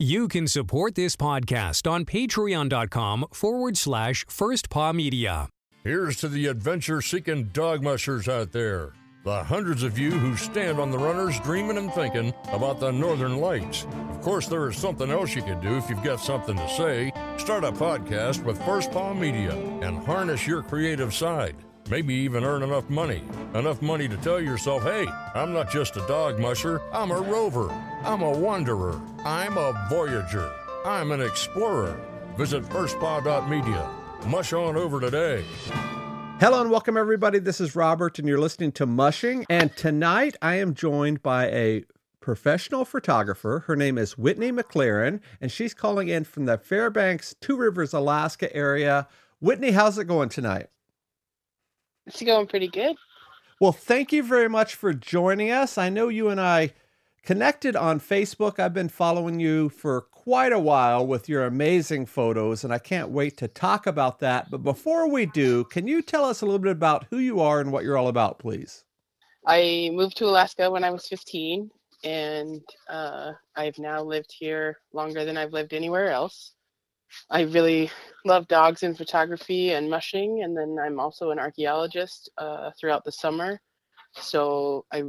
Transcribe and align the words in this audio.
You 0.00 0.28
can 0.28 0.46
support 0.46 0.94
this 0.94 1.16
podcast 1.16 1.90
on 1.90 2.04
patreon.com 2.04 3.26
forward 3.32 3.76
slash 3.76 4.24
first 4.28 4.70
paw 4.70 4.92
media. 4.92 5.48
Here's 5.82 6.18
to 6.18 6.28
the 6.28 6.46
adventure 6.46 7.02
seeking 7.02 7.46
dog 7.46 7.82
mushers 7.82 8.28
out 8.28 8.52
there. 8.52 8.92
The 9.24 9.42
hundreds 9.42 9.82
of 9.82 9.98
you 9.98 10.12
who 10.12 10.36
stand 10.36 10.78
on 10.78 10.92
the 10.92 10.98
runners 10.98 11.40
dreaming 11.40 11.78
and 11.78 11.92
thinking 11.92 12.32
about 12.52 12.78
the 12.78 12.92
northern 12.92 13.38
lights. 13.38 13.88
Of 14.10 14.20
course, 14.20 14.46
there 14.46 14.68
is 14.68 14.76
something 14.76 15.10
else 15.10 15.34
you 15.34 15.42
can 15.42 15.60
do 15.60 15.76
if 15.76 15.90
you've 15.90 16.04
got 16.04 16.20
something 16.20 16.56
to 16.56 16.68
say. 16.68 17.10
Start 17.36 17.64
a 17.64 17.72
podcast 17.72 18.44
with 18.44 18.64
First 18.64 18.92
Paw 18.92 19.12
Media 19.14 19.56
and 19.82 19.98
harness 19.98 20.46
your 20.46 20.62
creative 20.62 21.12
side. 21.12 21.56
Maybe 21.90 22.12
even 22.14 22.44
earn 22.44 22.62
enough 22.62 22.90
money. 22.90 23.22
Enough 23.54 23.80
money 23.80 24.08
to 24.08 24.16
tell 24.18 24.38
yourself, 24.38 24.82
hey, 24.82 25.06
I'm 25.34 25.54
not 25.54 25.70
just 25.70 25.96
a 25.96 26.06
dog 26.06 26.38
musher, 26.38 26.82
I'm 26.92 27.10
a 27.10 27.18
rover. 27.18 27.70
I'm 28.02 28.20
a 28.20 28.30
wanderer. 28.30 29.00
I'm 29.24 29.56
a 29.56 29.86
voyager. 29.88 30.52
I'm 30.84 31.12
an 31.12 31.22
explorer. 31.22 31.98
Visit 32.36 32.62
firstpaw.media. 32.64 33.88
Mush 34.26 34.52
on 34.52 34.76
over 34.76 35.00
today. 35.00 35.42
Hello 36.40 36.60
and 36.60 36.70
welcome, 36.70 36.98
everybody. 36.98 37.38
This 37.38 37.58
is 37.58 37.74
Robert, 37.74 38.18
and 38.18 38.28
you're 38.28 38.38
listening 38.38 38.72
to 38.72 38.84
Mushing. 38.84 39.46
And 39.48 39.74
tonight 39.74 40.36
I 40.42 40.56
am 40.56 40.74
joined 40.74 41.22
by 41.22 41.46
a 41.46 41.84
professional 42.20 42.84
photographer. 42.84 43.64
Her 43.66 43.76
name 43.76 43.96
is 43.96 44.18
Whitney 44.18 44.52
McLaren, 44.52 45.20
and 45.40 45.50
she's 45.50 45.72
calling 45.72 46.08
in 46.08 46.24
from 46.24 46.44
the 46.44 46.58
Fairbanks, 46.58 47.34
Two 47.40 47.56
Rivers, 47.56 47.94
Alaska 47.94 48.54
area. 48.54 49.08
Whitney, 49.40 49.70
how's 49.70 49.96
it 49.96 50.04
going 50.04 50.28
tonight? 50.28 50.66
It's 52.08 52.22
going 52.22 52.46
pretty 52.46 52.68
good. 52.68 52.96
Well, 53.60 53.72
thank 53.72 54.12
you 54.12 54.22
very 54.22 54.48
much 54.48 54.74
for 54.74 54.94
joining 54.94 55.50
us. 55.50 55.76
I 55.76 55.90
know 55.90 56.08
you 56.08 56.30
and 56.30 56.40
I 56.40 56.72
connected 57.22 57.76
on 57.76 58.00
Facebook. 58.00 58.58
I've 58.58 58.72
been 58.72 58.88
following 58.88 59.40
you 59.40 59.68
for 59.68 60.00
quite 60.00 60.52
a 60.52 60.58
while 60.58 61.06
with 61.06 61.28
your 61.28 61.44
amazing 61.44 62.06
photos, 62.06 62.64
and 62.64 62.72
I 62.72 62.78
can't 62.78 63.10
wait 63.10 63.36
to 63.38 63.48
talk 63.48 63.86
about 63.86 64.20
that. 64.20 64.50
But 64.50 64.62
before 64.62 65.06
we 65.06 65.26
do, 65.26 65.64
can 65.64 65.86
you 65.86 66.00
tell 66.00 66.24
us 66.24 66.40
a 66.40 66.46
little 66.46 66.58
bit 66.58 66.72
about 66.72 67.06
who 67.10 67.18
you 67.18 67.40
are 67.40 67.60
and 67.60 67.72
what 67.72 67.84
you're 67.84 67.98
all 67.98 68.08
about, 68.08 68.38
please? 68.38 68.84
I 69.46 69.90
moved 69.92 70.16
to 70.18 70.26
Alaska 70.26 70.70
when 70.70 70.84
I 70.84 70.90
was 70.90 71.06
15, 71.08 71.70
and 72.04 72.62
uh, 72.88 73.32
I've 73.54 73.78
now 73.78 74.02
lived 74.02 74.32
here 74.32 74.78
longer 74.94 75.26
than 75.26 75.36
I've 75.36 75.52
lived 75.52 75.74
anywhere 75.74 76.10
else. 76.10 76.52
I 77.30 77.42
really 77.42 77.90
love 78.24 78.48
dogs 78.48 78.82
and 78.82 78.96
photography 78.96 79.72
and 79.72 79.90
mushing, 79.90 80.42
and 80.42 80.56
then 80.56 80.76
I'm 80.82 81.00
also 81.00 81.30
an 81.30 81.38
archaeologist 81.38 82.30
uh, 82.38 82.70
throughout 82.78 83.04
the 83.04 83.12
summer. 83.12 83.60
So 84.14 84.84
I 84.92 85.04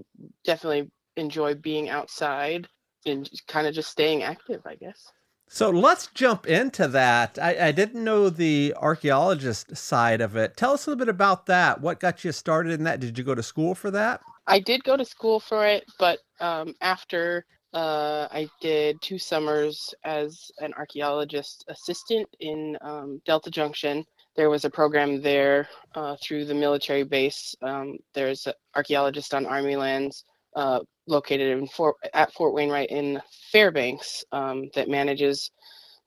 definitely 0.46 0.92
enjoy 1.16 1.56
being 1.56 1.90
outside 1.90 2.68
and 3.06 3.30
kind 3.48 3.68
of 3.68 3.74
just 3.74 3.90
staying 3.90 4.24
active, 4.24 4.62
I 4.66 4.76
guess. 4.76 5.12
So 5.52 5.72
let's 5.72 6.08
jump 6.14 6.46
into 6.46 6.88
that. 6.90 7.40
I, 7.42 7.70
I, 7.70 7.72
didn't 7.72 8.04
know 8.04 8.30
the 8.30 8.76
archaeologist 8.78 9.76
side 9.76 10.22
of 10.22 10.36
it. 10.36 10.56
Tell 10.56 10.74
us 10.74 10.86
a 10.86 10.92
little 10.92 11.00
bit 11.04 11.10
about 11.10 11.48
that. 11.48 11.82
What 11.82 12.00
got 12.00 12.24
you 12.24 12.32
started 12.32 12.74
in 12.74 12.84
that? 12.84 13.00
Did 13.00 13.18
you 13.18 13.24
go 13.24 13.34
to 13.34 13.42
school 13.42 13.74
for 13.74 13.90
that? 13.90 14.22
I 14.46 14.60
did 14.60 14.84
go 14.84 14.96
to 14.96 15.04
school 15.04 15.40
for 15.40 15.66
it, 15.66 15.86
but 15.98 16.20
um, 16.40 16.76
after 16.82 17.46
uh, 17.74 18.28
I 18.32 18.48
did 18.62 19.02
two 19.02 19.20
summers 19.20 19.94
as 20.04 20.52
an 20.60 20.74
archaeologist 20.74 21.66
assistant 21.68 22.28
in 22.40 22.78
um, 22.82 23.22
Delta 23.26 23.52
Junction. 23.52 24.06
There 24.36 24.50
was 24.50 24.66
a 24.66 24.70
program 24.70 25.22
there 25.22 25.68
uh, 25.96 26.16
through 26.24 26.46
the 26.46 26.54
military 26.54 27.04
base. 27.04 27.56
Um, 27.62 27.98
there's 28.14 28.48
an 28.48 28.54
archaeologist 28.76 29.34
on 29.34 29.46
Army 29.46 29.76
lands 29.76 30.24
uh, 30.56 30.80
located 31.08 31.58
in 31.58 31.68
Fort, 31.68 31.98
at 32.14 32.34
Fort 32.34 32.54
Wainwright 32.54 32.90
in 32.90 33.22
Fairbanks 33.52 34.24
um, 34.32 34.70
that 34.74 34.90
manages 34.90 35.52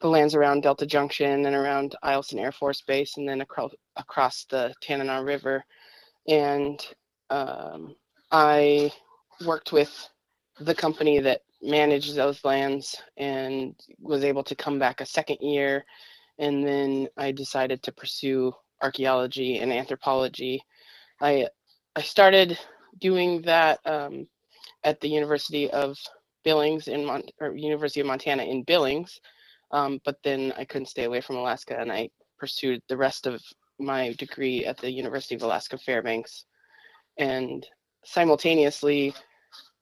the 0.01 0.09
lands 0.09 0.35
around 0.35 0.63
Delta 0.63 0.85
Junction 0.85 1.47
and 1.47 1.55
around 1.55 1.95
Eielson 2.05 2.41
Air 2.41 2.53
Force 2.53 2.83
Base 2.83 3.17
and 3.19 3.29
then 3.29 3.41
across, 3.41 3.73
across 3.97 4.47
the 4.51 4.75
Tanana 4.81 5.23
River. 5.23 5.65
And 6.27 6.85
um, 7.31 7.95
I 8.33 8.91
worked 9.47 9.73
with 9.73 10.09
the 10.59 10.75
company 10.75 11.21
that 11.21 11.43
managed 11.63 12.15
those 12.15 12.45
lands 12.45 13.01
and 13.17 13.75
was 14.01 14.25
able 14.25 14.43
to 14.45 14.55
come 14.57 14.79
back 14.79 15.01
a 15.01 15.07
second 15.07 15.39
year. 15.41 15.85
And 16.39 16.67
then 16.67 17.09
I 17.17 17.33
decided 17.33 17.83
to 17.83 17.93
pursue 17.93 18.53
archaeology 18.83 19.59
and 19.59 19.73
anthropology. 19.73 20.63
I 21.21 21.49
I 21.95 22.03
started 22.03 22.59
doing 22.99 23.43
that 23.43 23.81
um, 23.85 24.27
at 24.85 25.01
the 25.01 25.09
University 25.09 25.71
of 25.71 25.97
Billings 26.45 26.89
in 26.89 27.05
Mon- 27.05 27.29
or 27.41 27.55
University 27.55 28.01
of 28.01 28.07
Montana 28.07 28.45
in 28.45 28.65
Billings, 28.65 29.21
um, 29.71 30.01
but 30.05 30.17
then 30.25 30.53
I 30.57 30.65
couldn't 30.65 30.87
stay 30.89 31.05
away 31.05 31.21
from 31.21 31.37
Alaska, 31.37 31.79
and 31.79 31.93
I 31.93 32.11
pursued 32.39 32.83
the 32.89 32.97
rest 32.97 33.27
of 33.27 33.41
my 33.79 34.15
degree 34.15 34.65
at 34.65 34.79
the 34.79 34.91
University 34.91 35.35
of 35.35 35.43
Alaska 35.43 35.79
Fairbanks, 35.79 36.45
and 37.19 37.67
simultaneously 38.05 39.15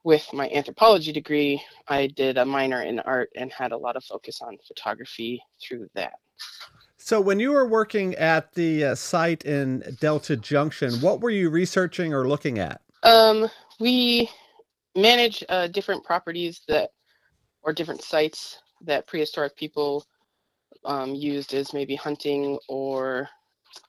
with 0.04 0.26
my 0.32 0.48
anthropology 0.50 1.12
degree, 1.12 1.62
I 1.88 2.06
did 2.08 2.38
a 2.38 2.44
minor 2.44 2.82
in 2.82 3.00
art 3.00 3.30
and 3.36 3.52
had 3.52 3.72
a 3.72 3.76
lot 3.76 3.96
of 3.96 4.04
focus 4.04 4.40
on 4.40 4.56
photography 4.66 5.42
through 5.62 5.88
that. 5.94 6.14
So, 6.96 7.20
when 7.20 7.40
you 7.40 7.52
were 7.52 7.66
working 7.66 8.14
at 8.16 8.52
the 8.54 8.84
uh, 8.84 8.94
site 8.94 9.44
in 9.44 9.82
Delta 10.00 10.36
Junction, 10.36 10.92
what 11.00 11.20
were 11.20 11.30
you 11.30 11.50
researching 11.50 12.12
or 12.12 12.28
looking 12.28 12.58
at? 12.58 12.82
Um, 13.02 13.48
we 13.78 14.30
manage 14.94 15.42
uh, 15.48 15.66
different 15.68 16.04
properties 16.04 16.60
that, 16.68 16.90
or 17.62 17.72
different 17.72 18.02
sites 18.02 18.58
that 18.82 19.06
prehistoric 19.06 19.56
people 19.56 20.04
um, 20.84 21.14
used 21.14 21.54
as 21.54 21.72
maybe 21.72 21.94
hunting 21.94 22.58
or 22.68 23.28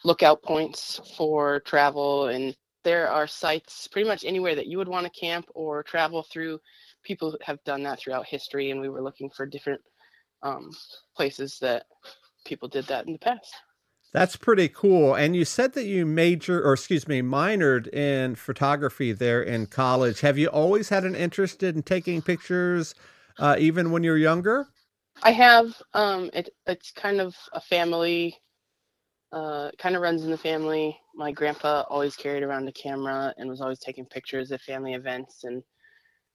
lookout 0.04 0.42
points 0.42 1.02
for 1.18 1.60
travel 1.62 2.28
and 2.28 2.56
there 2.84 3.10
are 3.10 3.28
sites 3.28 3.88
pretty 3.88 4.08
much 4.08 4.26
anywhere 4.26 4.56
that 4.56 4.68
you 4.68 4.78
would 4.78 4.88
want 4.88 5.06
to 5.06 5.20
camp 5.20 5.46
or 5.54 5.84
travel 5.84 6.24
through. 6.24 6.60
People 7.04 7.38
have 7.44 7.64
done 7.64 7.84
that 7.84 8.00
throughout 8.00 8.26
history, 8.26 8.72
and 8.72 8.82
we 8.82 8.90
were 8.90 9.02
looking 9.02 9.30
for 9.30 9.46
different 9.46 9.82
um, 10.44 10.72
places 11.16 11.58
that 11.62 11.86
people 12.46 12.68
did 12.68 12.86
that 12.88 13.06
in 13.06 13.14
the 13.14 13.20
past. 13.20 13.54
That's 14.14 14.36
pretty 14.36 14.68
cool. 14.68 15.16
And 15.16 15.36
you 15.36 15.46
said 15.46 15.74
that 15.74 15.86
you 15.86 16.06
major, 16.06 16.62
or 16.62 16.74
excuse 16.74 17.08
me, 17.08 17.22
minored 17.22 17.88
in 17.94 18.36
photography 18.36 19.14
there 19.14 19.42
in 19.42 19.68
college. 19.68 20.20
Have 20.20 20.38
you 20.38 20.48
always 20.48 20.90
had 20.90 21.06
an 21.06 21.16
interest 21.16 21.64
in 21.64 21.82
taking 21.84 22.22
pictures, 22.22 22.94
uh, 23.40 23.56
even 23.58 23.92
when 23.92 24.04
you're 24.04 24.18
younger? 24.18 24.68
I 25.24 25.32
have. 25.32 25.82
Um, 25.94 26.30
it, 26.34 26.50
it's 26.68 26.92
kind 26.92 27.22
of 27.22 27.36
a 27.54 27.62
family 27.62 28.38
uh, 29.32 29.72
kind 29.78 29.96
of 29.96 30.02
runs 30.02 30.24
in 30.24 30.32
the 30.32 30.38
family. 30.38 30.98
My 31.16 31.32
grandpa 31.32 31.84
always 31.90 32.16
carried 32.16 32.44
around 32.44 32.68
a 32.68 32.74
camera 32.74 33.34
and 33.38 33.50
was 33.50 33.62
always 33.62 33.80
taking 33.80 34.06
pictures 34.06 34.52
at 34.52 34.62
family 34.62 34.94
events. 34.94 35.44
And 35.44 35.64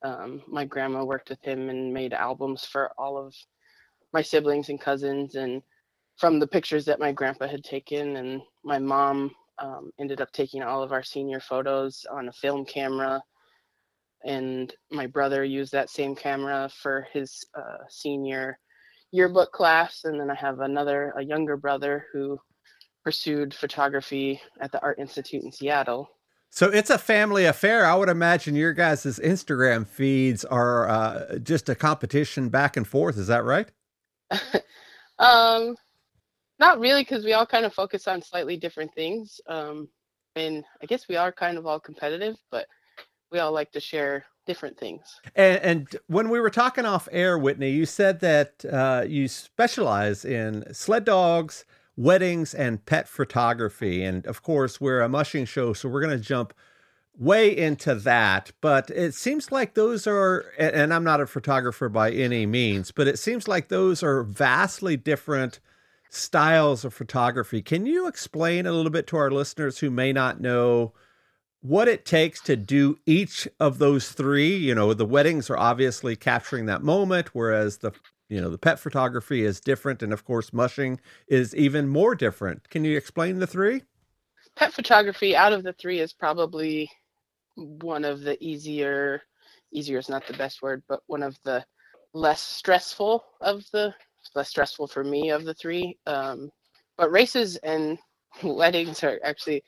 um, 0.02 0.42
my 0.48 0.64
grandma 0.64 1.04
worked 1.04 1.28
with 1.28 1.42
him 1.42 1.68
and 1.68 1.92
made 1.92 2.12
albums 2.12 2.64
for 2.64 2.90
all 2.98 3.18
of 3.18 3.34
my 4.12 4.22
siblings 4.22 4.68
and 4.68 4.80
cousins. 4.80 5.34
And 5.34 5.62
from 6.16 6.38
the 6.38 6.46
pictures 6.46 6.84
that 6.86 7.00
my 7.00 7.12
grandpa 7.12 7.46
had 7.46 7.64
taken, 7.64 8.16
and 8.16 8.40
my 8.64 8.78
mom 8.78 9.30
um, 9.58 9.90
ended 9.98 10.20
up 10.20 10.32
taking 10.32 10.62
all 10.62 10.82
of 10.82 10.92
our 10.92 11.02
senior 11.02 11.40
photos 11.40 12.06
on 12.10 12.28
a 12.28 12.32
film 12.32 12.64
camera. 12.64 13.22
And 14.24 14.72
my 14.90 15.06
brother 15.06 15.44
used 15.44 15.72
that 15.72 15.90
same 15.90 16.16
camera 16.16 16.70
for 16.82 17.06
his 17.12 17.44
uh, 17.54 17.84
senior 17.90 18.58
yearbook 19.12 19.52
class. 19.52 20.04
And 20.04 20.18
then 20.18 20.30
I 20.30 20.34
have 20.34 20.60
another, 20.60 21.12
a 21.16 21.22
younger 21.22 21.56
brother 21.56 22.06
who 22.12 22.40
pursued 23.06 23.54
photography 23.54 24.40
at 24.60 24.72
the 24.72 24.82
Art 24.82 24.98
Institute 24.98 25.44
in 25.44 25.52
Seattle. 25.52 26.10
So 26.50 26.66
it's 26.66 26.90
a 26.90 26.98
family 26.98 27.44
affair. 27.44 27.86
I 27.86 27.94
would 27.94 28.08
imagine 28.08 28.56
your 28.56 28.72
guys' 28.72 29.20
Instagram 29.20 29.86
feeds 29.86 30.44
are 30.44 30.88
uh, 30.88 31.38
just 31.38 31.68
a 31.68 31.76
competition 31.76 32.48
back 32.48 32.76
and 32.76 32.84
forth. 32.84 33.16
Is 33.16 33.28
that 33.28 33.44
right? 33.44 33.68
um, 35.20 35.76
not 36.58 36.80
really, 36.80 37.02
because 37.02 37.24
we 37.24 37.32
all 37.32 37.46
kind 37.46 37.64
of 37.64 37.72
focus 37.72 38.08
on 38.08 38.22
slightly 38.22 38.56
different 38.56 38.92
things. 38.92 39.40
Um, 39.46 39.88
and 40.34 40.64
I 40.82 40.86
guess 40.86 41.06
we 41.06 41.14
are 41.14 41.30
kind 41.30 41.58
of 41.58 41.64
all 41.64 41.78
competitive, 41.78 42.34
but 42.50 42.66
we 43.30 43.38
all 43.38 43.52
like 43.52 43.70
to 43.70 43.80
share 43.80 44.24
different 44.46 44.76
things. 44.76 45.02
And, 45.36 45.58
and, 45.58 45.96
when 46.08 46.28
we 46.28 46.40
were 46.40 46.50
talking 46.50 46.84
off 46.84 47.08
air, 47.12 47.38
Whitney, 47.38 47.70
you 47.70 47.86
said 47.86 48.18
that 48.20 48.64
uh, 48.64 49.04
you 49.06 49.28
specialize 49.28 50.24
in 50.24 50.74
sled 50.74 51.04
dogs, 51.04 51.64
weddings 51.96 52.54
and 52.54 52.84
pet 52.84 53.08
photography. 53.08 54.02
And 54.04 54.26
of 54.26 54.42
course, 54.42 54.80
we're 54.80 55.00
a 55.00 55.08
mushing 55.08 55.44
show, 55.44 55.72
so 55.72 55.88
we're 55.88 56.02
going 56.02 56.18
to 56.18 56.24
jump 56.24 56.52
way 57.18 57.56
into 57.56 57.94
that. 57.94 58.52
But 58.60 58.90
it 58.90 59.14
seems 59.14 59.50
like 59.50 59.74
those 59.74 60.06
are, 60.06 60.52
and 60.58 60.92
I'm 60.92 61.04
not 61.04 61.20
a 61.20 61.26
photographer 61.26 61.88
by 61.88 62.10
any 62.10 62.46
means, 62.46 62.90
but 62.90 63.08
it 63.08 63.18
seems 63.18 63.48
like 63.48 63.68
those 63.68 64.02
are 64.02 64.22
vastly 64.22 64.96
different 64.96 65.60
styles 66.10 66.84
of 66.84 66.94
photography. 66.94 67.62
Can 67.62 67.86
you 67.86 68.06
explain 68.06 68.66
a 68.66 68.72
little 68.72 68.90
bit 68.90 69.06
to 69.08 69.16
our 69.16 69.30
listeners 69.30 69.78
who 69.78 69.90
may 69.90 70.12
not 70.12 70.40
know? 70.40 70.92
what 71.66 71.88
it 71.88 72.04
takes 72.04 72.40
to 72.40 72.54
do 72.54 72.98
each 73.06 73.48
of 73.58 73.78
those 73.78 74.10
three. 74.12 74.54
You 74.54 74.74
know, 74.74 74.94
the 74.94 75.04
weddings 75.04 75.50
are 75.50 75.56
obviously 75.56 76.14
capturing 76.14 76.66
that 76.66 76.82
moment, 76.82 77.34
whereas 77.34 77.78
the 77.78 77.92
you 78.28 78.40
know, 78.40 78.50
the 78.50 78.58
pet 78.58 78.78
photography 78.78 79.44
is 79.44 79.60
different, 79.60 80.02
and 80.02 80.12
of 80.12 80.24
course, 80.24 80.52
mushing 80.52 81.00
is 81.28 81.54
even 81.54 81.88
more 81.88 82.14
different. 82.14 82.68
Can 82.70 82.84
you 82.84 82.96
explain 82.96 83.38
the 83.38 83.46
three? 83.46 83.82
Pet 84.56 84.72
photography 84.72 85.36
out 85.36 85.52
of 85.52 85.62
the 85.62 85.74
three 85.74 86.00
is 86.00 86.12
probably 86.12 86.90
one 87.54 88.04
of 88.04 88.20
the 88.20 88.42
easier, 88.42 89.22
easier 89.72 89.98
is 89.98 90.08
not 90.08 90.26
the 90.26 90.34
best 90.34 90.62
word, 90.62 90.82
but 90.88 91.00
one 91.06 91.22
of 91.22 91.38
the 91.44 91.64
less 92.12 92.40
stressful 92.40 93.24
of 93.40 93.64
the 93.72 93.94
less 94.34 94.48
stressful 94.48 94.88
for 94.88 95.04
me 95.04 95.30
of 95.30 95.44
the 95.44 95.54
three. 95.54 95.96
Um, 96.06 96.50
but 96.96 97.12
races 97.12 97.56
and 97.56 97.98
weddings 98.42 99.04
are 99.04 99.20
actually 99.22 99.62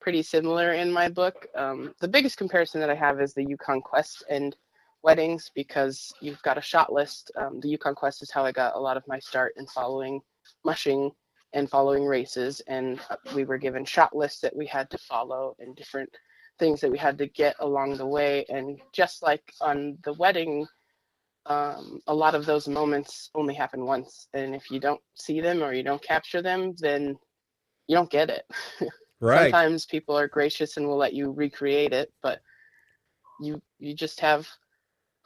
pretty 0.00 0.22
similar 0.22 0.74
in 0.74 0.92
my 0.92 1.08
book. 1.08 1.46
Um, 1.56 1.94
the 2.00 2.08
biggest 2.08 2.36
comparison 2.36 2.80
that 2.80 2.90
I 2.90 2.94
have 2.94 3.20
is 3.20 3.34
the 3.34 3.44
Yukon 3.44 3.80
Quest 3.80 4.22
and 4.28 4.54
weddings 5.04 5.50
because 5.54 6.12
you've 6.20 6.42
got 6.42 6.58
a 6.58 6.62
shot 6.62 6.92
list. 6.92 7.30
Um, 7.36 7.60
the 7.60 7.68
Yukon 7.68 7.94
Quest 7.94 8.22
is 8.22 8.30
how 8.30 8.44
I 8.44 8.50
got 8.50 8.74
a 8.74 8.80
lot 8.80 8.96
of 8.96 9.06
my 9.06 9.18
start 9.18 9.52
in 9.56 9.66
following 9.66 10.20
mushing 10.64 11.12
and 11.52 11.70
following 11.70 12.04
races, 12.04 12.60
and 12.66 12.98
uh, 13.10 13.16
we 13.34 13.44
were 13.44 13.58
given 13.58 13.84
shot 13.84 14.16
lists 14.16 14.40
that 14.40 14.56
we 14.56 14.66
had 14.66 14.90
to 14.90 14.98
follow 14.98 15.54
and 15.60 15.76
different 15.76 16.10
things 16.58 16.80
that 16.80 16.90
we 16.90 16.98
had 16.98 17.18
to 17.18 17.26
get 17.28 17.54
along 17.60 17.96
the 17.96 18.06
way. 18.06 18.44
And 18.48 18.80
just 18.92 19.22
like 19.22 19.52
on 19.60 19.98
the 20.04 20.14
wedding, 20.14 20.66
um, 21.46 22.00
a 22.08 22.14
lot 22.14 22.34
of 22.34 22.46
those 22.46 22.66
moments 22.66 23.30
only 23.34 23.54
happen 23.54 23.84
once, 23.84 24.28
and 24.32 24.54
if 24.54 24.70
you 24.70 24.80
don't 24.80 25.00
see 25.14 25.40
them 25.40 25.62
or 25.62 25.72
you 25.74 25.84
don't 25.84 26.02
capture 26.02 26.42
them, 26.42 26.74
then 26.78 27.16
you 27.86 27.94
don't 27.94 28.10
get 28.10 28.30
it. 28.30 28.44
Right. 29.20 29.44
Sometimes 29.44 29.86
people 29.86 30.18
are 30.18 30.28
gracious 30.28 30.76
and 30.76 30.86
will 30.86 30.98
let 30.98 31.14
you 31.14 31.30
recreate 31.32 31.94
it, 31.94 32.12
but 32.22 32.40
you 33.40 33.62
you 33.78 33.94
just 33.94 34.20
have 34.20 34.46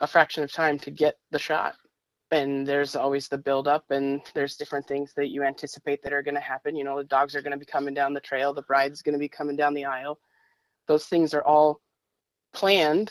a 0.00 0.06
fraction 0.06 0.42
of 0.42 0.52
time 0.52 0.78
to 0.80 0.90
get 0.90 1.16
the 1.30 1.38
shot. 1.38 1.74
And 2.30 2.66
there's 2.66 2.94
always 2.94 3.28
the 3.28 3.38
build 3.38 3.66
up 3.66 3.84
and 3.90 4.20
there's 4.34 4.56
different 4.56 4.86
things 4.86 5.12
that 5.16 5.28
you 5.28 5.42
anticipate 5.42 6.02
that 6.02 6.12
are 6.12 6.22
going 6.22 6.34
to 6.34 6.40
happen. 6.40 6.76
You 6.76 6.84
know, 6.84 6.98
the 6.98 7.04
dogs 7.04 7.34
are 7.34 7.40
going 7.40 7.52
to 7.52 7.58
be 7.58 7.64
coming 7.64 7.94
down 7.94 8.12
the 8.12 8.20
trail, 8.20 8.52
the 8.52 8.62
bride's 8.62 9.02
going 9.02 9.14
to 9.14 9.18
be 9.18 9.28
coming 9.28 9.56
down 9.56 9.74
the 9.74 9.86
aisle. 9.86 10.18
Those 10.86 11.06
things 11.06 11.32
are 11.32 11.44
all 11.44 11.80
planned, 12.52 13.10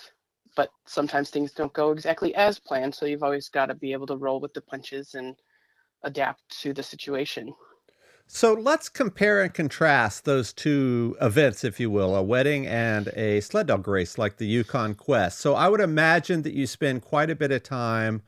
but 0.56 0.70
sometimes 0.86 1.30
things 1.30 1.52
don't 1.52 1.74
go 1.74 1.92
exactly 1.92 2.34
as 2.36 2.60
planned. 2.60 2.94
So 2.94 3.06
you've 3.06 3.24
always 3.24 3.50
got 3.50 3.68
to 3.68 3.76
be 3.76 3.92
able 3.92 4.08
to 4.08 4.18
roll 4.18 4.40
with 4.40 4.54
the 4.54 4.62
punches 4.62 5.16
and 5.16 5.36
adapt 6.04 6.42
to 6.62 6.74
the 6.74 6.84
situation. 6.84 7.54
So 8.30 8.54
let's 8.54 8.90
compare 8.90 9.42
and 9.42 9.54
contrast 9.54 10.26
those 10.26 10.52
two 10.52 11.16
events, 11.22 11.64
if 11.64 11.80
you 11.80 11.90
will, 11.90 12.14
a 12.14 12.22
wedding 12.22 12.68
and 12.68 13.08
a 13.16 13.40
sled 13.40 13.68
dog 13.68 13.88
race 13.88 14.18
like 14.18 14.36
the 14.36 14.46
Yukon 14.46 14.96
Quest. 14.96 15.40
So 15.40 15.56
I 15.56 15.70
would 15.70 15.80
imagine 15.80 16.42
that 16.42 16.54
you 16.54 16.68
spend 16.68 17.04
quite 17.04 17.30
a 17.30 17.36
bit 17.36 17.52
of 17.52 17.64
time 17.64 18.22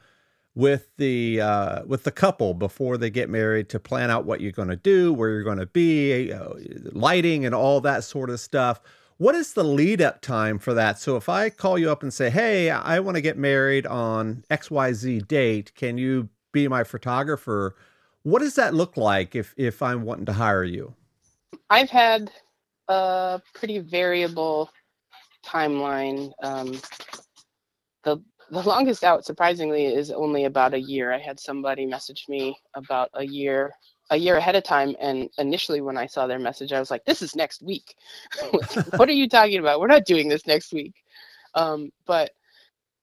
with 0.56 0.90
the 0.98 1.42
uh, 1.42 1.84
with 1.86 2.06
the 2.06 2.12
couple 2.12 2.54
before 2.54 2.98
they 2.98 3.10
get 3.10 3.30
married 3.30 3.69
to 3.69 3.80
plan 3.80 4.10
out 4.10 4.25
what 4.25 4.40
you're 4.42 4.54
going 4.54 4.69
to 4.69 4.75
do, 4.78 5.13
where 5.13 5.30
you're 5.30 5.44
going 5.44 5.60
to 5.60 5.66
be, 5.66 6.31
uh, 6.31 6.54
lighting, 6.94 7.46
and 7.46 7.54
all 7.54 7.81
that 7.81 8.04
sort 8.04 8.30
of 8.30 8.40
stuff. 8.40 8.80
What 9.18 9.36
is 9.36 9.54
the 9.54 9.66
lead 9.66 10.01
up 10.01 10.22
time 10.22 10.60
for 10.60 10.74
that? 10.74 10.98
So 10.98 11.18
if 11.18 11.28
I 11.28 11.50
call 11.50 11.78
you 11.78 11.92
up 11.92 12.04
and 12.04 12.13
say, 12.13 12.30
"Hey, 12.30 12.72
I 12.72 13.00
want 13.00 13.16
to 13.16 13.22
get 13.22 13.38
married 13.38 13.86
on 13.86 14.44
X 14.50 14.72
Y 14.72 14.94
Z 14.94 15.19
date, 15.28 15.75
can 15.75 15.98
you 15.98 16.30
be 16.54 16.69
my 16.69 16.86
photographer?" 16.86 17.75
What 18.24 18.39
does 18.39 18.56
that 18.56 18.74
look 18.74 18.98
like 18.98 19.36
if 19.36 19.54
if 19.57 19.81
I'm 19.81 20.04
wanting 20.04 20.25
to 20.25 20.33
hire 20.33 20.63
you? 20.63 20.94
I've 21.69 21.89
had 21.89 22.31
a 22.88 23.42
pretty 23.54 23.80
variable 23.80 24.69
timeline. 25.45 26.31
Um, 26.44 26.80
the 28.04 28.21
the 28.51 28.62
longest 28.66 29.04
out, 29.04 29.25
surprisingly, 29.25 29.86
is 29.86 30.12
only 30.12 30.45
about 30.45 30.74
a 30.74 30.80
year. 30.80 31.13
I 31.13 31.19
had 31.19 31.39
somebody 31.39 31.86
message 31.86 32.25
me 32.27 32.57
about 32.74 33.10
a 33.13 33.25
year 33.25 33.71
a 34.12 34.18
year 34.18 34.38
ahead 34.38 34.56
of 34.56 34.63
time, 34.63 34.95
and 35.00 35.30
initially 35.38 35.81
when 35.81 35.95
I 35.95 36.07
saw 36.07 36.25
their 36.25 36.39
message, 36.39 36.74
I 36.74 36.80
was 36.80 36.92
like, 36.92 37.06
"This 37.06 37.22
is 37.22 37.36
next 37.36 37.62
week. 37.62 37.95
what 38.95 39.07
are 39.07 39.13
you 39.13 39.30
talking 39.30 39.60
about? 39.60 39.80
We're 39.80 39.88
not 39.88 40.06
doing 40.06 40.27
this 40.27 40.48
next 40.48 40.74
week." 40.74 40.94
Um, 41.56 41.92
but 42.06 42.31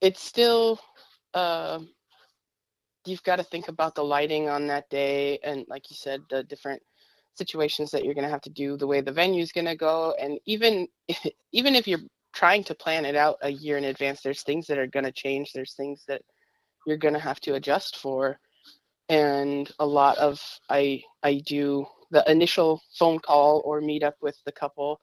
it's 0.00 0.22
still. 0.22 0.80
Uh, 1.32 1.80
you've 3.06 3.22
got 3.22 3.36
to 3.36 3.42
think 3.42 3.68
about 3.68 3.94
the 3.94 4.04
lighting 4.04 4.48
on 4.48 4.66
that 4.66 4.88
day 4.90 5.38
and 5.42 5.64
like 5.68 5.90
you 5.90 5.96
said 5.96 6.20
the 6.30 6.42
different 6.44 6.82
situations 7.34 7.90
that 7.90 8.04
you're 8.04 8.14
going 8.14 8.24
to 8.24 8.30
have 8.30 8.40
to 8.40 8.50
do 8.50 8.76
the 8.76 8.86
way 8.86 9.00
the 9.00 9.12
venue 9.12 9.42
is 9.42 9.52
going 9.52 9.66
to 9.66 9.76
go 9.76 10.14
and 10.20 10.38
even 10.46 10.86
even 11.52 11.74
if 11.74 11.86
you're 11.86 12.00
trying 12.32 12.62
to 12.64 12.74
plan 12.74 13.04
it 13.04 13.16
out 13.16 13.36
a 13.42 13.50
year 13.50 13.78
in 13.78 13.84
advance 13.84 14.20
there's 14.22 14.42
things 14.42 14.66
that 14.66 14.78
are 14.78 14.86
going 14.86 15.04
to 15.04 15.12
change 15.12 15.52
there's 15.52 15.74
things 15.74 16.04
that 16.08 16.22
you're 16.86 16.96
going 16.96 17.14
to 17.14 17.20
have 17.20 17.40
to 17.40 17.54
adjust 17.54 17.96
for 17.96 18.38
and 19.08 19.72
a 19.78 19.86
lot 19.86 20.16
of 20.18 20.40
i 20.70 21.02
i 21.22 21.40
do 21.46 21.86
the 22.10 22.28
initial 22.30 22.80
phone 22.98 23.18
call 23.18 23.62
or 23.64 23.80
meet 23.80 24.02
up 24.02 24.16
with 24.20 24.36
the 24.44 24.52
couple 24.52 25.00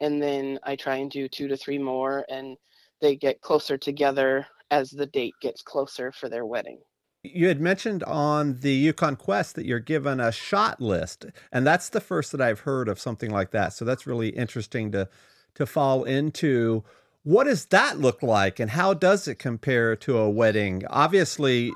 and 0.00 0.22
then 0.22 0.58
i 0.64 0.74
try 0.76 0.96
and 0.96 1.10
do 1.10 1.28
two 1.28 1.48
to 1.48 1.56
three 1.56 1.78
more 1.78 2.24
and 2.28 2.56
they 3.00 3.16
get 3.16 3.40
closer 3.40 3.76
together 3.76 4.46
as 4.70 4.90
the 4.90 5.06
date 5.06 5.34
gets 5.40 5.62
closer 5.62 6.12
for 6.12 6.28
their 6.28 6.46
wedding 6.46 6.78
you 7.22 7.48
had 7.48 7.60
mentioned 7.60 8.02
on 8.04 8.60
the 8.60 8.72
Yukon 8.72 9.16
Quest 9.16 9.54
that 9.56 9.66
you're 9.66 9.78
given 9.78 10.20
a 10.20 10.32
shot 10.32 10.80
list, 10.80 11.26
and 11.52 11.66
that's 11.66 11.90
the 11.90 12.00
first 12.00 12.32
that 12.32 12.40
I've 12.40 12.60
heard 12.60 12.88
of 12.88 12.98
something 12.98 13.30
like 13.30 13.50
that. 13.50 13.72
So 13.72 13.84
that's 13.84 14.06
really 14.06 14.30
interesting 14.30 14.92
to 14.92 15.08
to 15.54 15.66
fall 15.66 16.04
into. 16.04 16.84
What 17.22 17.44
does 17.44 17.66
that 17.66 17.98
look 17.98 18.22
like, 18.22 18.58
and 18.58 18.70
how 18.70 18.94
does 18.94 19.28
it 19.28 19.34
compare 19.38 19.94
to 19.96 20.16
a 20.16 20.30
wedding? 20.30 20.84
Obviously, 20.88 21.70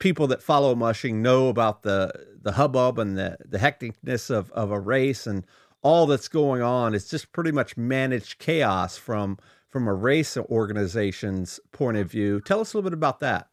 people 0.00 0.26
that 0.26 0.42
follow 0.42 0.74
mushing 0.74 1.22
know 1.22 1.48
about 1.48 1.82
the 1.82 2.12
the 2.42 2.52
hubbub 2.52 2.98
and 2.98 3.16
the 3.16 3.36
the 3.44 3.58
hecticness 3.58 4.30
of 4.30 4.50
of 4.50 4.72
a 4.72 4.80
race 4.80 5.26
and 5.26 5.46
all 5.82 6.06
that's 6.06 6.28
going 6.28 6.62
on. 6.62 6.94
It's 6.94 7.08
just 7.08 7.30
pretty 7.30 7.52
much 7.52 7.76
managed 7.76 8.38
chaos 8.38 8.96
from 8.96 9.38
from 9.68 9.86
a 9.86 9.94
race 9.94 10.36
organization's 10.36 11.60
point 11.70 11.96
of 11.96 12.10
view. 12.10 12.40
Tell 12.40 12.60
us 12.60 12.74
a 12.74 12.76
little 12.76 12.90
bit 12.90 12.96
about 12.96 13.20
that. 13.20 13.48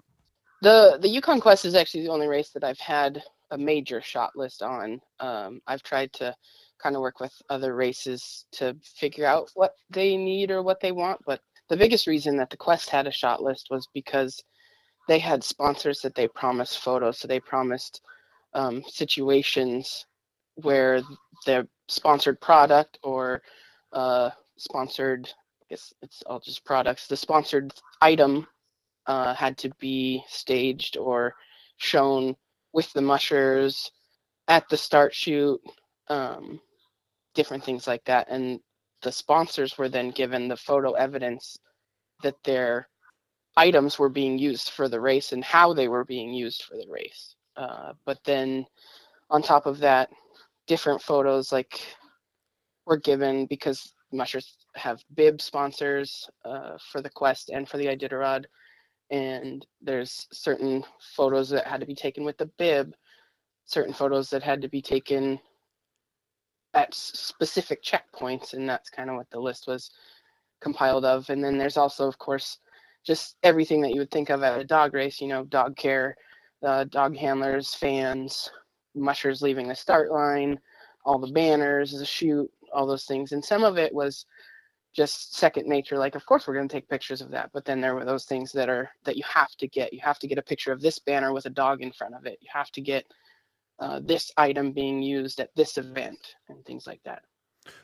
The 0.62 1.00
the 1.02 1.10
Yukon 1.10 1.42
Quest 1.42 1.66
is 1.66 1.76
actually 1.76 2.04
the 2.04 2.12
only 2.12 2.28
race 2.28 2.52
that 2.52 2.64
I've 2.64 2.80
had 2.80 3.24
a 3.52 3.58
major 3.58 4.02
shot 4.02 4.32
list 4.36 4.62
on. 4.62 5.02
Um, 5.20 5.60
I've 5.68 5.84
tried 5.84 6.14
to 6.14 6.36
kind 6.82 6.96
of 6.96 7.02
work 7.02 7.20
with 7.20 7.34
other 7.50 7.76
races 7.76 8.46
to 8.54 8.76
figure 8.84 9.26
out 9.26 9.50
what 9.56 9.74
they 9.90 10.18
need 10.18 10.52
or 10.52 10.64
what 10.64 10.80
they 10.80 10.92
want, 10.92 11.20
but 11.26 11.42
the 11.70 11.78
biggest 11.78 12.08
reason 12.08 12.38
that 12.38 12.50
the 12.50 12.58
Quest 12.58 12.90
had 12.90 13.08
a 13.08 13.12
shot 13.12 13.42
list 13.42 13.68
was 13.70 13.88
because 13.94 14.42
they 15.08 15.20
had 15.20 15.44
sponsors 15.44 16.02
that 16.02 16.16
they 16.16 16.28
promised 16.28 16.80
photos. 16.80 17.18
So 17.18 17.28
they 17.28 17.40
promised 17.40 18.02
um, 18.54 18.84
situations 18.88 20.06
where 20.56 21.02
their 21.46 21.68
sponsored 21.88 22.40
product 22.42 23.00
or 23.04 23.42
uh, 23.94 24.32
sponsored, 24.58 25.28
I 25.62 25.66
guess 25.70 25.94
it's 26.02 26.22
all 26.26 26.40
just 26.40 26.66
products, 26.66 27.08
the 27.08 27.18
sponsored 27.18 27.74
item 28.02 28.48
uh, 29.08 29.34
had 29.34 29.58
to 29.60 29.70
be 29.80 30.24
staged 30.28 30.98
or 30.98 31.34
shown 31.78 32.36
with 32.74 32.92
the 32.94 33.02
mushers 33.02 33.92
at 34.48 34.68
the 34.70 34.78
start 34.78 35.14
chute, 35.14 35.62
um, 36.08 36.60
different 37.34 37.64
things 37.64 37.88
like 37.88 38.04
that. 38.06 38.28
And 38.30 38.60
the 39.02 39.12
sponsors 39.12 39.78
were 39.78 39.90
then 39.90 40.12
given 40.12 40.48
the 40.48 40.58
photo 40.58 40.92
evidence 40.94 41.58
that 42.24 42.36
their 42.44 42.88
items 43.58 43.98
were 44.00 44.10
being 44.10 44.38
used 44.38 44.70
for 44.70 44.88
the 44.88 45.00
race 45.00 45.32
and 45.32 45.44
how 45.44 45.74
they 45.74 45.88
were 45.88 46.06
being 46.06 46.34
used 46.34 46.64
for 46.64 46.76
the 46.76 46.88
race. 46.90 47.36
Uh, 47.58 47.94
but 48.06 48.20
then 48.24 48.66
on 49.30 49.42
top 49.42 49.66
of 49.66 49.80
that, 49.80 50.10
different 50.68 51.02
photos 51.02 51.52
like 51.52 51.82
were 52.86 52.98
given 52.98 53.46
because 53.46 53.94
mushers 54.12 54.58
have 54.76 55.04
bib 55.16 55.42
sponsors 55.42 56.30
uh, 56.46 56.78
for 56.92 57.02
the 57.02 57.10
quest 57.10 57.50
and 57.50 57.68
for 57.68 57.78
the 57.78 57.86
Iditarod 57.86 58.46
and 59.12 59.66
there's 59.82 60.28
certain 60.32 60.84
photos 61.16 61.50
that 61.50 61.68
had 61.68 61.82
to 61.82 61.86
be 61.86 61.94
taken 61.94 62.24
with 62.24 62.38
the 62.38 62.50
bib, 62.58 62.96
certain 63.66 63.94
photos 63.94 64.30
that 64.30 64.42
had 64.42 64.62
to 64.62 64.70
be 64.70 64.82
taken 64.82 65.40
at 66.74 66.94
specific 66.94 67.84
checkpoints, 67.84 68.54
and 68.54 68.68
that's 68.68 68.90
kind 68.90 69.10
of 69.10 69.18
what 69.18 69.30
the 69.30 69.40
list 69.40 69.68
was 69.68 69.92
compiled 70.62 71.04
of. 71.04 71.30
And 71.30 71.44
then 71.44 71.58
there's 71.58 71.76
also, 71.76 72.08
of 72.08 72.18
course, 72.18 72.60
just 73.06 73.36
everything 73.44 73.82
that 73.82 73.92
you 73.92 74.00
would 74.00 74.12
think 74.12 74.30
of 74.30 74.44
at 74.44 74.60
a 74.60 74.64
dog 74.64 74.94
race, 74.94 75.20
you 75.20 75.28
know, 75.28 75.44
dog 75.44 75.76
care, 75.76 76.16
uh, 76.64 76.86
dog 76.86 77.18
handlers, 77.18 77.74
fans, 77.76 78.50
mushers 78.96 79.42
leaving 79.42 79.68
the 79.68 79.76
start 79.76 80.12
line, 80.12 80.58
all 81.04 81.20
the 81.20 81.32
banners, 81.32 81.92
the 81.92 82.06
chute, 82.06 82.50
all 82.74 82.86
those 82.88 83.06
things. 83.06 83.34
And 83.34 83.44
some 83.44 83.64
of 83.64 83.78
it 83.78 83.94
was 83.94 84.26
just 84.94 85.36
second 85.36 85.68
nature 85.68 85.98
like 85.98 86.16
of 86.16 86.26
course 86.26 86.48
we're 86.48 86.54
going 86.54 86.68
to 86.68 86.74
take 86.74 86.90
pictures 86.90 87.22
of 87.22 87.32
that 87.32 87.50
but 87.54 87.66
then 87.66 87.82
there 87.82 87.96
were 87.96 88.06
those 88.06 88.26
things 88.26 88.52
that 88.52 88.70
are 88.70 88.90
that 89.04 89.18
you 89.18 89.24
have 89.24 89.52
to 89.52 89.68
get 89.68 89.94
you 89.94 90.00
have 90.02 90.20
to 90.20 90.28
get 90.28 90.38
a 90.38 90.44
picture 90.44 90.72
of 90.72 90.82
this 90.82 91.00
banner 91.00 91.34
with 91.34 91.46
a 91.46 91.50
dog 91.50 91.82
in 91.82 91.92
front 91.92 92.16
of 92.16 92.26
it 92.26 92.38
you 92.42 92.50
have 92.52 92.72
to 92.72 92.82
get 92.82 93.06
uh, 93.80 94.00
this 94.04 94.32
item 94.38 94.72
being 94.72 95.02
used 95.02 95.40
at 95.40 95.50
this 95.56 95.78
event 95.78 96.36
and 96.50 96.64
things 96.66 96.86
like 96.86 97.02
that 97.04 97.24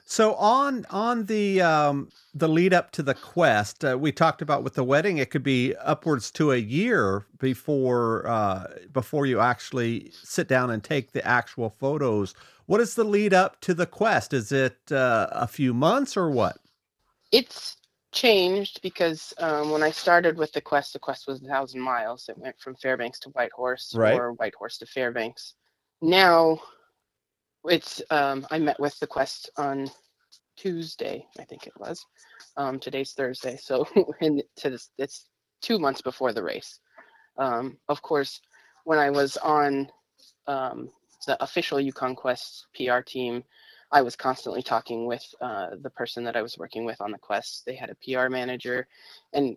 So 0.06 0.34
on 0.36 0.86
on 0.90 1.26
the 1.26 1.62
um, 1.62 2.10
the 2.34 2.48
lead 2.48 2.74
up 2.74 2.92
to 2.92 3.04
the 3.04 3.14
quest, 3.14 3.86
uh, 3.86 3.98
we 4.00 4.12
talked 4.12 4.42
about 4.42 4.64
with 4.64 4.74
the 4.74 4.84
wedding, 4.84 5.18
it 5.18 5.30
could 5.30 5.44
be 5.44 5.76
upwards 5.76 6.32
to 6.32 6.52
a 6.52 6.58
year 6.58 7.26
before 7.38 8.28
uh, 8.28 8.68
before 8.92 9.26
you 9.26 9.40
actually 9.40 10.12
sit 10.24 10.48
down 10.48 10.72
and 10.72 10.84
take 10.84 11.12
the 11.12 11.26
actual 11.26 11.70
photos. 11.70 12.34
What 12.66 12.82
is 12.82 12.96
the 12.96 13.04
lead 13.04 13.34
up 13.34 13.62
to 13.62 13.74
the 13.74 13.86
quest? 13.86 14.34
Is 14.34 14.52
it 14.52 14.92
uh, 14.92 15.28
a 15.32 15.48
few 15.48 15.74
months 15.74 16.18
or 16.18 16.32
what? 16.32 16.58
It's 17.32 17.78
changed 18.12 18.82
because 18.82 19.34
um, 19.38 19.72
when 19.72 19.84
I 19.84 19.92
started 19.92 20.38
with 20.38 20.52
the 20.54 20.62
quest, 20.62 20.94
the 20.94 21.00
quest 21.00 21.28
was 21.28 21.42
a 21.44 21.48
thousand 21.48 21.82
miles. 21.82 22.30
It 22.30 22.38
went 22.38 22.60
from 22.60 22.76
Fairbanks 22.76 23.20
to 23.20 23.30
Whitehorse 23.30 23.94
Right. 23.96 24.14
or 24.18 24.34
Whitehorse 24.34 24.78
to 24.80 24.86
Fairbanks. 24.86 25.54
Now 26.02 26.60
it's 27.66 28.02
um, 28.10 28.48
I 28.52 28.60
met 28.60 28.80
with 28.80 28.98
the 29.00 29.08
quest 29.08 29.50
on 29.58 29.90
Tuesday, 30.56 31.26
I 31.40 31.44
think 31.44 31.68
it 31.68 31.74
was. 31.78 32.06
Um, 32.56 32.80
today's 32.80 33.14
Thursday, 33.14 33.58
so 33.58 33.88
and 34.22 34.42
to 34.58 34.70
this, 34.72 34.90
it's 34.98 35.28
two 35.62 35.78
months 35.80 36.02
before 36.02 36.34
the 36.34 36.44
race. 36.44 36.80
Um, 37.38 37.78
of 37.90 38.02
course, 38.02 38.42
when 38.86 38.98
I 39.00 39.10
was 39.10 39.38
on 39.38 39.90
um, 40.48 40.90
the 41.26 41.42
official 41.44 41.80
Yukon 41.80 42.16
Quest 42.16 42.68
PR 42.76 43.00
team, 43.02 43.44
I 43.92 44.02
was 44.02 44.16
constantly 44.16 44.62
talking 44.62 45.06
with 45.06 45.24
uh, 45.42 45.68
the 45.82 45.90
person 45.90 46.24
that 46.26 46.36
I 46.36 46.42
was 46.42 46.58
working 46.58 46.86
with 46.86 47.00
on 47.02 47.12
the 47.12 47.18
quest. 47.18 47.64
They 47.66 47.76
had 47.76 47.90
a 47.90 47.96
PR 47.96 48.30
manager, 48.30 48.88
and 49.34 49.56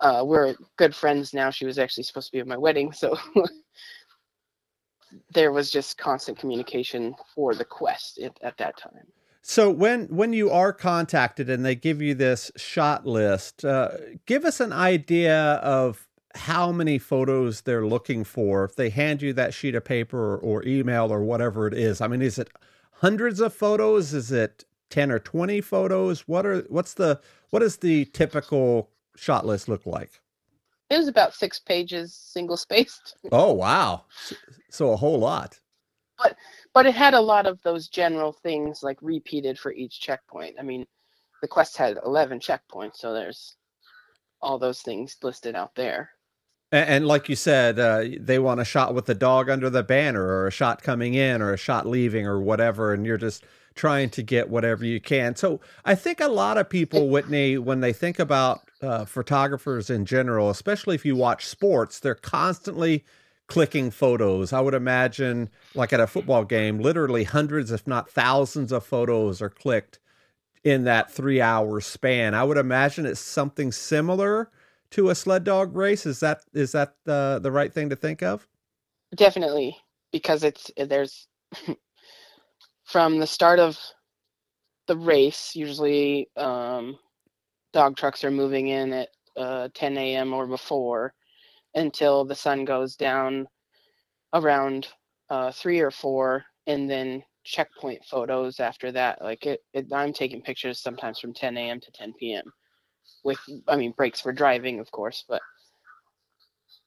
uh, 0.00 0.22
we're 0.24 0.54
good 0.76 0.94
friends 0.94 1.34
now. 1.34 1.50
She 1.50 1.66
was 1.66 1.78
actually 1.78 2.04
supposed 2.04 2.28
to 2.28 2.32
be 2.32 2.40
at 2.40 2.46
my 2.46 2.56
wedding, 2.56 2.92
so 2.92 3.16
there 5.34 5.52
was 5.52 5.70
just 5.70 5.98
constant 5.98 6.38
communication 6.38 7.14
for 7.34 7.54
the 7.54 7.64
quest 7.64 8.18
at, 8.18 8.36
at 8.42 8.56
that 8.58 8.76
time. 8.78 9.06
So 9.42 9.70
when 9.70 10.06
when 10.06 10.32
you 10.32 10.50
are 10.50 10.72
contacted 10.72 11.48
and 11.48 11.64
they 11.64 11.74
give 11.74 12.02
you 12.02 12.14
this 12.14 12.50
shot 12.56 13.06
list, 13.06 13.64
uh, 13.64 13.90
give 14.26 14.44
us 14.44 14.60
an 14.60 14.72
idea 14.72 15.54
of 15.54 16.06
how 16.34 16.70
many 16.70 16.98
photos 16.98 17.62
they're 17.62 17.86
looking 17.86 18.24
for. 18.24 18.64
If 18.64 18.76
they 18.76 18.90
hand 18.90 19.22
you 19.22 19.32
that 19.34 19.54
sheet 19.54 19.74
of 19.74 19.84
paper 19.84 20.34
or, 20.34 20.38
or 20.38 20.66
email 20.66 21.12
or 21.12 21.22
whatever 21.22 21.66
it 21.66 21.74
is, 21.74 22.00
I 22.00 22.08
mean, 22.08 22.22
is 22.22 22.38
it 22.38 22.48
hundreds 22.98 23.40
of 23.40 23.54
photos? 23.54 24.14
Is 24.14 24.32
it 24.32 24.64
ten 24.90 25.10
or 25.10 25.18
twenty 25.18 25.60
photos? 25.60 26.22
What 26.28 26.46
are 26.46 26.60
what's 26.68 26.94
the 26.94 27.20
what 27.50 27.60
does 27.60 27.78
the 27.78 28.06
typical 28.06 28.90
shot 29.16 29.46
list 29.46 29.68
look 29.68 29.86
like? 29.86 30.20
It 30.90 30.98
was 30.98 31.08
about 31.08 31.34
six 31.34 31.58
pages, 31.60 32.14
single 32.14 32.56
spaced, 32.56 33.16
Oh 33.32 33.52
wow! 33.52 34.04
So 34.70 34.92
a 34.92 34.96
whole 34.96 35.18
lot. 35.18 35.60
but 36.18 36.36
but 36.74 36.86
it 36.86 36.94
had 36.94 37.14
a 37.14 37.20
lot 37.20 37.46
of 37.46 37.60
those 37.62 37.88
general 37.88 38.32
things 38.32 38.82
like 38.82 38.98
repeated 39.02 39.58
for 39.58 39.72
each 39.72 40.00
checkpoint. 40.00 40.56
I 40.58 40.62
mean, 40.62 40.86
the 41.42 41.48
quest 41.48 41.76
had 41.76 41.98
11 42.04 42.40
checkpoints, 42.40 42.96
so 42.98 43.12
there's 43.12 43.56
all 44.42 44.58
those 44.58 44.82
things 44.82 45.16
listed 45.22 45.54
out 45.56 45.74
there. 45.74 46.10
And, 46.72 46.88
and 46.88 47.06
like 47.06 47.28
you 47.28 47.36
said, 47.36 47.78
uh, 47.78 48.04
they 48.18 48.38
want 48.38 48.60
a 48.60 48.64
shot 48.64 48.94
with 48.94 49.06
the 49.06 49.14
dog 49.14 49.48
under 49.48 49.70
the 49.70 49.82
banner, 49.82 50.24
or 50.24 50.46
a 50.46 50.52
shot 50.52 50.82
coming 50.82 51.14
in, 51.14 51.42
or 51.42 51.52
a 51.52 51.58
shot 51.58 51.86
leaving, 51.86 52.26
or 52.26 52.40
whatever, 52.40 52.92
and 52.92 53.06
you're 53.06 53.16
just 53.16 53.44
trying 53.74 54.10
to 54.10 54.22
get 54.22 54.50
whatever 54.50 54.84
you 54.84 55.00
can. 55.00 55.36
So 55.36 55.60
I 55.84 55.94
think 55.94 56.20
a 56.20 56.28
lot 56.28 56.58
of 56.58 56.68
people, 56.68 57.08
Whitney, 57.08 57.58
when 57.58 57.80
they 57.80 57.92
think 57.92 58.18
about 58.18 58.60
uh, 58.82 59.04
photographers 59.04 59.88
in 59.88 60.04
general, 60.04 60.50
especially 60.50 60.96
if 60.96 61.04
you 61.04 61.14
watch 61.14 61.46
sports, 61.46 62.00
they're 62.00 62.14
constantly 62.14 63.04
clicking 63.46 63.90
photos. 63.90 64.52
I 64.52 64.60
would 64.60 64.74
imagine, 64.74 65.48
like 65.74 65.92
at 65.92 66.00
a 66.00 66.06
football 66.06 66.44
game, 66.44 66.80
literally 66.80 67.24
hundreds, 67.24 67.70
if 67.70 67.86
not 67.86 68.10
thousands, 68.10 68.72
of 68.72 68.84
photos 68.84 69.40
are 69.40 69.48
clicked 69.48 70.00
in 70.64 70.84
that 70.84 71.10
three 71.10 71.40
hour 71.40 71.80
span. 71.80 72.34
I 72.34 72.44
would 72.44 72.58
imagine 72.58 73.06
it's 73.06 73.20
something 73.20 73.72
similar 73.72 74.50
to 74.92 75.10
a 75.10 75.14
sled 75.14 75.44
dog 75.44 75.76
race. 75.76 76.06
Is 76.06 76.20
that 76.20 76.42
is 76.52 76.72
that 76.72 76.94
the 77.04 77.40
the 77.42 77.52
right 77.52 77.72
thing 77.72 77.90
to 77.90 77.96
think 77.96 78.22
of? 78.22 78.46
Definitely, 79.14 79.76
because 80.12 80.44
it's 80.44 80.70
there's 80.76 81.28
from 82.84 83.18
the 83.18 83.26
start 83.26 83.58
of 83.58 83.78
the 84.86 84.96
race. 84.96 85.54
Usually, 85.54 86.28
um, 86.36 86.98
dog 87.72 87.96
trucks 87.96 88.24
are 88.24 88.30
moving 88.30 88.68
in 88.68 88.92
at 88.92 89.08
uh, 89.36 89.68
10 89.74 89.96
a.m. 89.96 90.32
or 90.32 90.46
before 90.46 91.14
until 91.74 92.24
the 92.24 92.34
sun 92.34 92.64
goes 92.64 92.96
down 92.96 93.46
around 94.34 94.88
uh, 95.30 95.52
three 95.52 95.80
or 95.80 95.90
four, 95.90 96.44
and 96.66 96.90
then 96.90 97.22
checkpoint 97.44 98.04
photos 98.04 98.60
after 98.60 98.90
that. 98.92 99.22
Like 99.22 99.46
it, 99.46 99.60
it, 99.72 99.86
I'm 99.92 100.12
taking 100.12 100.42
pictures 100.42 100.80
sometimes 100.80 101.18
from 101.18 101.32
10 101.32 101.56
a.m. 101.56 101.80
to 101.80 101.90
10 101.92 102.14
p.m. 102.18 102.44
With, 103.24 103.38
I 103.66 103.76
mean, 103.76 103.92
breaks 103.92 104.20
for 104.20 104.32
driving, 104.32 104.78
of 104.78 104.90
course, 104.90 105.24
but 105.28 105.42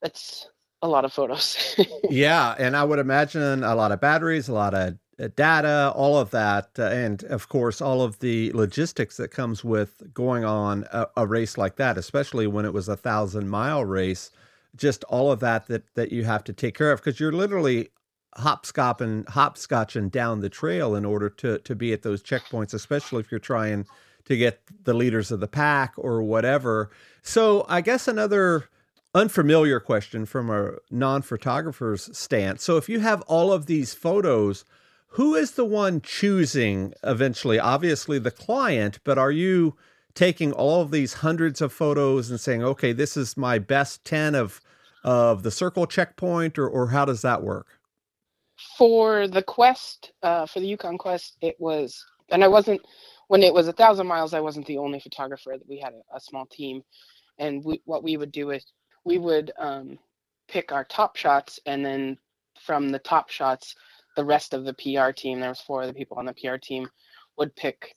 that's 0.02 0.48
a 0.82 0.88
lot 0.88 1.06
of 1.06 1.14
photos. 1.14 1.76
yeah, 2.10 2.56
and 2.58 2.76
I 2.76 2.84
would 2.84 3.00
imagine 3.00 3.64
a 3.64 3.76
lot 3.76 3.92
of 3.92 4.02
batteries, 4.02 4.48
a 4.48 4.54
lot 4.54 4.74
of 4.74 4.98
uh, 5.20 5.30
data, 5.36 5.94
all 5.96 6.18
of 6.18 6.32
that, 6.32 6.72
uh, 6.80 6.84
and 6.84 7.24
of 7.26 7.48
course 7.50 7.82
all 7.82 8.02
of 8.02 8.20
the 8.20 8.52
logistics 8.54 9.18
that 9.18 9.30
comes 9.30 9.64
with 9.64 10.02
going 10.14 10.44
on 10.44 10.86
a, 10.92 11.08
a 11.18 11.28
race 11.28 11.58
like 11.58 11.76
that, 11.76 11.98
especially 11.98 12.48
when 12.48 12.66
it 12.66 12.74
was 12.74 12.90
a 12.90 12.98
thousand 12.98 13.50
mile 13.50 13.86
race. 13.86 14.32
Just 14.76 15.04
all 15.06 15.32
of 15.32 15.40
that 15.42 15.68
that 15.68 15.84
that 15.96 16.12
you 16.12 16.24
have 16.24 16.44
to 16.46 16.54
take 16.54 16.76
care 16.76 16.92
of 16.92 17.00
because 17.04 17.20
you're 17.20 17.34
literally 17.34 17.90
hopscotching 18.38 19.26
hopscotching 19.26 20.10
down 20.10 20.40
the 20.40 20.50
trail 20.50 20.96
in 20.96 21.06
order 21.06 21.30
to 21.30 21.60
to 21.60 21.76
be 21.76 21.94
at 21.94 22.02
those 22.02 22.24
checkpoints, 22.24 22.74
especially 22.74 23.20
if 23.20 23.30
you're 23.30 23.40
trying 23.40 23.86
to 24.26 24.38
get 24.38 24.62
the 24.84 24.94
leaders 24.94 25.32
of 25.32 25.40
the 25.40 25.48
pack 25.48 25.94
or 25.98 26.22
whatever. 26.22 26.90
So 27.22 27.66
I 27.70 27.82
guess 27.82 28.08
another 28.08 28.66
unfamiliar 29.14 29.80
question 29.80 30.26
from 30.26 30.50
a 30.50 30.74
non-photographer's 30.90 32.16
stance. 32.18 32.64
So 32.64 32.78
if 32.78 32.88
you 32.88 33.00
have 33.00 33.22
all 33.24 33.52
of 33.52 33.66
these 33.66 33.94
photos, 33.94 34.64
who 35.08 35.36
is 35.36 35.52
the 35.52 35.66
one 35.66 36.02
choosing 36.02 36.94
eventually? 37.04 37.60
Obviously 37.60 38.20
the 38.20 38.32
client, 38.32 39.00
but 39.04 39.18
are 39.18 39.32
you 39.32 39.76
taking 40.14 40.52
all 40.54 40.82
of 40.82 40.92
these 40.92 41.16
hundreds 41.16 41.62
of 41.62 41.74
photos 41.74 42.30
and 42.30 42.40
saying, 42.40 42.64
"Okay, 42.64 42.94
this 42.94 43.16
is 43.18 43.38
my 43.38 43.60
best 43.60 44.04
10 44.06 44.36
of 44.36 44.62
of 45.04 45.44
the 45.44 45.52
circle 45.52 45.88
checkpoint," 45.88 46.58
or 46.58 46.68
or 46.68 46.88
how 46.88 47.06
does 47.06 47.22
that 47.22 47.44
work? 47.44 47.82
for 48.78 49.28
the 49.28 49.44
quest, 49.44 50.12
uh, 50.24 50.46
for 50.46 50.60
the 50.60 50.68
Yukon 50.68 50.98
quest, 50.98 51.38
it 51.42 51.56
was, 51.60 52.06
and 52.30 52.44
I 52.44 52.48
wasn't 52.48 52.82
when 53.32 53.44
it 53.44 53.54
was 53.54 53.70
a 53.70 53.74
thousand 53.74 54.08
miles. 54.08 54.34
I 54.34 54.42
wasn't 54.42 54.66
the 54.66 54.78
only 54.78 55.00
photographer. 55.00 55.56
We 55.66 55.80
had 55.80 55.94
a, 55.94 56.18
a 56.18 56.20
small 56.20 56.46
team, 56.48 56.82
and 57.40 57.64
we, 57.64 57.82
what 57.86 58.04
we 58.04 58.18
would 58.18 58.34
do 58.34 58.52
is 58.52 58.66
we 59.06 59.20
would 59.20 59.54
um, 59.58 59.98
pick 60.50 60.74
our 60.74 60.84
top 60.84 61.16
shots, 61.16 61.58
and 61.66 61.86
then 61.86 62.18
from 62.60 62.90
the 62.90 63.00
top 63.00 63.30
shots, 63.30 63.74
the 64.18 64.26
rest 64.26 64.54
of 64.54 64.66
the 64.66 64.74
PR 64.74 65.12
team. 65.12 65.40
There 65.40 65.48
was 65.48 65.62
four 65.62 65.82
of 65.82 65.88
the 65.88 65.94
people 65.94 66.20
on 66.20 66.26
the 66.26 66.34
PR 66.34 66.58
team 66.58 66.90
would 67.38 67.56
pick 67.56 67.96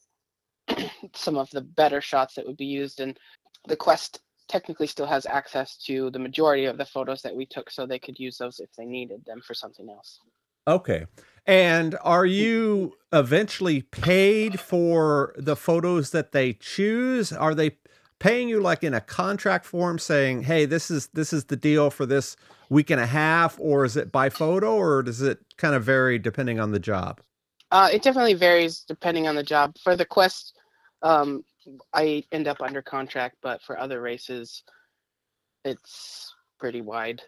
some 1.16 1.36
of 1.36 1.50
the 1.50 1.62
better 1.62 2.00
shots 2.00 2.36
that 2.36 2.46
would 2.46 2.56
be 2.56 2.66
used, 2.66 3.00
and 3.00 3.18
the 3.66 3.74
quest 3.74 4.20
technically 4.46 4.86
still 4.86 5.06
has 5.06 5.26
access 5.26 5.76
to 5.78 6.10
the 6.10 6.18
majority 6.20 6.66
of 6.66 6.78
the 6.78 6.86
photos 6.86 7.22
that 7.22 7.34
we 7.34 7.44
took, 7.44 7.72
so 7.72 7.86
they 7.86 7.98
could 7.98 8.20
use 8.20 8.38
those 8.38 8.60
if 8.60 8.70
they 8.78 8.84
needed 8.84 9.24
them 9.26 9.40
for 9.44 9.54
something 9.54 9.90
else. 9.90 10.20
Okay. 10.68 11.06
And 11.46 11.96
are 12.02 12.24
you 12.24 12.94
eventually 13.12 13.82
paid 13.82 14.58
for 14.58 15.34
the 15.36 15.56
photos 15.56 16.10
that 16.10 16.32
they 16.32 16.54
choose? 16.54 17.32
Are 17.32 17.54
they 17.54 17.76
paying 18.18 18.48
you 18.48 18.60
like 18.60 18.82
in 18.82 18.94
a 18.94 19.00
contract 19.00 19.66
form 19.66 19.98
saying, 19.98 20.44
"Hey, 20.44 20.64
this 20.64 20.90
is 20.90 21.08
this 21.08 21.32
is 21.32 21.44
the 21.44 21.56
deal 21.56 21.90
for 21.90 22.06
this 22.06 22.36
week 22.70 22.88
and 22.90 23.00
a 23.00 23.06
half," 23.06 23.58
or 23.60 23.84
is 23.84 23.96
it 23.96 24.10
by 24.10 24.30
photo, 24.30 24.74
or 24.74 25.02
does 25.02 25.20
it 25.20 25.40
kind 25.58 25.74
of 25.74 25.84
vary 25.84 26.18
depending 26.18 26.58
on 26.58 26.72
the 26.72 26.78
job? 26.78 27.20
Uh, 27.70 27.90
it 27.92 28.02
definitely 28.02 28.34
varies 28.34 28.80
depending 28.80 29.28
on 29.28 29.34
the 29.34 29.42
job. 29.42 29.76
For 29.82 29.96
the 29.96 30.06
quest, 30.06 30.56
um, 31.02 31.44
I 31.92 32.24
end 32.32 32.48
up 32.48 32.62
under 32.62 32.80
contract, 32.80 33.36
but 33.42 33.62
for 33.62 33.78
other 33.78 34.00
races, 34.00 34.62
it's 35.64 36.34
pretty 36.58 36.80
wide. 36.80 37.20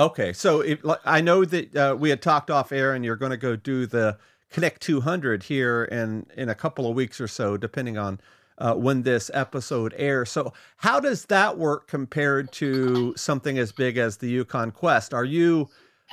Okay, 0.00 0.32
so 0.32 0.62
if, 0.62 0.80
I 1.04 1.20
know 1.20 1.44
that 1.44 1.76
uh, 1.76 1.94
we 1.94 2.08
had 2.08 2.22
talked 2.22 2.50
off 2.50 2.72
air, 2.72 2.94
and 2.94 3.04
you're 3.04 3.16
going 3.16 3.32
to 3.32 3.36
go 3.36 3.54
do 3.54 3.84
the 3.84 4.16
Knik 4.50 4.78
200 4.78 5.42
here 5.42 5.84
in 5.84 6.26
in 6.34 6.48
a 6.48 6.54
couple 6.54 6.88
of 6.88 6.96
weeks 6.96 7.20
or 7.20 7.28
so, 7.28 7.58
depending 7.58 7.98
on 7.98 8.18
uh, 8.56 8.72
when 8.74 9.02
this 9.02 9.30
episode 9.34 9.92
airs. 9.98 10.30
So, 10.30 10.54
how 10.78 11.00
does 11.00 11.26
that 11.26 11.58
work 11.58 11.86
compared 11.86 12.50
to 12.52 13.14
something 13.14 13.58
as 13.58 13.72
big 13.72 13.98
as 13.98 14.16
the 14.16 14.30
Yukon 14.30 14.70
Quest? 14.70 15.12
Are 15.12 15.24
you 15.24 15.68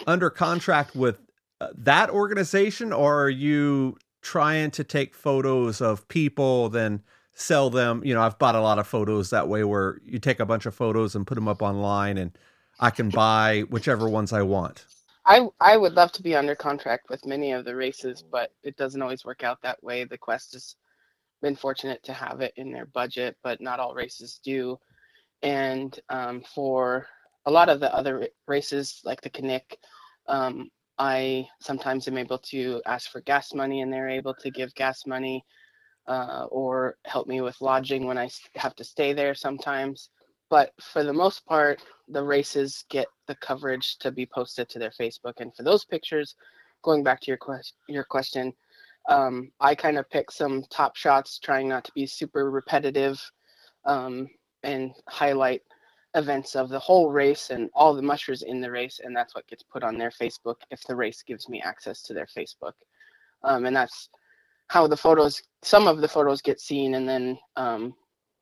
under 0.05 0.29
contract 0.29 0.93
with 0.93 1.21
uh, 1.61 1.69
that 1.77 2.09
organization, 2.09 2.91
or 2.91 3.23
are 3.23 3.29
you 3.29 3.97
trying 4.21 4.69
to 4.71 4.83
take 4.83 5.15
photos 5.15 5.79
of 5.79 6.05
people, 6.09 6.67
then 6.67 7.01
sell 7.35 7.69
them? 7.69 8.01
You 8.03 8.15
know, 8.15 8.21
I've 8.21 8.37
bought 8.37 8.55
a 8.55 8.61
lot 8.61 8.79
of 8.79 8.85
photos 8.85 9.29
that 9.29 9.47
way, 9.47 9.63
where 9.63 10.01
you 10.03 10.19
take 10.19 10.41
a 10.41 10.45
bunch 10.45 10.65
of 10.65 10.75
photos 10.75 11.15
and 11.15 11.25
put 11.25 11.35
them 11.35 11.47
up 11.47 11.61
online 11.61 12.17
and 12.17 12.37
I 12.79 12.89
can 12.91 13.09
buy 13.09 13.61
whichever 13.69 14.07
ones 14.09 14.33
I 14.33 14.43
want. 14.43 14.85
I 15.25 15.47
I 15.59 15.77
would 15.77 15.93
love 15.93 16.11
to 16.13 16.23
be 16.23 16.35
under 16.35 16.55
contract 16.55 17.09
with 17.09 17.25
many 17.25 17.51
of 17.51 17.65
the 17.65 17.75
races, 17.75 18.23
but 18.31 18.51
it 18.63 18.77
doesn't 18.77 19.01
always 19.01 19.25
work 19.25 19.43
out 19.43 19.61
that 19.61 19.83
way. 19.83 20.05
The 20.05 20.17
Quest 20.17 20.53
has 20.53 20.75
been 21.41 21.55
fortunate 21.55 22.01
to 22.03 22.13
have 22.13 22.41
it 22.41 22.53
in 22.55 22.71
their 22.71 22.85
budget, 22.85 23.35
but 23.43 23.61
not 23.61 23.79
all 23.79 23.93
races 23.93 24.39
do. 24.43 24.77
And 25.41 25.99
um, 26.09 26.43
for 26.55 27.07
a 27.45 27.51
lot 27.51 27.69
of 27.69 27.79
the 27.79 27.93
other 27.93 28.27
races, 28.47 29.01
like 29.03 29.21
the 29.21 29.29
Knik, 29.29 29.77
um, 30.27 30.69
I 30.97 31.47
sometimes 31.61 32.07
am 32.07 32.17
able 32.17 32.39
to 32.39 32.81
ask 32.85 33.11
for 33.11 33.21
gas 33.21 33.53
money, 33.53 33.81
and 33.81 33.91
they're 33.91 34.09
able 34.09 34.33
to 34.35 34.49
give 34.51 34.73
gas 34.75 35.05
money 35.05 35.43
uh, 36.07 36.45
or 36.49 36.97
help 37.05 37.27
me 37.27 37.41
with 37.41 37.61
lodging 37.61 38.05
when 38.05 38.17
I 38.17 38.29
have 38.55 38.75
to 38.75 38.83
stay 38.83 39.13
there 39.13 39.35
sometimes. 39.35 40.09
But 40.49 40.73
for 40.81 41.03
the 41.03 41.13
most 41.13 41.45
part, 41.45 41.81
the 42.07 42.23
races 42.23 42.85
get 42.89 43.07
the 43.27 43.35
coverage 43.35 43.97
to 43.99 44.11
be 44.11 44.25
posted 44.25 44.69
to 44.69 44.79
their 44.79 44.91
Facebook. 44.91 45.33
And 45.39 45.53
for 45.55 45.63
those 45.63 45.83
pictures, 45.83 46.35
going 46.83 47.03
back 47.03 47.19
to 47.21 47.27
your 47.27 47.37
question, 47.37 47.75
your 47.87 48.05
question, 48.05 48.53
um, 49.09 49.51
I 49.59 49.75
kind 49.75 49.97
of 49.97 50.09
pick 50.09 50.31
some 50.31 50.63
top 50.69 50.95
shots, 50.95 51.39
trying 51.39 51.69
not 51.69 51.83
to 51.85 51.91
be 51.93 52.05
super 52.05 52.49
repetitive, 52.51 53.19
um, 53.85 54.27
and 54.63 54.91
highlight 55.07 55.61
events 56.15 56.55
of 56.55 56.69
the 56.69 56.79
whole 56.79 57.09
race 57.09 57.49
and 57.49 57.69
all 57.73 57.93
the 57.93 58.01
mushers 58.01 58.41
in 58.41 58.59
the 58.59 58.71
race, 58.71 58.99
and 59.03 59.15
that's 59.15 59.35
what 59.35 59.47
gets 59.47 59.63
put 59.63 59.83
on 59.83 59.97
their 59.97 60.11
Facebook 60.11 60.55
if 60.71 60.81
the 60.83 60.95
race 60.95 61.23
gives 61.23 61.47
me 61.47 61.61
access 61.61 62.01
to 62.01 62.13
their 62.13 62.27
Facebook. 62.37 62.73
Um, 63.43 63.65
and 63.65 63.75
that's 63.75 64.09
how 64.67 64.87
the 64.87 64.97
photos, 64.97 65.41
some 65.61 65.87
of 65.87 66.01
the 66.01 66.07
photos 66.07 66.41
get 66.41 66.59
seen, 66.59 66.95
and 66.95 67.07
then 67.07 67.37
um, 67.55 67.93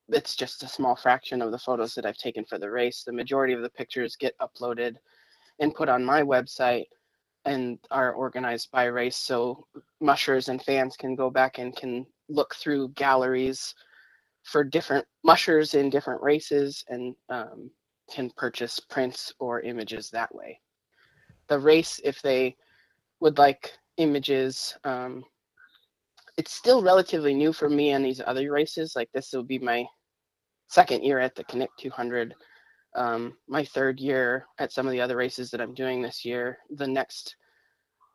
it's 0.09 0.35
just 0.35 0.63
a 0.63 0.67
small 0.67 0.95
fraction 0.95 1.41
of 1.41 1.51
the 1.51 1.57
photos 1.57 1.95
that 1.95 2.05
I've 2.05 2.17
taken 2.17 2.45
for 2.45 2.57
the 2.57 2.69
race. 2.69 3.03
The 3.03 3.13
majority 3.13 3.53
of 3.53 3.61
the 3.61 3.69
pictures 3.69 4.15
get 4.15 4.37
uploaded 4.39 4.95
and 5.59 5.73
put 5.73 5.89
on 5.89 6.05
my 6.05 6.21
website 6.21 6.85
and 7.45 7.79
are 7.91 8.13
organized 8.13 8.69
by 8.71 8.85
race 8.85 9.17
so 9.17 9.65
mushers 10.01 10.49
and 10.49 10.61
fans 10.61 10.97
can 10.97 11.15
go 11.15 11.29
back 11.29 11.59
and 11.59 11.75
can 11.75 12.05
look 12.27 12.55
through 12.55 12.89
galleries 12.89 13.73
for 14.43 14.63
different 14.63 15.05
mushers 15.23 15.73
in 15.73 15.89
different 15.89 16.21
races 16.21 16.83
and 16.89 17.15
um, 17.29 17.69
can 18.11 18.31
purchase 18.37 18.79
prints 18.79 19.33
or 19.39 19.61
images 19.61 20.09
that 20.09 20.33
way. 20.33 20.59
The 21.47 21.59
race, 21.59 21.99
if 22.03 22.21
they 22.21 22.55
would 23.19 23.37
like 23.37 23.71
images, 23.97 24.75
um, 24.83 25.23
it's 26.37 26.53
still 26.53 26.81
relatively 26.81 27.33
new 27.33 27.53
for 27.53 27.69
me 27.69 27.93
on 27.93 28.03
these 28.03 28.21
other 28.25 28.51
races. 28.51 28.95
Like 28.95 29.09
this 29.13 29.31
will 29.31 29.43
be 29.43 29.59
my 29.59 29.85
second 30.67 31.03
year 31.03 31.19
at 31.19 31.35
the 31.35 31.43
Knik 31.43 31.69
200, 31.79 32.35
um, 32.95 33.37
my 33.47 33.63
third 33.63 33.99
year 33.99 34.45
at 34.59 34.71
some 34.71 34.85
of 34.85 34.91
the 34.91 35.01
other 35.01 35.15
races 35.15 35.49
that 35.51 35.61
I'm 35.61 35.73
doing 35.73 36.01
this 36.01 36.25
year. 36.25 36.57
The 36.71 36.87
next 36.87 37.35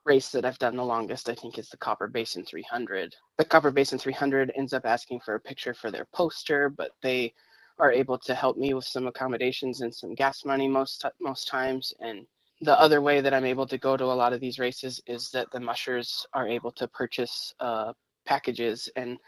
race 0.04 0.30
that 0.30 0.44
I've 0.44 0.58
done 0.58 0.76
the 0.76 0.84
longest, 0.84 1.28
I 1.28 1.34
think, 1.34 1.58
is 1.58 1.68
the 1.68 1.76
Copper 1.76 2.08
Basin 2.08 2.44
300. 2.44 3.14
The 3.38 3.44
Copper 3.44 3.70
Basin 3.70 3.98
300 3.98 4.52
ends 4.56 4.72
up 4.72 4.84
asking 4.84 5.20
for 5.20 5.34
a 5.34 5.40
picture 5.40 5.74
for 5.74 5.90
their 5.90 6.06
poster, 6.12 6.68
but 6.68 6.92
they 7.02 7.32
are 7.78 7.92
able 7.92 8.18
to 8.18 8.34
help 8.34 8.56
me 8.58 8.74
with 8.74 8.84
some 8.84 9.06
accommodations 9.06 9.80
and 9.80 9.94
some 9.94 10.14
gas 10.14 10.44
money 10.44 10.68
most 10.68 11.04
most 11.20 11.48
times. 11.48 11.94
And 12.00 12.26
the 12.60 12.78
other 12.78 13.00
way 13.00 13.22
that 13.22 13.32
I'm 13.32 13.46
able 13.46 13.66
to 13.66 13.78
go 13.78 13.96
to 13.96 14.04
a 14.04 14.20
lot 14.22 14.34
of 14.34 14.40
these 14.40 14.58
races 14.58 15.00
is 15.06 15.30
that 15.30 15.50
the 15.50 15.60
mushers 15.60 16.26
are 16.34 16.46
able 16.46 16.72
to 16.72 16.88
purchase 16.88 17.54
uh, 17.60 17.92
packages. 18.30 18.88
And 18.94 19.18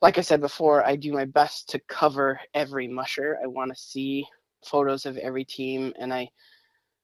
like 0.00 0.16
I 0.16 0.20
said 0.22 0.40
before, 0.40 0.86
I 0.86 0.94
do 0.94 1.12
my 1.12 1.24
best 1.24 1.68
to 1.70 1.80
cover 1.88 2.40
every 2.54 2.86
musher. 2.86 3.36
I 3.42 3.48
want 3.48 3.74
to 3.74 3.80
see 3.80 4.24
photos 4.64 5.06
of 5.06 5.18
every 5.18 5.44
team, 5.44 5.92
and 5.98 6.14
I 6.14 6.28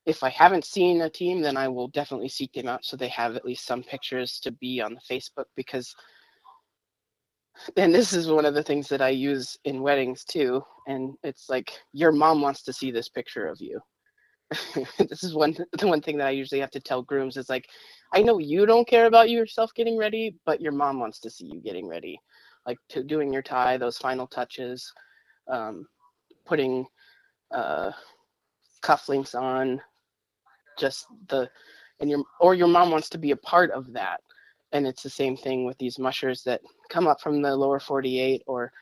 if 0.07 0.23
I 0.23 0.31
haven't 0.31 0.65
seen 0.65 1.03
a 1.03 1.11
team, 1.11 1.43
then 1.43 1.57
I 1.57 1.69
will 1.69 1.89
definitely 1.89 2.31
seek 2.31 2.53
them 2.53 2.69
out 2.69 2.85
so 2.85 2.97
they 2.97 3.09
have 3.09 3.37
at 3.37 3.45
least 3.45 3.67
some 3.67 3.83
pictures 3.83 4.41
to 4.41 4.51
be 4.53 4.81
on 4.81 4.95
the 4.95 5.15
Facebook 5.15 5.45
because 5.57 5.95
and 7.77 7.95
this 7.95 8.13
is 8.13 8.29
one 8.29 8.47
of 8.47 8.55
the 8.55 8.63
things 8.63 8.89
that 8.89 9.03
I 9.03 9.11
use 9.11 9.59
in 9.65 9.83
weddings 9.83 10.25
too. 10.25 10.63
And 10.87 11.15
it's 11.23 11.49
like 11.49 11.73
your 11.93 12.13
mom 12.13 12.41
wants 12.41 12.63
to 12.63 12.73
see 12.73 12.91
this 12.91 13.09
picture 13.09 13.47
of 13.47 13.61
you. 13.61 13.81
this 14.99 15.23
is 15.23 15.35
one 15.35 15.57
the 15.79 15.87
one 15.87 16.01
thing 16.01 16.17
that 16.19 16.27
I 16.29 16.31
usually 16.31 16.61
have 16.61 16.71
to 16.73 16.81
tell 16.81 17.03
grooms 17.03 17.37
is 17.37 17.49
like, 17.49 17.69
I 18.13 18.23
know 18.23 18.39
you 18.39 18.67
don't 18.67 18.89
care 18.89 19.07
about 19.07 19.31
yourself 19.31 19.73
getting 19.75 19.97
ready, 19.97 20.37
but 20.45 20.61
your 20.61 20.73
mom 20.73 20.99
wants 20.99 21.21
to 21.21 21.31
see 21.31 21.47
you 21.47 21.61
getting 21.61 21.89
ready, 21.89 22.21
like 22.67 22.79
to 22.91 23.05
doing 23.05 23.33
your 23.33 23.43
tie, 23.43 23.77
those 23.77 23.99
final 23.99 24.27
touches, 24.27 24.93
um, 25.49 25.87
putting 26.45 26.87
uh, 27.53 27.93
cufflinks 28.83 29.35
on, 29.35 29.81
just 30.79 31.07
the 31.29 31.49
and 32.01 32.11
your 32.11 32.25
or 32.41 32.55
your 32.55 32.69
mom 32.69 32.91
wants 32.91 33.09
to 33.11 33.19
be 33.19 33.33
a 33.33 33.37
part 33.37 33.71
of 33.71 33.93
that. 33.93 34.21
And 34.73 34.87
it's 34.87 35.03
the 35.03 35.11
same 35.11 35.37
thing 35.37 35.65
with 35.65 35.79
these 35.79 35.99
mushers 35.99 36.43
that 36.45 36.63
come 36.91 37.07
up 37.07 37.21
from 37.21 37.43
the 37.43 37.55
lower 37.55 37.81
48 37.81 38.43
or 38.47 38.73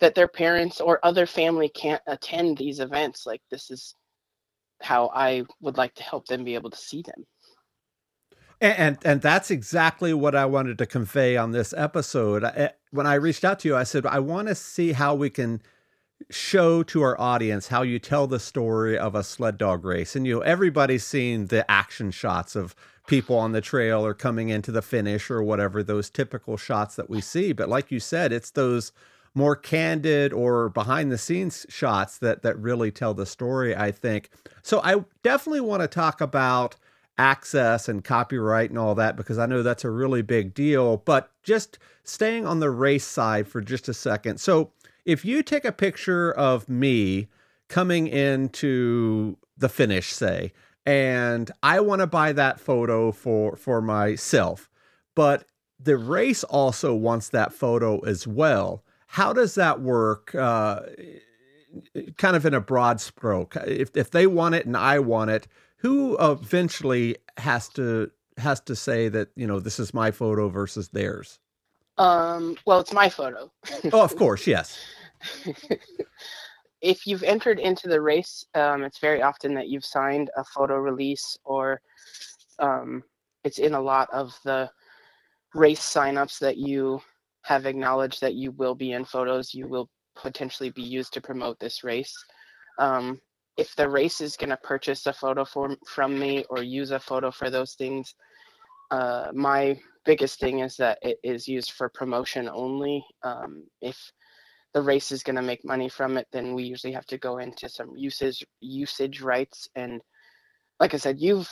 that 0.00 0.14
their 0.14 0.28
parents 0.28 0.80
or 0.80 0.98
other 1.04 1.26
family 1.26 1.68
can't 1.68 2.02
attend 2.06 2.58
these 2.58 2.80
events. 2.80 3.26
Like 3.26 3.42
this 3.50 3.70
is 3.70 3.94
how 4.82 5.10
i 5.14 5.42
would 5.60 5.76
like 5.76 5.94
to 5.94 6.02
help 6.02 6.26
them 6.26 6.44
be 6.44 6.54
able 6.54 6.70
to 6.70 6.76
see 6.76 7.02
them 7.02 7.24
and, 8.64 8.98
and 9.04 9.20
that's 9.20 9.50
exactly 9.50 10.14
what 10.14 10.34
I 10.34 10.46
wanted 10.46 10.78
to 10.78 10.86
convey 10.86 11.36
on 11.36 11.52
this 11.52 11.74
episode. 11.76 12.44
I, 12.44 12.50
eh, 12.50 12.68
when 12.90 13.06
I 13.06 13.14
reached 13.14 13.44
out 13.44 13.58
to 13.60 13.68
you, 13.68 13.76
I 13.76 13.84
said 13.84 14.06
I 14.06 14.20
want 14.20 14.48
to 14.48 14.54
see 14.54 14.92
how 14.92 15.14
we 15.14 15.30
can 15.30 15.60
show 16.30 16.82
to 16.84 17.02
our 17.02 17.20
audience 17.20 17.68
how 17.68 17.82
you 17.82 17.98
tell 17.98 18.26
the 18.26 18.38
story 18.38 18.96
of 18.96 19.14
a 19.14 19.22
sled 19.22 19.58
dog 19.58 19.84
race. 19.84 20.16
And 20.16 20.26
you 20.26 20.36
know, 20.36 20.40
everybody's 20.40 21.04
seen 21.04 21.46
the 21.46 21.68
action 21.70 22.10
shots 22.10 22.56
of 22.56 22.74
people 23.06 23.36
on 23.36 23.52
the 23.52 23.60
trail 23.60 24.04
or 24.04 24.14
coming 24.14 24.48
into 24.48 24.72
the 24.72 24.82
finish 24.82 25.30
or 25.30 25.42
whatever, 25.42 25.82
those 25.82 26.08
typical 26.08 26.56
shots 26.56 26.96
that 26.96 27.10
we 27.10 27.20
see. 27.20 27.52
But 27.52 27.68
like 27.68 27.90
you 27.90 28.00
said, 28.00 28.32
it's 28.32 28.50
those 28.50 28.92
more 29.34 29.56
candid 29.56 30.32
or 30.32 30.68
behind 30.68 31.10
the 31.10 31.18
scenes 31.18 31.66
shots 31.68 32.18
that 32.18 32.42
that 32.42 32.58
really 32.58 32.90
tell 32.90 33.14
the 33.14 33.26
story, 33.26 33.76
I 33.76 33.90
think. 33.90 34.30
So 34.62 34.80
I 34.82 35.04
definitely 35.22 35.60
want 35.60 35.82
to 35.82 35.88
talk 35.88 36.20
about 36.20 36.76
access 37.18 37.88
and 37.88 38.04
copyright 38.04 38.70
and 38.70 38.78
all 38.78 38.94
that 38.94 39.16
because 39.16 39.38
I 39.38 39.46
know 39.46 39.62
that's 39.62 39.84
a 39.84 39.90
really 39.90 40.22
big 40.22 40.54
deal, 40.54 40.98
but 40.98 41.30
just 41.42 41.78
staying 42.02 42.46
on 42.46 42.60
the 42.60 42.70
race 42.70 43.04
side 43.04 43.46
for 43.46 43.60
just 43.60 43.88
a 43.88 43.94
second. 43.94 44.38
So 44.38 44.72
if 45.04 45.24
you 45.24 45.42
take 45.42 45.64
a 45.64 45.72
picture 45.72 46.32
of 46.32 46.68
me 46.68 47.28
coming 47.68 48.06
into 48.06 49.36
the 49.56 49.68
finish, 49.68 50.12
say, 50.12 50.52
and 50.86 51.50
I 51.62 51.80
want 51.80 52.00
to 52.00 52.06
buy 52.06 52.32
that 52.32 52.60
photo 52.60 53.12
for 53.12 53.56
for 53.56 53.80
myself, 53.80 54.68
but 55.14 55.44
the 55.78 55.96
race 55.96 56.44
also 56.44 56.94
wants 56.94 57.28
that 57.30 57.52
photo 57.52 58.00
as 58.00 58.26
well. 58.26 58.82
How 59.06 59.32
does 59.32 59.54
that 59.54 59.80
work? 59.80 60.34
Uh, 60.34 60.80
kind 62.16 62.36
of 62.36 62.46
in 62.46 62.54
a 62.54 62.60
broad 62.60 63.00
stroke. 63.00 63.56
If 63.66 63.96
if 63.96 64.10
they 64.10 64.26
want 64.26 64.54
it 64.54 64.66
and 64.66 64.76
I 64.76 64.98
want 64.98 65.30
it, 65.30 65.46
who 65.84 66.16
eventually 66.18 67.14
has 67.36 67.68
to 67.68 68.10
has 68.38 68.58
to 68.58 68.74
say 68.74 69.08
that 69.10 69.28
you 69.36 69.46
know 69.46 69.60
this 69.60 69.78
is 69.78 69.92
my 69.92 70.10
photo 70.10 70.48
versus 70.48 70.88
theirs? 70.88 71.38
Um, 71.98 72.56
well, 72.64 72.80
it's 72.80 72.92
my 72.92 73.10
photo. 73.10 73.52
oh, 73.92 74.02
of 74.02 74.16
course, 74.16 74.46
yes. 74.46 74.80
if 76.80 77.06
you've 77.06 77.22
entered 77.22 77.60
into 77.60 77.86
the 77.86 78.00
race, 78.00 78.46
um, 78.54 78.82
it's 78.82 78.98
very 78.98 79.20
often 79.20 79.52
that 79.54 79.68
you've 79.68 79.84
signed 79.84 80.30
a 80.38 80.44
photo 80.44 80.76
release 80.76 81.36
or 81.44 81.82
um, 82.58 83.02
it's 83.44 83.58
in 83.58 83.74
a 83.74 83.80
lot 83.80 84.08
of 84.10 84.36
the 84.42 84.70
race 85.54 85.80
signups 85.80 86.38
that 86.38 86.56
you 86.56 87.00
have 87.42 87.66
acknowledged 87.66 88.22
that 88.22 88.34
you 88.34 88.52
will 88.52 88.74
be 88.74 88.92
in 88.92 89.04
photos, 89.04 89.52
you 89.52 89.68
will 89.68 89.90
potentially 90.16 90.70
be 90.70 90.82
used 90.82 91.12
to 91.12 91.20
promote 91.20 91.58
this 91.60 91.84
race. 91.84 92.14
Um, 92.78 93.20
if 93.56 93.74
the 93.76 93.88
race 93.88 94.20
is 94.20 94.36
going 94.36 94.50
to 94.50 94.56
purchase 94.58 95.06
a 95.06 95.12
photo 95.12 95.44
for, 95.44 95.76
from 95.86 96.18
me 96.18 96.44
or 96.50 96.62
use 96.62 96.90
a 96.90 96.98
photo 96.98 97.30
for 97.30 97.50
those 97.50 97.74
things, 97.74 98.14
uh, 98.90 99.30
my 99.32 99.78
biggest 100.04 100.40
thing 100.40 100.60
is 100.60 100.76
that 100.76 100.98
it 101.02 101.18
is 101.22 101.48
used 101.48 101.72
for 101.72 101.88
promotion 101.88 102.48
only. 102.52 103.04
Um, 103.22 103.64
if 103.80 103.96
the 104.74 104.82
race 104.82 105.12
is 105.12 105.22
going 105.22 105.36
to 105.36 105.42
make 105.42 105.64
money 105.64 105.88
from 105.88 106.16
it, 106.16 106.26
then 106.32 106.54
we 106.54 106.64
usually 106.64 106.92
have 106.92 107.06
to 107.06 107.18
go 107.18 107.38
into 107.38 107.68
some 107.68 107.96
usage 107.96 108.44
usage 108.60 109.20
rights. 109.20 109.68
And 109.76 110.00
like 110.80 110.94
I 110.94 110.96
said, 110.96 111.20
you've 111.20 111.48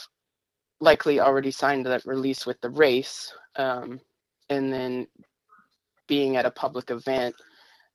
likely 0.81 1.19
already 1.21 1.51
signed 1.51 1.85
that 1.85 2.05
release 2.05 2.45
with 2.45 2.59
the 2.61 2.69
race, 2.69 3.33
um, 3.55 3.99
and 4.49 4.71
then 4.71 5.07
being 6.07 6.35
at 6.35 6.45
a 6.45 6.51
public 6.51 6.91
event, 6.91 7.33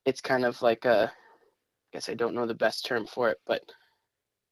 it's 0.06 0.22
kind 0.22 0.46
of 0.46 0.60
like 0.62 0.86
a 0.86 1.12
I 1.12 1.96
guess 1.96 2.08
I 2.08 2.14
don't 2.14 2.34
know 2.34 2.46
the 2.46 2.54
best 2.54 2.86
term 2.86 3.06
for 3.06 3.28
it, 3.28 3.38
but 3.46 3.62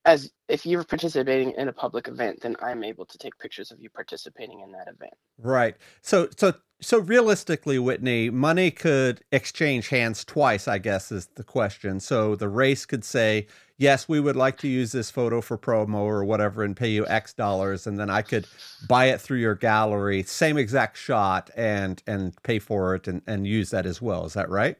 as 0.07 0.31
if 0.49 0.65
you're 0.65 0.85
participating 0.85 1.53
in 1.59 1.69
a 1.69 1.73
public 1.73 2.07
event, 2.07 2.41
then 2.41 2.57
I'm 2.63 2.85
able 2.85 3.05
to 3.05 3.19
take 3.19 3.37
pictures 3.39 3.73
of 3.73 3.81
you 3.81 3.91
participating 3.91 4.61
in 4.61 4.71
that 4.73 4.87
event. 4.89 5.13
Right. 5.39 5.77
So 6.01 6.29
so 6.37 6.55
so 6.81 6.99
realistically, 6.99 7.79
Whitney, 7.79 8.31
money 8.31 8.71
could 8.71 9.23
exchange 9.33 9.89
hands 9.89 10.25
twice, 10.25 10.69
I 10.69 10.79
guess 10.79 11.11
is 11.11 11.27
the 11.35 11.43
question. 11.43 12.01
So 12.01 12.37
the 12.37 12.49
race 12.49 12.87
could 12.87 13.05
say, 13.05 13.49
"Yes, 13.79 14.09
we 14.09 14.21
would 14.21 14.37
like 14.37 14.59
to 14.59 14.69
use 14.69 14.93
this 14.93 15.11
photo 15.11 15.41
for 15.41 15.59
promo 15.59 15.97
or 15.97 16.25
whatever 16.25 16.63
and 16.63 16.77
pay 16.77 16.91
you 16.91 17.07
X 17.09 17.33
dollars." 17.33 17.87
And 17.87 17.99
then 17.99 18.11
I 18.11 18.23
could 18.23 18.47
buy 18.89 19.07
it 19.07 19.21
through 19.21 19.39
your 19.39 19.57
gallery, 19.57 20.23
same 20.23 20.57
exact 20.57 20.97
shot 20.99 21.51
and 21.57 22.03
and 22.07 22.41
pay 22.45 22.61
for 22.61 22.95
it 22.95 23.09
and 23.09 23.23
and 23.27 23.47
use 23.47 23.71
that 23.71 23.87
as 23.87 24.01
well. 24.01 24.25
Is 24.25 24.35
that 24.35 24.49
right? 24.51 24.77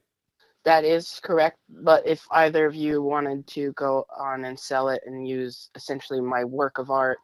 That 0.67 0.85
is 0.85 1.21
correct. 1.23 1.59
But 1.71 2.05
if 2.07 2.27
either 2.33 2.67
of 2.67 2.75
you 2.75 3.01
wanted 3.01 3.47
to 3.49 3.73
go 3.73 4.05
on 4.19 4.45
and 4.45 4.59
sell 4.59 4.89
it 4.89 5.01
and 5.07 5.27
use 5.27 5.71
essentially 5.77 6.21
my 6.21 6.45
work 6.45 6.79
of 6.79 6.91
art 6.91 7.19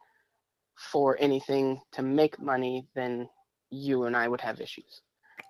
for 0.76 1.16
anything 1.20 1.81
to 1.92 2.02
make 2.02 2.40
money, 2.40 2.87
then 2.94 3.28
you 3.70 4.05
and 4.05 4.16
I 4.16 4.28
would 4.28 4.40
have 4.40 4.61
issues. 4.61 5.02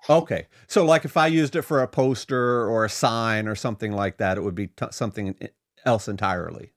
Okay. 0.09 0.49
So, 0.69 0.87
like 0.87 1.05
if 1.05 1.19
I 1.19 1.27
used 1.27 1.55
it 1.55 1.63
for 1.63 1.83
a 1.83 1.87
poster 1.87 2.67
or 2.67 2.87
a 2.87 2.91
sign 2.91 3.47
or 3.47 3.55
something 3.55 3.93
like 3.93 4.17
that, 4.17 4.39
it 4.39 4.41
would 4.41 4.55
be 4.55 4.69
t- 4.69 4.87
something 4.91 5.37
else 5.85 6.09
entirely. 6.09 6.73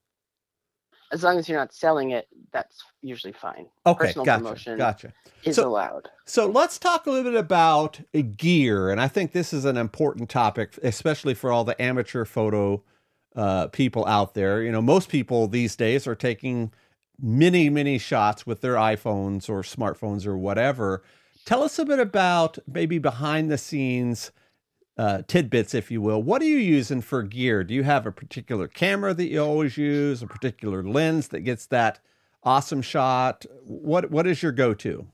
As 1.15 1.23
long 1.23 1.39
as 1.39 1.47
you're 1.47 1.57
not 1.57 1.73
selling 1.73 2.11
it, 2.11 2.27
that's 2.51 2.83
usually 3.01 3.31
fine. 3.31 3.67
Okay, 3.85 4.07
Personal 4.07 4.25
gotcha, 4.25 4.43
promotion 4.43 4.77
gotcha. 4.77 5.13
is 5.45 5.55
So- 5.55 5.65
allowed. 5.69 6.09
So 6.25 6.45
let's 6.45 6.77
talk 6.77 7.07
a 7.07 7.09
little 7.11 7.31
bit 7.31 7.39
about 7.39 8.01
gear, 8.35 8.89
and 8.89 8.99
I 8.99 9.07
think 9.07 9.31
this 9.31 9.53
is 9.53 9.63
an 9.63 9.77
important 9.77 10.29
topic, 10.29 10.77
especially 10.83 11.33
for 11.33 11.53
all 11.53 11.63
the 11.63 11.81
amateur 11.81 12.25
photo 12.25 12.83
uh, 13.33 13.67
people 13.67 14.05
out 14.07 14.33
there. 14.33 14.61
You 14.61 14.73
know, 14.73 14.81
most 14.81 15.07
people 15.07 15.47
these 15.47 15.77
days 15.77 16.05
are 16.05 16.15
taking 16.15 16.73
many, 17.17 17.69
many 17.69 17.97
shots 17.97 18.45
with 18.45 18.59
their 18.59 18.75
iPhones 18.75 19.47
or 19.49 19.61
smartphones 19.61 20.27
or 20.27 20.37
whatever. 20.37 21.01
Tell 21.45 21.63
us 21.63 21.79
a 21.79 21.85
bit 21.85 21.99
about 21.99 22.57
maybe 22.67 22.97
behind 22.99 23.49
the 23.49 23.57
scenes 23.57 24.31
uh, 24.97 25.21
tidbits, 25.27 25.73
if 25.73 25.91
you 25.91 26.01
will. 26.01 26.21
What 26.23 26.41
are 26.41 26.45
you 26.45 26.57
using 26.57 27.01
for 27.01 27.23
gear? 27.23 27.63
Do 27.63 27.73
you 27.73 27.83
have 27.83 28.05
a 28.05 28.11
particular 28.11 28.67
camera 28.67 29.13
that 29.13 29.27
you 29.27 29.41
always 29.41 29.77
use, 29.77 30.21
a 30.21 30.27
particular 30.27 30.83
lens 30.83 31.29
that 31.29 31.41
gets 31.41 31.65
that 31.67 31.99
awesome 32.43 32.81
shot? 32.81 33.45
What 33.63 34.11
What 34.11 34.27
is 34.27 34.41
your 34.41 34.51
go 34.51 34.73
to? 34.75 35.07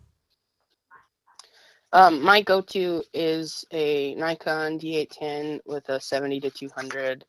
Um, 1.93 2.21
my 2.21 2.41
go-to 2.41 3.03
is 3.13 3.65
a 3.71 4.15
Nikon 4.15 4.79
D810 4.79 5.59
with 5.65 5.89
a 5.89 5.99
70 5.99 6.39
to 6.41 6.49
200 6.49 7.25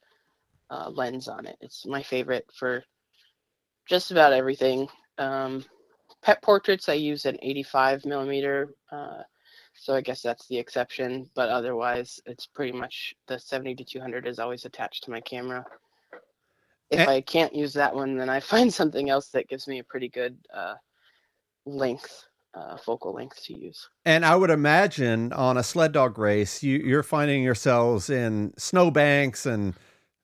uh, 0.70 0.90
lens 0.90 1.26
on 1.26 1.46
it. 1.46 1.56
It's 1.60 1.84
my 1.84 2.02
favorite 2.02 2.46
for 2.54 2.84
just 3.88 4.12
about 4.12 4.32
everything. 4.32 4.88
Um, 5.18 5.64
pet 6.22 6.40
portraits, 6.42 6.88
I 6.88 6.94
use 6.94 7.26
an 7.26 7.38
85 7.42 8.06
millimeter, 8.06 8.74
uh, 8.92 9.22
so 9.82 9.96
I 9.96 10.00
guess 10.00 10.22
that's 10.22 10.46
the 10.46 10.56
exception. 10.56 11.28
But 11.34 11.48
otherwise, 11.48 12.20
it's 12.24 12.46
pretty 12.46 12.70
much 12.70 13.16
the 13.26 13.36
70 13.36 13.74
to 13.74 13.84
200 13.84 14.28
is 14.28 14.38
always 14.38 14.64
attached 14.64 15.02
to 15.04 15.10
my 15.10 15.20
camera. 15.20 15.64
If 16.90 17.00
And- 17.00 17.10
I 17.10 17.20
can't 17.20 17.52
use 17.52 17.72
that 17.72 17.92
one, 17.92 18.16
then 18.16 18.28
I 18.30 18.38
find 18.54 18.72
something 18.72 19.10
else 19.10 19.30
that 19.30 19.48
gives 19.48 19.66
me 19.66 19.80
a 19.80 19.84
pretty 19.84 20.08
good 20.08 20.38
uh, 20.54 20.74
length, 21.66 22.26
uh, 22.54 22.76
focal 22.76 23.12
length 23.12 23.42
to 23.46 23.58
use. 23.58 23.88
And 24.04 24.24
I 24.24 24.36
would 24.36 24.50
imagine 24.50 25.32
on 25.32 25.56
a 25.56 25.64
sled 25.64 25.90
dog 25.90 26.16
race, 26.16 26.62
you, 26.62 26.78
you're 26.78 27.02
finding 27.02 27.42
yourselves 27.42 28.08
in 28.08 28.54
snowbanks 28.56 29.46
and 29.46 29.74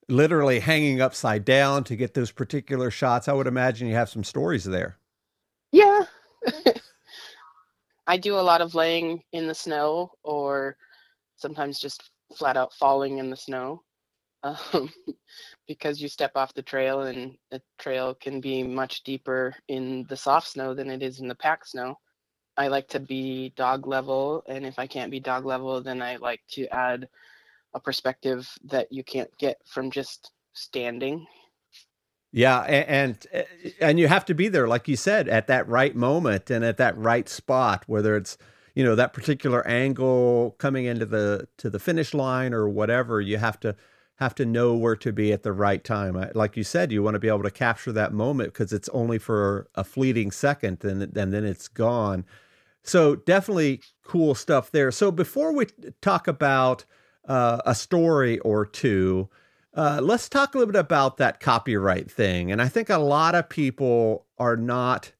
literally 0.07 0.61
hanging 0.61 1.01
upside 1.01 1.43
down 1.43 1.83
to 1.83 1.97
get 1.97 2.13
those 2.13 2.31
particular 2.31 2.89
shots. 2.89 3.27
I 3.27 3.33
would 3.33 3.45
imagine 3.45 3.89
you 3.89 3.95
have 3.95 4.09
some 4.09 4.23
stories 4.23 4.63
there. 4.63 4.97
Yeah. 5.73 6.05
I 8.09 8.17
do 8.17 8.39
a 8.39 8.41
lot 8.41 8.61
of 8.61 8.73
laying 8.73 9.21
in 9.33 9.45
the 9.45 9.53
snow 9.53 10.09
or 10.23 10.75
sometimes 11.35 11.79
just 11.79 12.09
flat 12.35 12.57
out 12.57 12.73
falling 12.73 13.19
in 13.19 13.29
the 13.29 13.35
snow 13.35 13.83
um, 14.43 14.91
because 15.67 16.01
you 16.01 16.07
step 16.07 16.31
off 16.33 16.55
the 16.55 16.63
trail 16.63 17.01
and 17.01 17.37
the 17.51 17.61
trail 17.77 18.15
can 18.15 18.41
be 18.41 18.63
much 18.63 19.03
deeper 19.03 19.53
in 19.67 20.07
the 20.09 20.17
soft 20.17 20.47
snow 20.47 20.73
than 20.73 20.89
it 20.89 21.03
is 21.03 21.19
in 21.19 21.27
the 21.27 21.35
packed 21.35 21.69
snow. 21.69 21.99
I 22.57 22.67
like 22.67 22.87
to 22.89 22.99
be 22.99 23.53
dog 23.55 23.85
level, 23.85 24.43
and 24.47 24.65
if 24.65 24.79
I 24.79 24.87
can't 24.87 25.11
be 25.11 25.19
dog 25.19 25.45
level, 25.45 25.79
then 25.79 26.01
I 26.01 26.15
like 26.15 26.41
to 26.53 26.65
add 26.73 27.07
a 27.75 27.79
perspective 27.79 28.49
that 28.63 28.91
you 28.91 29.03
can't 29.03 29.29
get 29.37 29.57
from 29.67 29.91
just 29.91 30.31
standing. 30.53 31.27
Yeah, 32.31 32.63
a- 32.63 32.89
and 32.89 33.25
and 33.81 33.99
you 33.99 34.07
have 34.07 34.25
to 34.25 34.33
be 34.35 34.47
there, 34.49 34.67
like 34.67 34.87
you 34.87 34.95
said, 34.95 35.27
at 35.27 35.47
that 35.47 35.67
right 35.67 35.95
moment 35.95 36.49
and 36.51 36.63
at 36.63 36.77
that 36.77 36.97
right 36.97 37.27
spot, 37.27 37.83
whether 37.87 38.15
it's 38.15 38.37
you 38.75 38.83
know 38.83 38.95
that 38.95 39.13
particular 39.13 39.65
angle 39.67 40.55
coming 40.59 40.85
into 40.85 41.05
the 41.05 41.47
to 41.57 41.69
the 41.69 41.79
finish 41.79 42.13
line 42.13 42.53
or 42.53 42.69
whatever. 42.69 43.19
You 43.19 43.37
have 43.37 43.59
to 43.61 43.75
have 44.17 44.35
to 44.35 44.45
know 44.45 44.75
where 44.75 44.95
to 44.97 45.11
be 45.13 45.31
at 45.33 45.43
the 45.43 45.51
right 45.53 45.83
time. 45.83 46.23
Like 46.35 46.55
you 46.55 46.63
said, 46.63 46.91
you 46.91 47.01
want 47.01 47.15
to 47.15 47.19
be 47.19 47.29
able 47.29 47.43
to 47.43 47.51
capture 47.51 47.91
that 47.93 48.13
moment 48.13 48.53
because 48.53 48.73
it's 48.73 48.89
only 48.89 49.17
for 49.17 49.67
a 49.75 49.83
fleeting 49.83 50.29
second, 50.31 50.83
and 50.85 51.01
and 51.17 51.33
then 51.33 51.45
it's 51.45 51.67
gone. 51.67 52.25
So 52.83 53.15
definitely 53.15 53.81
cool 54.03 54.35
stuff 54.35 54.71
there. 54.71 54.91
So 54.91 55.11
before 55.11 55.53
we 55.53 55.67
talk 56.01 56.27
about 56.27 56.85
uh, 57.27 57.61
a 57.65 57.75
story 57.75 58.39
or 58.39 58.65
two. 58.65 59.29
Uh, 59.73 59.99
let's 60.01 60.27
talk 60.27 60.55
a 60.55 60.57
little 60.57 60.71
bit 60.71 60.79
about 60.79 61.17
that 61.17 61.39
copyright 61.39 62.09
thing. 62.09 62.51
And 62.51 62.61
I 62.61 62.67
think 62.67 62.89
a 62.89 62.97
lot 62.97 63.35
of 63.35 63.49
people 63.49 64.25
are 64.37 64.57
not 64.57 65.11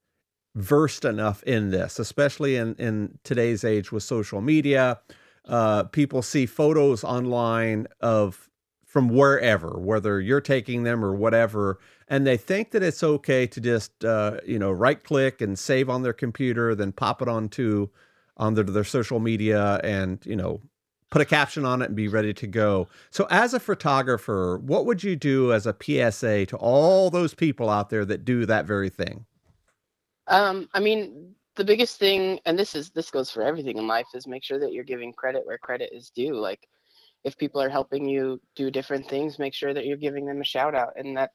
versed 0.55 1.05
enough 1.05 1.43
in 1.43 1.69
this, 1.69 1.99
especially 1.99 2.55
in, 2.55 2.75
in 2.75 3.19
today's 3.23 3.63
age 3.63 3.91
with 3.91 4.03
social 4.03 4.41
media. 4.41 4.99
Uh, 5.47 5.83
people 5.83 6.21
see 6.21 6.45
photos 6.45 7.03
online 7.03 7.87
of 8.01 8.49
from 8.85 9.07
wherever, 9.07 9.79
whether 9.79 10.19
you're 10.19 10.41
taking 10.41 10.81
them 10.83 11.05
or 11.05 11.13
whatever, 11.13 11.79
and 12.07 12.25
they 12.25 12.37
think 12.37 12.71
that 12.71 12.81
it's 12.81 13.03
okay 13.03 13.45
to 13.45 13.61
just 13.61 14.03
uh, 14.03 14.37
you 14.45 14.57
know 14.57 14.71
right 14.71 15.03
click 15.03 15.41
and 15.41 15.57
save 15.59 15.89
on 15.89 16.01
their 16.01 16.13
computer, 16.13 16.73
then 16.73 16.91
pop 16.91 17.21
it 17.21 17.27
onto 17.27 17.87
onto 18.35 18.63
their 18.63 18.83
social 18.83 19.19
media, 19.19 19.79
and 19.83 20.25
you 20.25 20.35
know 20.35 20.59
put 21.09 21.21
a 21.21 21.25
caption 21.25 21.65
on 21.65 21.81
it 21.81 21.85
and 21.85 21.95
be 21.95 22.07
ready 22.07 22.33
to 22.33 22.47
go. 22.47 22.87
So, 23.11 23.27
as 23.29 23.53
a 23.53 23.59
photographer, 23.59 24.57
what 24.59 24.85
would 24.85 25.03
you 25.03 25.15
do 25.15 25.53
as 25.53 25.65
a 25.65 25.75
PSA 25.81 26.45
to 26.47 26.57
all 26.57 27.09
those 27.09 27.33
people 27.33 27.69
out 27.69 27.89
there 27.89 28.05
that 28.05 28.25
do 28.25 28.45
that 28.45 28.65
very 28.65 28.89
thing? 28.89 29.25
Um, 30.27 30.69
I 30.73 30.79
mean, 30.79 31.33
the 31.55 31.65
biggest 31.65 31.97
thing, 31.97 32.39
and 32.45 32.57
this 32.57 32.75
is 32.75 32.91
this 32.91 33.09
goes 33.09 33.31
for 33.31 33.43
everything 33.43 33.77
in 33.77 33.87
life, 33.87 34.07
is 34.13 34.27
make 34.27 34.43
sure 34.43 34.59
that 34.59 34.73
you're 34.73 34.83
giving 34.83 35.11
credit 35.13 35.45
where 35.45 35.57
credit 35.57 35.89
is 35.91 36.11
due. 36.11 36.35
Like, 36.35 36.67
if 37.23 37.37
people 37.37 37.61
are 37.61 37.69
helping 37.69 38.07
you 38.07 38.39
do 38.55 38.71
different 38.71 39.07
things, 39.09 39.39
make 39.39 39.53
sure 39.53 39.73
that 39.73 39.85
you're 39.85 39.97
giving 39.97 40.25
them 40.25 40.41
a 40.41 40.45
shout 40.45 40.75
out, 40.75 40.93
and 40.95 41.17
that 41.17 41.31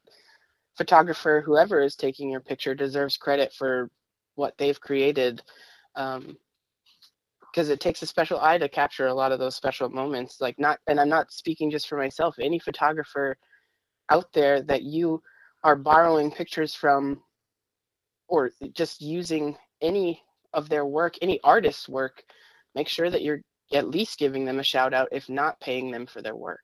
photographer, 0.77 1.43
whoever 1.45 1.81
is 1.81 1.95
taking 1.95 2.29
your 2.29 2.41
picture, 2.41 2.75
deserves 2.75 3.17
credit 3.17 3.53
for 3.53 3.89
what 4.35 4.57
they've 4.57 4.79
created. 4.79 5.41
Um, 5.95 6.37
because 7.55 7.69
it 7.69 7.79
takes 7.79 8.01
a 8.01 8.05
special 8.05 8.37
eye 8.41 8.57
to 8.57 8.67
capture 8.67 9.07
a 9.07 9.13
lot 9.13 9.31
of 9.31 9.39
those 9.39 9.55
special 9.55 9.87
moments. 9.87 10.41
Like, 10.41 10.59
not, 10.59 10.77
and 10.87 10.99
I'm 10.99 11.07
not 11.07 11.31
speaking 11.31 11.71
just 11.71 11.87
for 11.87 11.97
myself. 11.97 12.35
Any 12.37 12.59
photographer 12.59 13.37
out 14.11 14.27
there 14.33 14.61
that 14.63 14.83
you 14.83 15.23
are 15.63 15.77
borrowing 15.77 16.31
pictures 16.31 16.75
from 16.75 17.21
or 18.27 18.51
just 18.73 19.01
using 19.01 19.55
any 19.81 20.21
of 20.53 20.67
their 20.67 20.85
work, 20.85 21.15
any 21.21 21.39
artist's 21.45 21.87
work, 21.87 22.23
make 22.75 22.89
sure 22.89 23.09
that 23.09 23.21
you're 23.21 23.39
at 23.71 23.87
least 23.87 24.19
giving 24.19 24.43
them 24.43 24.59
a 24.59 24.63
shout 24.63 24.93
out, 24.93 25.07
if 25.13 25.29
not 25.29 25.57
paying 25.61 25.91
them 25.91 26.05
for 26.05 26.21
their 26.21 26.35
work. 26.35 26.59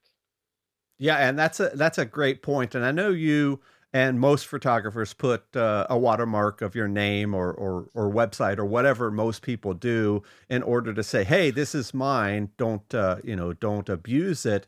Yeah, 0.99 1.15
and 1.17 1.39
that's 1.39 1.61
a 1.61 1.71
that's 1.73 1.99
a 1.99 2.05
great 2.05 2.43
point. 2.43 2.75
And 2.75 2.85
I 2.85 2.91
know 2.91 3.09
you 3.09 3.61
and 3.93 4.19
most 4.19 4.47
photographers 4.47 5.13
put 5.13 5.55
uh, 5.55 5.85
a 5.89 5.97
watermark 5.97 6.61
of 6.61 6.75
your 6.75 6.87
name 6.87 7.33
or, 7.33 7.51
or 7.51 7.89
or 7.93 8.11
website 8.11 8.57
or 8.57 8.65
whatever 8.65 9.11
most 9.11 9.41
people 9.41 9.73
do 9.73 10.23
in 10.49 10.63
order 10.63 10.93
to 10.93 11.03
say, 11.03 11.23
"Hey, 11.23 11.51
this 11.51 11.75
is 11.75 11.93
mine. 11.93 12.49
Don't 12.57 12.93
uh, 12.93 13.17
you 13.23 13.35
know? 13.35 13.53
Don't 13.53 13.89
abuse 13.89 14.45
it." 14.45 14.65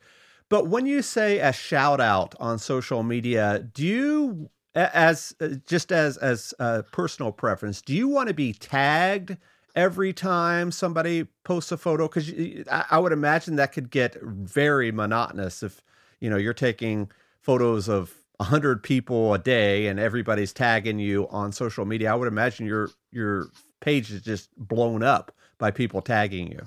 But 0.50 0.68
when 0.68 0.86
you 0.86 1.02
say 1.02 1.40
a 1.40 1.54
shout 1.54 2.00
out 2.02 2.36
on 2.40 2.60
social 2.60 3.02
media, 3.04 3.68
do 3.74 3.86
you 3.86 4.50
as 4.76 5.36
uh, 5.40 5.50
just 5.66 5.92
as 5.92 6.18
as 6.18 6.54
a 6.60 6.84
personal 6.84 7.32
preference, 7.32 7.82
do 7.82 7.94
you 7.94 8.08
want 8.08 8.28
to 8.28 8.34
be 8.34 8.54
tagged 8.54 9.38
every 9.76 10.14
time 10.14 10.72
somebody 10.72 11.28
posts 11.44 11.72
a 11.72 11.78
photo? 11.78 12.08
Because 12.08 12.32
I, 12.70 12.86
I 12.92 13.00
would 13.00 13.12
imagine 13.12 13.56
that 13.56 13.72
could 13.72 13.90
get 13.90 14.22
very 14.22 14.92
monotonous 14.92 15.64
if 15.64 15.82
you 16.20 16.30
know 16.30 16.38
you're 16.38 16.54
taking 16.54 17.10
photos 17.42 17.88
of 17.88 18.14
a 18.40 18.44
hundred 18.44 18.84
people 18.84 19.34
a 19.34 19.40
day 19.40 19.88
and 19.88 20.00
everybody's 20.00 20.54
tagging 20.54 21.00
you 21.00 21.28
on 21.30 21.52
social 21.52 21.86
media. 21.86 22.12
I 22.12 22.16
would 22.16 22.28
imagine 22.28 22.66
your 22.66 22.90
your 23.12 23.48
page 23.80 24.12
is 24.12 24.22
just 24.22 24.50
blown 24.58 25.04
up 25.04 25.32
by 25.58 25.72
people 25.72 26.02
tagging 26.02 26.52
you. 26.52 26.62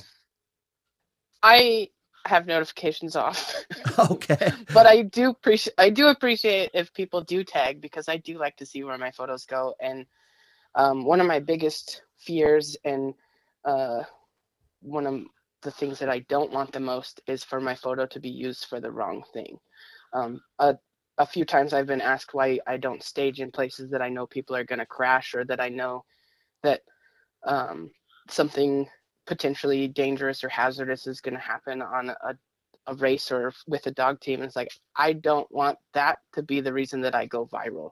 I 1.42 1.90
have 2.24 2.46
notifications 2.46 3.16
off. 3.16 3.54
okay. 4.10 4.52
but 4.72 4.86
I 4.86 5.02
do 5.02 5.30
appreciate 5.30 5.74
I 5.78 5.90
do 5.90 6.08
appreciate 6.08 6.70
if 6.74 6.92
people 6.92 7.22
do 7.22 7.44
tag 7.44 7.80
because 7.80 8.08
I 8.08 8.16
do 8.16 8.38
like 8.38 8.56
to 8.56 8.66
see 8.66 8.84
where 8.84 8.98
my 8.98 9.10
photos 9.10 9.44
go. 9.44 9.74
And 9.80 10.06
um, 10.74 11.04
one 11.04 11.20
of 11.20 11.26
my 11.26 11.40
biggest 11.40 12.02
fears 12.18 12.76
and 12.84 13.14
uh, 13.64 14.02
one 14.82 15.06
of 15.06 15.22
the 15.62 15.70
things 15.70 15.98
that 15.98 16.08
I 16.08 16.20
don't 16.20 16.52
want 16.52 16.72
the 16.72 16.80
most 16.80 17.20
is 17.26 17.42
for 17.42 17.60
my 17.60 17.74
photo 17.74 18.06
to 18.06 18.20
be 18.20 18.30
used 18.30 18.66
for 18.66 18.80
the 18.80 18.90
wrong 18.90 19.24
thing. 19.32 19.58
Um, 20.12 20.40
a, 20.58 20.76
a 21.18 21.26
few 21.26 21.44
times 21.44 21.72
I've 21.72 21.86
been 21.86 22.00
asked 22.00 22.34
why 22.34 22.58
I 22.66 22.76
don't 22.76 23.02
stage 23.02 23.40
in 23.40 23.50
places 23.50 23.90
that 23.90 24.02
I 24.02 24.08
know 24.08 24.26
people 24.26 24.54
are 24.54 24.64
going 24.64 24.78
to 24.78 24.86
crash 24.86 25.34
or 25.34 25.44
that 25.44 25.60
I 25.60 25.68
know 25.68 26.04
that 26.62 26.82
um, 27.46 27.90
something 28.28 28.86
potentially 29.26 29.88
dangerous 29.88 30.44
or 30.44 30.48
hazardous 30.48 31.06
is 31.06 31.20
going 31.20 31.34
to 31.34 31.40
happen 31.40 31.82
on 31.82 32.10
a, 32.10 32.36
a 32.86 32.94
race 32.96 33.32
or 33.32 33.52
with 33.66 33.86
a 33.86 33.90
dog 33.90 34.20
team. 34.20 34.40
And 34.40 34.46
it's 34.46 34.56
like, 34.56 34.70
I 34.96 35.14
don't 35.14 35.50
want 35.50 35.78
that 35.94 36.18
to 36.34 36.42
be 36.42 36.60
the 36.60 36.72
reason 36.72 37.00
that 37.02 37.14
I 37.14 37.26
go 37.26 37.46
viral. 37.46 37.90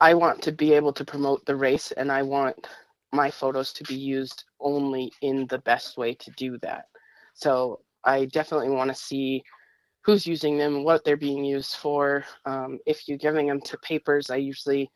I 0.00 0.14
want 0.14 0.42
to 0.42 0.52
be 0.52 0.74
able 0.74 0.92
to 0.92 1.04
promote 1.04 1.44
the 1.44 1.56
race 1.56 1.92
and 1.92 2.12
I 2.12 2.22
want 2.22 2.68
my 3.12 3.30
photos 3.30 3.72
to 3.72 3.84
be 3.84 3.96
used 3.96 4.44
only 4.60 5.10
in 5.22 5.46
the 5.46 5.58
best 5.58 5.96
way 5.96 6.14
to 6.14 6.30
do 6.36 6.58
that. 6.58 6.84
So 7.34 7.80
I 8.04 8.26
definitely 8.26 8.70
want 8.70 8.90
to 8.90 8.94
see 8.94 9.42
who's 10.08 10.26
using 10.26 10.56
them, 10.56 10.84
what 10.84 11.04
they're 11.04 11.18
being 11.18 11.44
used 11.44 11.76
for. 11.76 12.24
Um, 12.46 12.78
if 12.86 13.06
you're 13.06 13.18
giving 13.18 13.46
them 13.46 13.60
to 13.60 13.76
papers, 13.78 14.30
I 14.30 14.36
usually, 14.36 14.90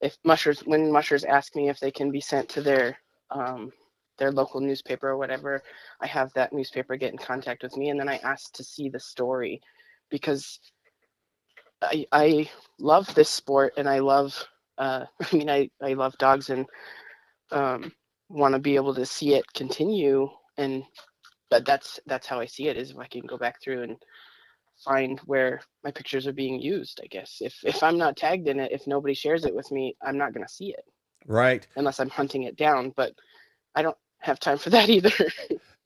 if 0.00 0.16
mushers, 0.24 0.60
when 0.60 0.92
mushers 0.92 1.24
ask 1.24 1.56
me 1.56 1.68
if 1.68 1.80
they 1.80 1.90
can 1.90 2.12
be 2.12 2.20
sent 2.20 2.48
to 2.50 2.62
their 2.62 2.96
um, 3.32 3.72
their 4.16 4.30
local 4.30 4.60
newspaper 4.60 5.08
or 5.08 5.16
whatever, 5.16 5.60
I 6.00 6.06
have 6.06 6.32
that 6.34 6.52
newspaper 6.52 6.96
get 6.96 7.10
in 7.10 7.18
contact 7.18 7.64
with 7.64 7.76
me, 7.76 7.88
and 7.88 7.98
then 7.98 8.08
I 8.08 8.18
ask 8.18 8.52
to 8.52 8.62
see 8.62 8.88
the 8.88 9.00
story 9.00 9.60
because 10.08 10.60
I 11.82 12.06
I 12.12 12.48
love 12.78 13.12
this 13.16 13.30
sport 13.30 13.72
and 13.76 13.88
I 13.88 13.98
love 13.98 14.40
uh, 14.78 15.06
I 15.20 15.36
mean 15.36 15.50
I 15.50 15.68
I 15.82 15.94
love 15.94 16.16
dogs 16.18 16.50
and 16.50 16.64
um, 17.50 17.90
want 18.28 18.54
to 18.54 18.60
be 18.60 18.76
able 18.76 18.94
to 18.94 19.04
see 19.04 19.34
it 19.34 19.52
continue 19.52 20.28
and 20.58 20.84
but 21.50 21.66
that's 21.66 21.98
that's 22.06 22.28
how 22.28 22.38
I 22.38 22.46
see 22.46 22.68
it 22.68 22.76
is 22.76 22.92
if 22.92 22.98
I 22.98 23.08
can 23.08 23.26
go 23.26 23.36
back 23.36 23.60
through 23.60 23.82
and 23.82 23.96
find 24.82 25.20
where 25.20 25.60
my 25.82 25.90
pictures 25.90 26.26
are 26.26 26.32
being 26.32 26.60
used 26.60 27.00
I 27.02 27.06
guess 27.06 27.38
if 27.40 27.54
if 27.64 27.82
I'm 27.82 27.98
not 27.98 28.16
tagged 28.16 28.48
in 28.48 28.60
it 28.60 28.72
if 28.72 28.86
nobody 28.86 29.14
shares 29.14 29.44
it 29.44 29.54
with 29.54 29.70
me 29.70 29.96
I'm 30.02 30.18
not 30.18 30.32
going 30.32 30.46
to 30.46 30.52
see 30.52 30.70
it 30.70 30.84
right 31.26 31.66
unless 31.76 32.00
I'm 32.00 32.10
hunting 32.10 32.42
it 32.42 32.56
down 32.56 32.92
but 32.96 33.14
I 33.74 33.82
don't 33.82 33.96
have 34.24 34.40
time 34.40 34.58
for 34.58 34.70
that 34.70 34.88
either. 34.88 35.12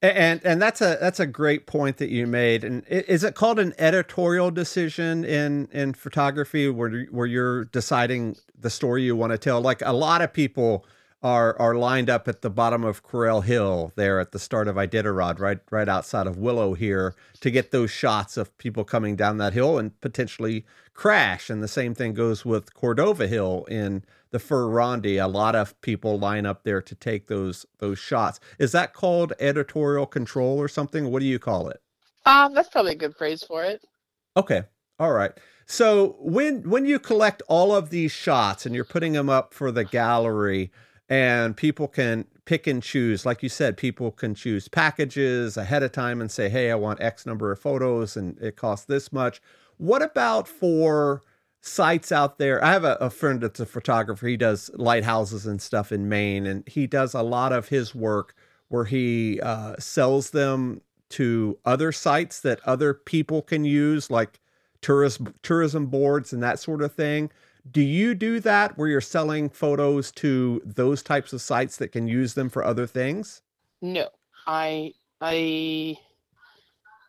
and 0.02 0.40
and 0.44 0.62
that's 0.62 0.80
a 0.80 0.96
that's 1.00 1.20
a 1.20 1.26
great 1.26 1.66
point 1.66 1.98
that 1.98 2.08
you 2.10 2.26
made. 2.26 2.64
And 2.64 2.84
is 2.86 3.24
it 3.24 3.34
called 3.34 3.58
an 3.58 3.74
editorial 3.78 4.50
decision 4.50 5.24
in 5.24 5.68
in 5.72 5.94
photography, 5.94 6.68
where 6.68 7.04
where 7.10 7.26
you're 7.26 7.66
deciding 7.66 8.36
the 8.58 8.70
story 8.70 9.02
you 9.02 9.16
want 9.16 9.32
to 9.32 9.38
tell? 9.38 9.60
Like 9.60 9.82
a 9.84 9.92
lot 9.92 10.22
of 10.22 10.32
people 10.32 10.86
are 11.22 11.58
are 11.58 11.74
lined 11.74 12.08
up 12.08 12.28
at 12.28 12.42
the 12.42 12.50
bottom 12.50 12.84
of 12.84 13.02
Corral 13.02 13.40
Hill 13.40 13.92
there 13.96 14.20
at 14.20 14.32
the 14.32 14.38
start 14.38 14.68
of 14.68 14.76
Iditarod, 14.76 15.40
right 15.40 15.58
right 15.70 15.88
outside 15.88 16.26
of 16.26 16.36
Willow 16.36 16.74
here, 16.74 17.14
to 17.40 17.50
get 17.50 17.70
those 17.70 17.90
shots 17.90 18.36
of 18.36 18.56
people 18.58 18.84
coming 18.84 19.16
down 19.16 19.38
that 19.38 19.52
hill 19.52 19.78
and 19.78 19.98
potentially 20.00 20.64
crash. 20.94 21.50
And 21.50 21.62
the 21.62 21.68
same 21.68 21.94
thing 21.94 22.14
goes 22.14 22.44
with 22.44 22.74
Cordova 22.74 23.26
Hill 23.26 23.64
in 23.68 24.04
the 24.30 24.38
Fur 24.38 24.68
Rondy. 24.68 25.16
A 25.18 25.26
lot 25.26 25.54
of 25.54 25.80
people 25.80 26.18
line 26.18 26.46
up 26.46 26.62
there 26.62 26.82
to 26.82 26.94
take 26.94 27.26
those 27.26 27.66
those 27.78 27.98
shots. 27.98 28.38
Is 28.58 28.72
that 28.72 28.94
called 28.94 29.32
editorial 29.40 30.06
control 30.06 30.58
or 30.58 30.68
something? 30.68 31.10
What 31.10 31.20
do 31.20 31.26
you 31.26 31.38
call 31.38 31.68
it? 31.68 31.82
Uh, 32.24 32.48
that's 32.48 32.68
probably 32.68 32.92
a 32.92 32.96
good 32.96 33.16
phrase 33.16 33.42
for 33.42 33.64
it. 33.64 33.82
Okay. 34.36 34.62
All 35.00 35.12
right. 35.12 35.32
So 35.66 36.16
when 36.20 36.68
when 36.68 36.86
you 36.86 36.98
collect 36.98 37.42
all 37.48 37.74
of 37.74 37.90
these 37.90 38.12
shots 38.12 38.64
and 38.64 38.74
you're 38.74 38.84
putting 38.84 39.12
them 39.12 39.28
up 39.28 39.52
for 39.52 39.70
the 39.70 39.84
gallery 39.84 40.70
and 41.08 41.56
people 41.56 41.88
can 41.88 42.26
pick 42.44 42.66
and 42.66 42.82
choose 42.82 43.26
like 43.26 43.42
you 43.42 43.48
said 43.48 43.76
people 43.76 44.10
can 44.10 44.34
choose 44.34 44.68
packages 44.68 45.56
ahead 45.56 45.82
of 45.82 45.92
time 45.92 46.20
and 46.20 46.30
say 46.30 46.48
hey 46.48 46.70
i 46.70 46.74
want 46.74 47.00
x 47.00 47.26
number 47.26 47.52
of 47.52 47.58
photos 47.58 48.16
and 48.16 48.38
it 48.40 48.56
costs 48.56 48.86
this 48.86 49.12
much 49.12 49.40
what 49.76 50.02
about 50.02 50.48
for 50.48 51.22
sites 51.60 52.12
out 52.12 52.38
there. 52.38 52.62
I 52.64 52.72
have 52.72 52.84
a, 52.84 52.96
a, 53.00 53.10
friend 53.10 53.40
that's 53.40 53.60
a 53.60 53.66
photographer. 53.66 54.26
He 54.26 54.36
does 54.36 54.70
lighthouses 54.74 55.46
and 55.46 55.60
stuff 55.60 55.92
in 55.92 56.08
Maine, 56.08 56.46
and 56.46 56.66
he 56.68 56.86
does 56.86 57.14
a 57.14 57.22
lot 57.22 57.52
of 57.52 57.68
his 57.68 57.94
work 57.94 58.34
where 58.68 58.84
he 58.84 59.40
uh, 59.40 59.76
sells 59.78 60.30
them 60.30 60.80
to 61.10 61.58
other 61.64 61.90
sites 61.90 62.40
that 62.40 62.60
other 62.64 62.94
people 62.94 63.42
can 63.42 63.64
use, 63.64 64.10
like 64.10 64.40
tourist 64.80 65.20
tourism 65.42 65.86
boards 65.86 66.32
and 66.32 66.42
that 66.42 66.58
sort 66.58 66.82
of 66.82 66.92
thing. 66.92 67.30
Do 67.70 67.80
you 67.80 68.14
do 68.14 68.40
that 68.40 68.78
where 68.78 68.88
you're 68.88 69.00
selling 69.00 69.48
photos 69.48 70.12
to 70.12 70.62
those 70.64 71.02
types 71.02 71.32
of 71.32 71.40
sites 71.40 71.76
that 71.78 71.88
can 71.88 72.06
use 72.06 72.34
them 72.34 72.48
for 72.48 72.64
other 72.64 72.86
things? 72.86 73.42
No, 73.82 74.08
I 74.46 74.92
I 75.20 75.98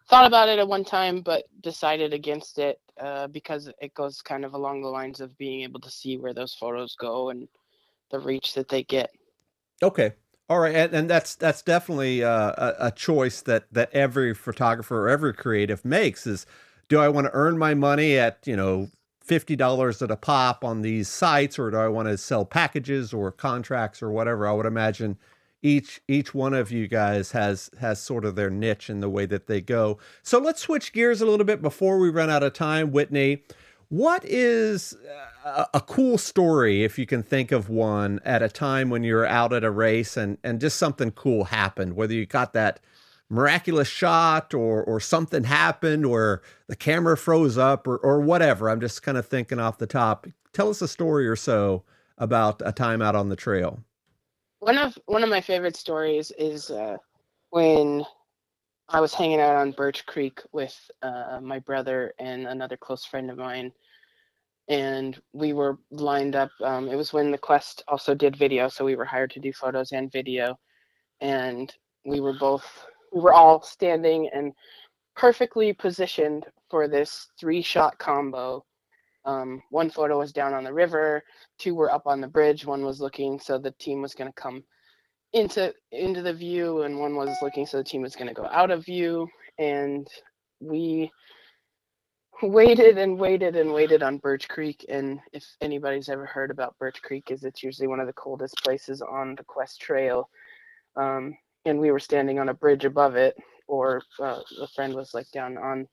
thought 0.09 0.25
about 0.25 0.49
it 0.49 0.59
at 0.59 0.67
one 0.67 0.83
time, 0.83 1.21
but 1.21 1.43
decided 1.61 2.13
against 2.13 2.57
it 2.57 2.79
uh, 2.99 3.27
because 3.27 3.69
it 3.79 3.93
goes 3.93 4.21
kind 4.21 4.43
of 4.43 4.53
along 4.53 4.81
the 4.81 4.87
lines 4.89 5.21
of 5.21 5.37
being 5.37 5.61
able 5.61 5.79
to 5.79 5.91
see 5.91 6.17
where 6.17 6.33
those 6.33 6.53
photos 6.53 6.95
go 6.95 7.29
and 7.29 7.47
the 8.11 8.19
reach 8.19 8.53
that 8.55 8.69
they 8.69 8.83
get. 8.83 9.11
Okay. 9.81 10.13
All 10.49 10.57
right, 10.57 10.75
and, 10.75 10.93
and 10.95 11.09
that's 11.09 11.35
that's 11.35 11.61
definitely 11.61 12.23
uh, 12.23 12.53
a, 12.57 12.87
a 12.87 12.91
choice 12.91 13.41
that 13.41 13.71
that 13.71 13.93
every 13.93 14.33
photographer 14.33 15.05
or 15.05 15.07
every 15.07 15.31
creative 15.31 15.85
makes 15.85 16.25
is 16.25 16.47
do 16.87 16.99
I 16.99 17.07
want 17.07 17.27
to 17.27 17.31
earn 17.33 17.55
my 17.55 17.75
money 17.75 18.17
at 18.17 18.39
you 18.47 18.55
know 18.55 18.89
fifty 19.29 19.55
dollars 19.55 20.01
at 20.01 20.09
a 20.09 20.17
pop 20.17 20.65
on 20.65 20.81
these 20.81 21.07
sites, 21.07 21.59
or 21.59 21.69
do 21.69 21.77
I 21.77 21.87
want 21.87 22.07
to 22.07 22.17
sell 22.17 22.43
packages 22.43 23.13
or 23.13 23.31
contracts 23.31 24.01
or 24.01 24.09
whatever? 24.09 24.47
I 24.47 24.53
would 24.53 24.65
imagine 24.65 25.17
each 25.61 26.01
each 26.07 26.33
one 26.33 26.55
of 26.55 26.71
you 26.71 26.87
guys 26.87 27.31
has 27.31 27.69
has 27.79 28.01
sort 28.01 28.25
of 28.25 28.35
their 28.35 28.49
niche 28.49 28.89
in 28.89 29.01
the 29.01 29.09
way 29.09 29.27
that 29.27 29.45
they 29.45 29.61
go. 29.61 29.99
So 30.23 30.39
let's 30.39 30.61
switch 30.61 30.93
gears 30.93 31.21
a 31.21 31.27
little 31.27 31.45
bit 31.45 31.61
before 31.61 31.99
we 31.99 32.09
run 32.09 32.31
out 32.31 32.41
of 32.41 32.53
time, 32.53 32.91
Whitney. 32.91 33.43
What 33.89 34.23
is 34.25 34.95
uh, 35.45 35.65
a, 35.73 35.77
a, 35.77 35.81
cool 35.81 36.19
story, 36.19 36.83
if 36.83 36.99
you 36.99 37.07
can 37.07 37.23
think 37.23 37.51
of 37.51 37.69
one, 37.69 38.19
at 38.23 38.43
a 38.43 38.49
time 38.49 38.91
when 38.91 39.03
you're 39.03 39.25
out 39.25 39.51
at 39.51 39.63
a 39.63 39.71
race 39.71 40.15
and, 40.15 40.37
and 40.43 40.61
just 40.61 40.77
something 40.77 41.09
cool 41.09 41.45
happened, 41.45 41.95
whether 41.95 42.13
you 42.13 42.27
got 42.27 42.53
that 42.53 42.81
miraculous 43.29 43.87
shot 43.87 44.53
or 44.53 44.83
or 44.83 44.99
something 44.99 45.43
happened 45.43 46.05
or 46.05 46.41
the 46.67 46.75
camera 46.75 47.15
froze 47.15 47.57
up 47.57 47.87
or, 47.87 47.97
or 47.97 48.21
whatever. 48.21 48.69
I'm 48.69 48.81
just 48.81 49.03
kind 49.03 49.17
of 49.17 49.27
thinking 49.27 49.59
off 49.59 49.77
the 49.77 49.87
top. 49.87 50.27
Tell 50.53 50.69
us 50.69 50.81
a 50.81 50.87
story 50.87 51.27
or 51.27 51.35
so 51.35 51.83
about 52.17 52.61
a 52.65 52.71
time 52.71 53.01
out 53.01 53.15
on 53.15 53.29
the 53.29 53.35
trail 53.35 53.83
one 54.59 54.77
of 54.77 54.97
one 55.05 55.23
of 55.23 55.29
my 55.29 55.41
favorite 55.41 55.75
stories 55.75 56.31
is 56.37 56.69
uh, 56.69 56.97
when 57.49 58.05
I 58.89 58.99
was 59.01 59.13
hanging 59.13 59.39
out 59.39 59.55
on 59.55 59.71
Birch 59.71 60.05
Creek 60.05 60.41
with 60.51 60.75
uh, 61.01 61.39
my 61.41 61.59
brother 61.59 62.13
and 62.19 62.47
another 62.47 62.77
close 62.77 63.05
friend 63.05 63.29
of 63.31 63.37
mine, 63.37 63.71
and 64.67 65.19
we 65.33 65.53
were 65.53 65.77
lined 65.91 66.35
up. 66.35 66.51
Um, 66.63 66.89
it 66.89 66.95
was 66.95 67.13
when 67.13 67.31
the 67.31 67.37
Quest 67.37 67.83
also 67.87 68.13
did 68.13 68.35
video, 68.35 68.67
so 68.67 68.83
we 68.85 68.95
were 68.95 69.05
hired 69.05 69.31
to 69.31 69.39
do 69.39 69.53
photos 69.53 69.91
and 69.91 70.11
video, 70.11 70.59
and 71.21 71.73
we 72.05 72.19
were 72.19 72.37
both 72.37 72.85
we 73.13 73.21
were 73.21 73.33
all 73.33 73.61
standing 73.61 74.29
and 74.33 74.53
perfectly 75.15 75.73
positioned 75.73 76.45
for 76.69 76.87
this 76.87 77.27
three 77.39 77.61
shot 77.61 77.97
combo 77.97 78.63
um, 79.25 79.61
one 79.69 79.89
photo 79.89 80.17
was 80.17 80.31
down 80.31 80.53
on 80.53 80.63
the 80.63 80.73
river, 80.73 81.23
two 81.57 81.75
were 81.75 81.91
up 81.91 82.07
on 82.07 82.21
the 82.21 82.27
bridge. 82.27 82.65
One 82.65 82.83
was 82.83 83.01
looking, 83.01 83.39
so 83.39 83.57
the 83.57 83.71
team 83.71 84.01
was 84.01 84.13
going 84.13 84.29
to 84.29 84.41
come 84.41 84.63
into 85.33 85.73
into 85.91 86.21
the 86.21 86.33
view, 86.33 86.83
and 86.83 86.99
one 86.99 87.15
was 87.15 87.35
looking, 87.41 87.65
so 87.65 87.77
the 87.77 87.83
team 87.83 88.01
was 88.01 88.15
going 88.15 88.27
to 88.27 88.33
go 88.33 88.47
out 88.51 88.71
of 88.71 88.85
view. 88.85 89.27
And 89.59 90.07
we 90.59 91.11
waited 92.41 92.97
and 92.97 93.19
waited 93.19 93.55
and 93.55 93.73
waited 93.73 94.01
on 94.01 94.17
Birch 94.17 94.47
Creek. 94.47 94.85
And 94.89 95.19
if 95.33 95.45
anybody's 95.61 96.09
ever 96.09 96.25
heard 96.25 96.49
about 96.49 96.77
Birch 96.79 97.01
Creek, 97.01 97.29
is 97.29 97.43
it's 97.43 97.61
usually 97.61 97.87
one 97.87 97.99
of 97.99 98.07
the 98.07 98.13
coldest 98.13 98.63
places 98.63 99.01
on 99.01 99.35
the 99.35 99.43
Quest 99.43 99.81
Trail. 99.81 100.29
Um, 100.95 101.37
and 101.69 101.79
we 101.79 101.91
were 101.91 101.99
standing 101.99 102.39
on 102.39 102.49
a 102.49 102.53
bridge 102.53 102.85
above 102.85 103.15
it, 103.15 103.35
or 103.67 104.01
uh, 104.19 104.41
a 104.61 104.67
friend 104.67 104.93
was 104.93 105.13
like 105.13 105.29
down 105.31 105.57
on 105.57 105.87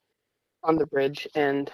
on 0.65 0.77
the 0.77 0.87
bridge, 0.87 1.29
and 1.35 1.71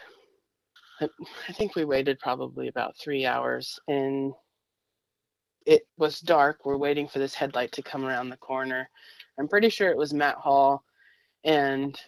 I 1.01 1.53
think 1.53 1.75
we 1.75 1.85
waited 1.85 2.19
probably 2.19 2.69
about 2.69 2.97
three 2.97 3.25
hours 3.27 3.79
and 3.89 4.33
it 5.67 5.83
was 5.97 6.21
dark. 6.21 6.65
We're 6.65 6.77
waiting 6.77 7.09
for 7.09 7.19
this 7.19 7.35
headlight 7.35 7.73
to 7.73 7.83
come 7.83 8.05
around 8.05 8.29
the 8.29 8.37
corner. 8.37 8.89
I'm 9.39 9.49
pretty 9.49 9.69
sure 9.69 9.91
it 9.91 9.97
was 9.97 10.13
Matt 10.13 10.37
Hall. 10.37 10.83
And 11.45 11.99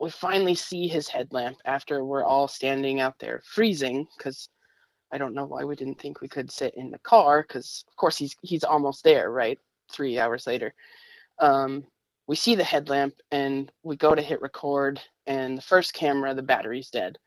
we 0.00 0.10
finally 0.10 0.54
see 0.54 0.88
his 0.88 1.08
headlamp 1.08 1.58
after 1.64 2.04
we're 2.04 2.24
all 2.24 2.48
standing 2.48 3.00
out 3.00 3.18
there 3.18 3.42
freezing 3.44 4.06
because 4.16 4.48
I 5.12 5.18
don't 5.18 5.34
know 5.34 5.46
why 5.46 5.64
we 5.64 5.76
didn't 5.76 6.00
think 6.00 6.20
we 6.20 6.28
could 6.28 6.50
sit 6.50 6.74
in 6.76 6.90
the 6.90 6.98
car 6.98 7.44
because 7.46 7.84
of 7.88 7.96
course 7.96 8.16
he's 8.16 8.34
he's 8.42 8.64
almost 8.64 9.04
there, 9.04 9.30
right? 9.30 9.58
Three 9.94 10.18
hours 10.18 10.46
later. 10.46 10.74
Um, 11.38 11.84
we 12.26 12.36
see 12.36 12.54
the 12.54 12.64
headlamp 12.64 13.14
and 13.30 13.70
we 13.82 13.96
go 13.96 14.14
to 14.14 14.22
hit 14.22 14.40
record 14.40 15.00
and 15.26 15.58
the 15.58 15.62
first 15.62 15.92
camera 15.94 16.34
the 16.34 16.42
battery's 16.42 16.90
dead. 16.90 17.18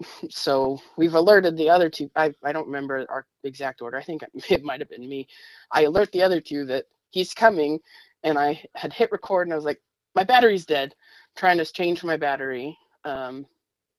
So 0.28 0.80
we've 0.96 1.14
alerted 1.14 1.56
the 1.56 1.70
other 1.70 1.88
two 1.88 2.10
I, 2.16 2.34
I 2.42 2.52
don't 2.52 2.66
remember 2.66 3.06
our 3.08 3.26
exact 3.44 3.80
order. 3.80 3.96
I 3.96 4.02
think 4.02 4.24
it 4.50 4.64
might 4.64 4.80
have 4.80 4.90
been 4.90 5.08
me. 5.08 5.28
I 5.70 5.84
alert 5.84 6.10
the 6.12 6.22
other 6.22 6.40
two 6.40 6.66
that 6.66 6.86
he's 7.10 7.32
coming 7.32 7.78
and 8.24 8.36
i 8.36 8.60
had 8.74 8.92
hit 8.92 9.12
record 9.12 9.46
and 9.46 9.52
i 9.52 9.56
was 9.56 9.64
like 9.64 9.80
my 10.16 10.24
battery's 10.24 10.66
dead. 10.66 10.92
I'm 10.92 11.36
trying 11.36 11.58
to 11.58 11.64
change 11.64 12.02
my 12.02 12.16
battery 12.16 12.76
um, 13.04 13.46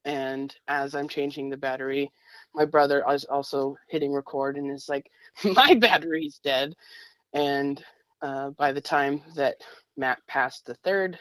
and 0.03 0.53
as 0.67 0.95
i'm 0.95 1.07
changing 1.07 1.49
the 1.49 1.57
battery 1.57 2.11
my 2.55 2.65
brother 2.65 3.03
is 3.11 3.25
also 3.25 3.75
hitting 3.87 4.13
record 4.13 4.57
and 4.57 4.71
is 4.71 4.89
like 4.89 5.11
my 5.43 5.75
battery's 5.75 6.39
dead. 6.43 6.73
And 7.33 7.83
uh, 8.25 8.49
by 8.51 8.71
the 8.71 8.81
time 8.81 9.21
that 9.35 9.57
Matt 9.97 10.17
passed 10.27 10.65
the 10.65 10.73
third 10.83 11.19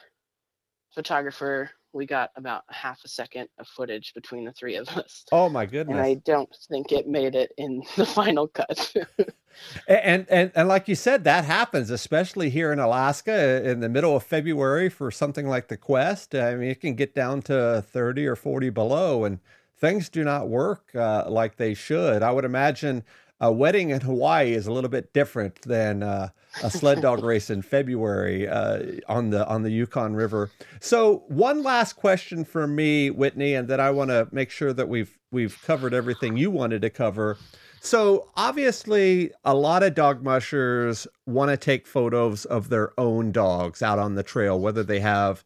photographer, 0.95 1.71
we 1.93 2.07
got 2.07 2.31
about 2.37 2.63
half 2.71 2.99
a 3.05 3.09
second 3.09 3.47
of 3.59 3.69
footage 3.69 4.13
between 4.15 4.47
the 4.47 4.53
three 4.53 4.77
of 4.77 4.89
us. 4.89 5.25
Oh 5.31 5.51
my 5.51 5.67
goodness! 5.67 5.97
And 5.97 6.01
I 6.05 6.15
don't 6.25 6.49
think 6.69 6.93
it 6.93 7.07
made 7.07 7.35
it 7.35 7.53
in 7.59 7.83
the 7.97 8.07
final 8.07 8.49
cut. 8.49 8.95
and, 9.89 10.27
and 10.31 10.51
and 10.55 10.67
like 10.67 10.89
you 10.89 10.95
said, 10.95 11.25
that 11.25 11.45
happens, 11.45 11.91
especially 11.91 12.49
here 12.49 12.73
in 12.73 12.79
Alaska 12.79 13.63
in 13.69 13.81
the 13.81 13.89
middle 13.91 14.17
of 14.17 14.23
February 14.23 14.89
for 14.89 15.11
something 15.11 15.47
like 15.47 15.69
the 15.69 15.77
Quest. 15.77 16.35
I 16.35 16.55
mean, 16.55 16.71
it 16.71 16.81
can 16.81 16.95
get 16.95 17.15
down 17.15 17.43
to 17.43 17.85
thirty 17.87 18.27
or 18.27 18.35
forty 18.35 18.71
below, 18.71 19.25
and 19.25 19.41
things 19.77 20.09
do 20.09 20.25
not 20.25 20.49
work 20.49 20.95
uh, 20.95 21.25
like 21.29 21.57
they 21.57 21.75
should. 21.75 22.23
I 22.23 22.33
would 22.33 22.47
imagine 22.47 23.05
a 23.45 23.53
wedding 23.53 23.91
in 23.91 24.01
Hawaii 24.01 24.55
is 24.55 24.67
a 24.67 24.73
little 24.73 24.89
bit 24.89 25.13
different 25.13 25.61
than 25.63 26.03
uh, 26.03 26.31
a 26.63 26.71
sled 26.71 27.03
dog 27.03 27.23
race 27.25 27.51
in 27.51 27.61
February 27.61 28.49
uh, 28.49 28.83
on 29.07 29.31
the 29.31 29.47
on 29.47 29.63
the 29.63 29.71
Yukon 29.71 30.15
River. 30.15 30.51
So 30.81 31.25
one 31.29 31.63
last 31.63 31.93
question 31.93 32.45
for 32.47 32.67
me, 32.67 33.11
Whitney, 33.11 33.55
and 33.55 33.69
then 33.69 33.81
I 33.81 33.91
want 33.91 34.09
to 34.11 34.29
make 34.33 34.51
sure 34.51 34.73
that 34.73 34.89
we've 34.89 35.19
we've 35.31 35.61
covered 35.63 35.93
everything 35.93 36.39
you 36.39 36.51
wanted 36.51 36.81
to 36.83 36.91
cover. 36.91 37.37
So 37.81 38.31
obviously, 38.35 39.31
a 39.45 39.55
lot 39.55 39.83
of 39.83 39.95
dog 39.95 40.23
mushers 40.23 41.07
want 41.27 41.51
to 41.51 41.59
take 41.59 41.87
photos 41.87 42.47
of 42.47 42.71
their 42.71 42.99
own 42.99 43.31
dogs 43.31 43.83
out 43.83 43.99
on 43.99 44.15
the 44.15 44.23
trail, 44.23 44.59
whether 44.59 44.83
they 44.83 45.01
have 45.01 45.45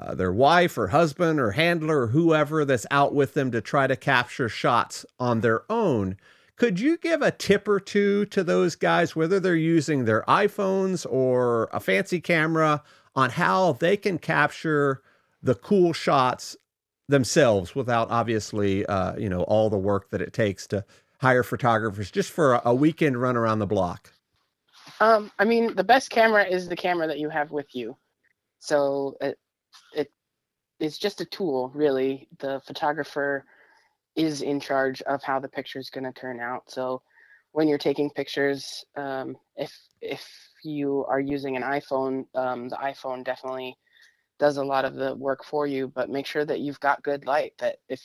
uh, 0.00 0.14
their 0.14 0.32
wife 0.32 0.78
or 0.78 0.88
husband 0.88 1.38
or 1.38 1.50
handler 1.50 2.02
or 2.02 2.06
whoever 2.06 2.64
that's 2.64 2.86
out 2.90 3.14
with 3.14 3.34
them 3.34 3.50
to 3.50 3.60
try 3.60 3.86
to 3.86 3.96
capture 3.96 4.48
shots 4.48 5.04
on 5.20 5.42
their 5.42 5.70
own. 5.70 6.16
Could 6.56 6.78
you 6.78 6.98
give 6.98 7.20
a 7.20 7.32
tip 7.32 7.66
or 7.66 7.80
two 7.80 8.26
to 8.26 8.44
those 8.44 8.76
guys, 8.76 9.16
whether 9.16 9.40
they're 9.40 9.56
using 9.56 10.04
their 10.04 10.22
iPhones 10.22 11.04
or 11.10 11.68
a 11.72 11.80
fancy 11.80 12.20
camera, 12.20 12.82
on 13.16 13.30
how 13.30 13.72
they 13.72 13.96
can 13.96 14.18
capture 14.18 15.02
the 15.42 15.54
cool 15.54 15.92
shots 15.92 16.56
themselves 17.08 17.74
without 17.74 18.10
obviously, 18.10 18.86
uh, 18.86 19.16
you 19.16 19.28
know, 19.28 19.42
all 19.42 19.68
the 19.68 19.78
work 19.78 20.10
that 20.10 20.22
it 20.22 20.32
takes 20.32 20.66
to 20.68 20.84
hire 21.20 21.42
photographers 21.42 22.10
just 22.10 22.30
for 22.30 22.60
a 22.64 22.74
weekend 22.74 23.20
run 23.20 23.36
around 23.36 23.58
the 23.58 23.66
block? 23.66 24.12
Um, 25.00 25.30
I 25.38 25.44
mean, 25.44 25.74
the 25.74 25.84
best 25.84 26.10
camera 26.10 26.44
is 26.44 26.68
the 26.68 26.76
camera 26.76 27.06
that 27.06 27.18
you 27.18 27.28
have 27.28 27.50
with 27.50 27.74
you. 27.74 27.96
So 28.60 29.16
it, 29.20 29.38
it 29.94 30.12
it's 30.80 30.98
just 30.98 31.20
a 31.20 31.24
tool, 31.24 31.70
really. 31.74 32.28
The 32.38 32.60
photographer 32.66 33.44
is 34.16 34.42
in 34.42 34.60
charge 34.60 35.02
of 35.02 35.22
how 35.22 35.40
the 35.40 35.48
picture 35.48 35.78
is 35.78 35.90
going 35.90 36.04
to 36.04 36.12
turn 36.12 36.40
out. 36.40 36.70
So 36.70 37.02
when 37.52 37.68
you're 37.68 37.78
taking 37.78 38.10
pictures, 38.10 38.84
um, 38.96 39.36
if 39.56 39.72
if 40.00 40.26
you 40.62 41.04
are 41.08 41.20
using 41.20 41.56
an 41.56 41.62
iPhone, 41.62 42.24
um, 42.34 42.68
the 42.68 42.76
iPhone 42.76 43.24
definitely 43.24 43.76
does 44.38 44.56
a 44.56 44.64
lot 44.64 44.84
of 44.84 44.94
the 44.94 45.14
work 45.14 45.44
for 45.44 45.66
you. 45.66 45.88
But 45.88 46.10
make 46.10 46.26
sure 46.26 46.44
that 46.44 46.60
you've 46.60 46.80
got 46.80 47.02
good 47.02 47.26
light. 47.26 47.52
That 47.58 47.76
if 47.88 48.00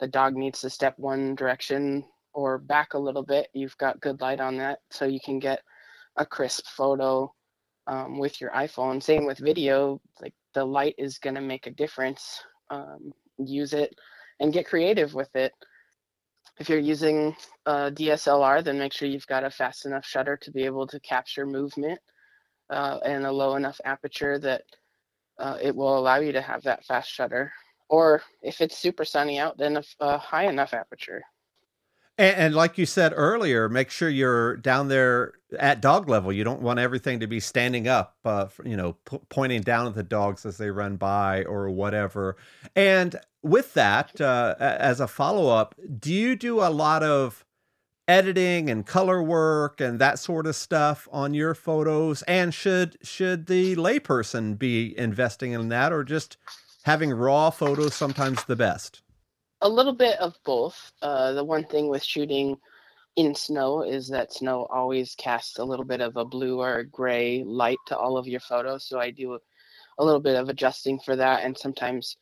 the 0.00 0.08
dog 0.08 0.34
needs 0.34 0.60
to 0.60 0.70
step 0.70 0.94
one 0.98 1.34
direction 1.34 2.04
or 2.34 2.58
back 2.58 2.94
a 2.94 2.98
little 2.98 3.22
bit, 3.22 3.48
you've 3.52 3.76
got 3.78 4.00
good 4.00 4.20
light 4.20 4.40
on 4.40 4.56
that, 4.58 4.80
so 4.90 5.04
you 5.04 5.20
can 5.24 5.38
get 5.38 5.60
a 6.16 6.26
crisp 6.26 6.66
photo 6.66 7.32
um, 7.86 8.18
with 8.18 8.40
your 8.40 8.50
iPhone. 8.50 9.02
Same 9.02 9.26
with 9.26 9.38
video. 9.38 10.00
Like 10.20 10.34
the 10.54 10.64
light 10.64 10.94
is 10.98 11.18
going 11.18 11.34
to 11.34 11.40
make 11.40 11.66
a 11.66 11.70
difference. 11.70 12.42
Um, 12.70 13.12
use 13.38 13.72
it 13.72 13.94
and 14.42 14.52
get 14.52 14.66
creative 14.66 15.14
with 15.14 15.34
it. 15.36 15.52
If 16.58 16.68
you're 16.68 16.78
using 16.78 17.34
a 17.64 17.90
DSLR, 17.92 18.62
then 18.62 18.78
make 18.78 18.92
sure 18.92 19.08
you've 19.08 19.26
got 19.26 19.44
a 19.44 19.50
fast 19.50 19.86
enough 19.86 20.04
shutter 20.04 20.36
to 20.36 20.50
be 20.50 20.64
able 20.64 20.86
to 20.88 21.00
capture 21.00 21.46
movement 21.46 21.98
uh, 22.68 22.98
and 23.04 23.24
a 23.24 23.32
low 23.32 23.54
enough 23.54 23.80
aperture 23.84 24.38
that 24.40 24.62
uh, 25.38 25.56
it 25.62 25.74
will 25.74 25.96
allow 25.96 26.16
you 26.16 26.32
to 26.32 26.42
have 26.42 26.62
that 26.64 26.84
fast 26.84 27.08
shutter. 27.08 27.52
Or 27.88 28.22
if 28.42 28.60
it's 28.60 28.76
super 28.76 29.04
sunny 29.04 29.38
out, 29.38 29.56
then 29.58 29.76
a, 29.76 29.84
a 30.00 30.18
high 30.18 30.46
enough 30.46 30.74
aperture. 30.74 31.22
And, 32.22 32.36
and, 32.36 32.54
like 32.54 32.78
you 32.78 32.86
said 32.86 33.12
earlier, 33.16 33.68
make 33.68 33.90
sure 33.90 34.08
you're 34.08 34.56
down 34.56 34.86
there 34.86 35.32
at 35.58 35.82
dog 35.82 36.08
level. 36.08 36.32
You 36.32 36.44
don't 36.44 36.62
want 36.62 36.78
everything 36.78 37.18
to 37.18 37.26
be 37.26 37.40
standing 37.40 37.88
up, 37.88 38.16
uh, 38.24 38.46
you 38.64 38.76
know, 38.76 38.92
p- 39.10 39.18
pointing 39.28 39.62
down 39.62 39.88
at 39.88 39.94
the 39.94 40.04
dogs 40.04 40.46
as 40.46 40.56
they 40.56 40.70
run 40.70 40.94
by 40.96 41.42
or 41.42 41.68
whatever. 41.68 42.36
And 42.76 43.16
with 43.42 43.74
that, 43.74 44.20
uh, 44.20 44.54
as 44.60 45.00
a 45.00 45.08
follow 45.08 45.48
up, 45.48 45.74
do 45.98 46.14
you 46.14 46.36
do 46.36 46.60
a 46.60 46.70
lot 46.70 47.02
of 47.02 47.44
editing 48.06 48.70
and 48.70 48.86
color 48.86 49.20
work 49.20 49.80
and 49.80 49.98
that 49.98 50.20
sort 50.20 50.46
of 50.46 50.54
stuff 50.54 51.08
on 51.10 51.34
your 51.34 51.56
photos? 51.56 52.22
And 52.22 52.54
should 52.54 52.98
should 53.02 53.46
the 53.46 53.74
layperson 53.74 54.56
be 54.56 54.96
investing 54.96 55.50
in 55.50 55.70
that, 55.70 55.92
or 55.92 56.04
just 56.04 56.36
having 56.84 57.10
raw 57.10 57.50
photos 57.50 57.94
sometimes 57.94 58.44
the 58.44 58.54
best? 58.54 59.02
A 59.62 59.68
little 59.68 59.92
bit 59.92 60.18
of 60.18 60.36
both. 60.44 60.92
Uh, 61.00 61.32
the 61.32 61.44
one 61.44 61.64
thing 61.64 61.88
with 61.88 62.02
shooting 62.02 62.58
in 63.14 63.32
snow 63.34 63.82
is 63.82 64.08
that 64.08 64.32
snow 64.32 64.66
always 64.70 65.14
casts 65.14 65.58
a 65.58 65.64
little 65.64 65.84
bit 65.84 66.00
of 66.00 66.16
a 66.16 66.24
blue 66.24 66.60
or 66.60 66.78
a 66.78 66.84
gray 66.84 67.44
light 67.44 67.78
to 67.86 67.96
all 67.96 68.16
of 68.16 68.26
your 68.26 68.40
photos. 68.40 68.84
So 68.84 68.98
I 68.98 69.10
do 69.10 69.34
a, 69.34 70.04
little 70.04 70.20
bit 70.20 70.34
of 70.34 70.48
adjusting 70.48 70.98
for 70.98 71.14
that, 71.14 71.44
and 71.44 71.56
sometimes 71.56 72.16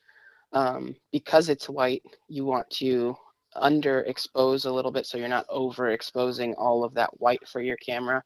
um, 0.52 0.94
because 1.12 1.48
it's 1.48 1.66
white, 1.66 2.02
you 2.28 2.44
want 2.44 2.68
to 2.72 3.16
underexpose 3.56 4.66
a 4.66 4.70
little 4.70 4.90
bit 4.90 5.06
so 5.06 5.16
you're 5.16 5.26
not 5.26 5.48
overexposing 5.48 6.54
all 6.58 6.84
of 6.84 6.92
that 6.94 7.20
white 7.20 7.48
for 7.48 7.62
your 7.62 7.76
camera. 7.78 8.22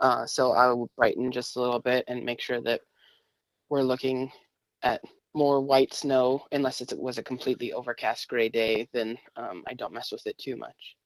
Uh, 0.00 0.26
so 0.26 0.52
I 0.52 0.66
will 0.72 0.90
brighten 0.96 1.30
just 1.30 1.54
a 1.54 1.60
little 1.60 1.80
bit 1.80 2.04
and 2.08 2.24
make 2.24 2.40
sure 2.40 2.60
that 2.62 2.80
we're 3.68 3.82
looking 3.82 4.32
at 4.82 5.00
more 5.38 5.60
white 5.60 5.94
snow 5.94 6.42
unless 6.52 6.80
it 6.80 6.92
was 6.98 7.18
a 7.18 7.22
completely 7.22 7.72
overcast 7.72 8.28
gray 8.28 8.48
day 8.48 8.88
then 8.92 9.16
um, 9.36 9.62
i 9.66 9.74
don't 9.74 9.92
mess 9.92 10.10
with 10.10 10.26
it 10.26 10.36
too 10.38 10.56
much 10.56 10.96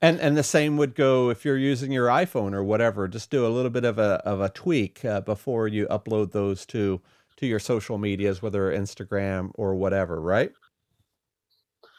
and 0.00 0.20
and 0.20 0.36
the 0.36 0.42
same 0.42 0.76
would 0.76 0.94
go 0.94 1.30
if 1.30 1.44
you're 1.44 1.58
using 1.58 1.90
your 1.90 2.06
iphone 2.08 2.54
or 2.54 2.62
whatever 2.62 3.08
just 3.08 3.30
do 3.30 3.46
a 3.46 3.48
little 3.48 3.70
bit 3.70 3.84
of 3.84 3.98
a 3.98 4.22
of 4.24 4.40
a 4.40 4.48
tweak 4.50 5.04
uh, 5.04 5.20
before 5.20 5.66
you 5.66 5.86
upload 5.88 6.32
those 6.32 6.64
to 6.64 7.00
to 7.36 7.46
your 7.46 7.58
social 7.58 7.98
medias, 7.98 8.42
whether 8.42 8.72
Instagram 8.72 9.50
or 9.54 9.74
whatever, 9.74 10.20
right? 10.20 10.50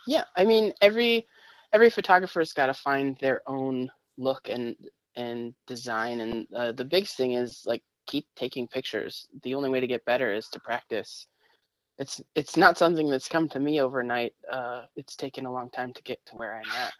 Yeah, 0.08 0.24
I 0.36 0.46
mean 0.46 0.74
every 0.82 1.28
every 1.74 1.90
photographer's 1.90 2.54
got 2.54 2.68
to 2.68 2.74
find 2.74 3.18
their 3.20 3.42
own 3.48 3.90
look 4.18 4.50
and 4.50 4.76
and 5.16 5.54
design, 5.66 6.22
and 6.22 6.48
uh, 6.56 6.72
the 6.72 6.86
big 6.86 7.08
thing 7.08 7.34
is 7.34 7.64
like 7.66 7.84
keep 8.08 8.26
taking 8.36 8.68
pictures. 8.68 9.28
The 9.44 9.54
only 9.54 9.70
way 9.70 9.80
to 9.80 9.88
get 9.88 10.06
better 10.06 10.34
is 10.34 10.48
to 10.50 10.60
practice. 10.60 11.28
It's 12.00 12.22
it's 12.36 12.58
not 12.58 12.78
something 12.78 13.10
that's 13.10 13.28
come 13.28 13.50
to 13.50 13.60
me 13.60 13.82
overnight. 13.82 14.34
Uh, 14.52 14.84
it's 14.96 15.16
taken 15.16 15.46
a 15.46 15.52
long 15.52 15.70
time 15.70 15.94
to 15.94 16.02
get 16.04 16.24
to 16.28 16.36
where 16.36 16.56
I'm 16.56 16.72
at. 16.84 16.94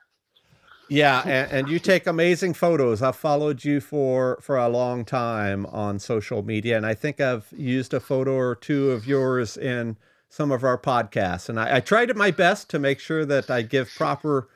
Yeah, 0.90 1.22
and, 1.26 1.52
and, 1.52 1.70
you 1.70 1.80
take 1.80 2.08
amazing 2.08 2.54
photos. 2.54 3.02
I've 3.02 3.18
followed 3.18 3.66
you 3.66 3.82
for 3.82 4.40
for 4.42 4.58
a 4.58 4.70
long 4.70 5.04
time 5.04 5.66
on 5.68 6.00
social 6.00 6.44
media, 6.44 6.78
and 6.78 6.86
I 6.86 6.94
think 6.94 7.20
I've 7.20 7.48
used 7.56 7.94
a 7.94 8.00
photo 8.00 8.34
or 8.34 8.56
two 8.56 8.92
of 8.92 9.06
yours 9.06 9.58
in 9.58 9.98
some 10.30 10.52
of 10.52 10.64
our 10.64 10.78
podcasts. 10.78 11.50
And 11.50 11.60
I, 11.60 11.78
I 11.78 11.80
tried 11.82 12.16
my 12.16 12.32
best 12.32 12.70
to 12.70 12.80
make 12.80 13.00
sure 13.00 13.26
that 13.26 13.50
I 13.50 13.64
give 13.64 13.90
proper 13.96 14.48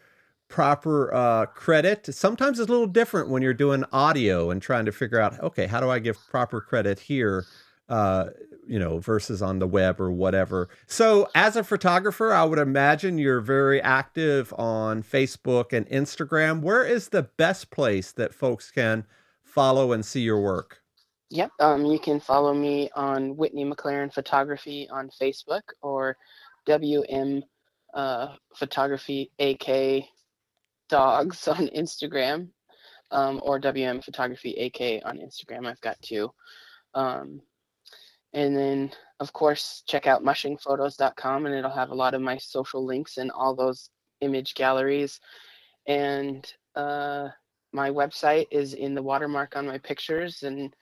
proper 0.48 1.14
uh, 1.14 1.46
credit. 1.48 2.14
Sometimes 2.14 2.60
it's 2.60 2.70
a 2.70 2.72
little 2.72 2.88
different 2.88 3.30
when 3.30 3.42
you're 3.42 3.54
doing 3.54 3.84
audio 3.92 4.52
and 4.52 4.62
trying 4.62 4.86
to 4.86 4.92
figure 4.92 5.20
out, 5.20 5.40
okay, 5.40 5.66
how 5.66 5.80
do 5.80 5.90
I 5.90 6.00
give 6.00 6.18
proper 6.30 6.62
credit 6.62 7.00
here? 7.00 7.46
Uh, 7.90 8.28
you 8.72 8.80
know, 8.80 9.00
versus 9.00 9.42
on 9.42 9.60
the 9.60 9.68
web 9.68 10.00
or 10.00 10.10
whatever. 10.10 10.70
So, 10.88 11.28
as 11.36 11.58
a 11.58 11.64
photographer, 11.64 12.32
I 12.32 12.46
would 12.46 12.58
imagine 12.58 13.18
you're 13.18 13.42
very 13.42 13.82
active 13.82 14.54
on 14.58 15.04
Facebook 15.04 15.74
and 15.74 15.86
Instagram. 15.90 16.62
Where 16.62 16.82
is 16.82 17.10
the 17.10 17.24
best 17.24 17.70
place 17.70 18.14
that 18.14 18.34
folks 18.34 18.72
can 18.72 19.06
follow 19.44 19.92
and 19.92 20.06
see 20.06 20.22
your 20.22 20.40
work? 20.40 20.82
Yep, 21.32 21.52
um, 21.60 21.86
you 21.86 22.00
can 22.00 22.22
follow 22.22 22.54
me 22.54 22.90
on 22.96 23.36
Whitney 23.36 23.66
McLaren 23.66 24.14
Photography 24.14 24.88
on 24.90 25.10
Facebook 25.22 25.64
or 25.82 26.16
WM 26.66 27.44
uh, 27.94 28.36
Photography 28.56 29.32
AK 29.38 30.06
Dogs 30.88 31.46
on 31.50 31.68
Instagram 31.76 32.48
um, 33.12 33.42
or 33.44 33.60
WM 33.60 34.02
Photography 34.02 34.54
AK 34.54 35.06
on 35.06 35.18
Instagram. 35.18 35.68
I've 35.68 35.82
got 35.82 36.02
two. 36.02 36.32
Um, 36.94 37.42
and 38.34 38.56
then, 38.56 38.92
of 39.20 39.34
course, 39.34 39.84
check 39.88 40.08
out 40.08 40.24
mushingphotos.com 40.24 41.46
and 41.46 41.56
it'll 41.56 41.72
have 41.72 41.90
a 41.90 41.96
lot 41.96 42.14
of 42.14 42.22
my 42.22 42.38
social 42.38 42.86
links 42.86 43.18
and 43.18 43.32
all 43.32 43.56
those 43.56 43.90
image 44.22 44.56
galleries. 44.56 45.20
And 45.88 46.52
uh, 46.76 47.30
my 47.74 47.90
website 47.90 48.48
is 48.52 48.74
in 48.74 48.96
the 48.96 49.04
watermark 49.04 49.56
on 49.56 49.68
my 49.68 49.78
pictures. 49.80 50.44
And 50.44 50.74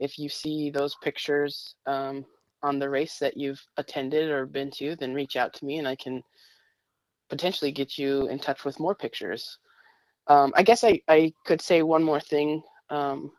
if 0.00 0.18
you 0.18 0.28
see 0.28 0.70
those 0.70 0.96
pictures 1.02 1.74
um, 1.86 2.24
on 2.62 2.78
the 2.78 2.88
race 2.88 3.18
that 3.18 3.36
you've 3.36 3.62
attended 3.76 4.30
or 4.30 4.46
been 4.46 4.70
to, 4.72 4.96
then 4.96 5.12
reach 5.12 5.36
out 5.36 5.52
to 5.54 5.64
me 5.66 5.78
and 5.78 5.86
I 5.86 5.96
can 5.96 6.22
potentially 7.28 7.72
get 7.72 7.98
you 7.98 8.28
in 8.28 8.38
touch 8.38 8.64
with 8.64 8.80
more 8.80 8.94
pictures. 8.94 9.58
Um, 10.26 10.54
I 10.56 10.62
guess 10.62 10.84
I, 10.84 11.00
I 11.08 11.34
could 11.44 11.60
say 11.60 11.82
one 11.82 12.02
more 12.02 12.20
thing. 12.20 12.62
Um, 12.88 13.30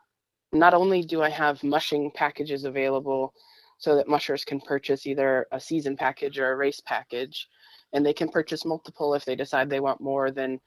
not 0.52 0.74
only 0.74 1.02
do 1.02 1.22
I 1.22 1.30
have 1.30 1.62
mushing 1.64 2.12
packages 2.14 2.64
available 2.64 3.34
so 3.78 3.94
that 3.96 4.08
mushers 4.08 4.44
can 4.44 4.60
purchase 4.60 5.06
either 5.06 5.46
a 5.52 5.60
season 5.60 5.96
package 5.96 6.38
or 6.38 6.52
a 6.52 6.56
race 6.56 6.80
package, 6.80 7.48
and 7.92 8.04
they 8.04 8.12
can 8.12 8.28
purchase 8.28 8.64
multiple 8.64 9.14
if 9.14 9.24
they 9.24 9.36
decide 9.36 9.68
they 9.68 9.80
want 9.80 10.00
more 10.00 10.30
than 10.30 10.60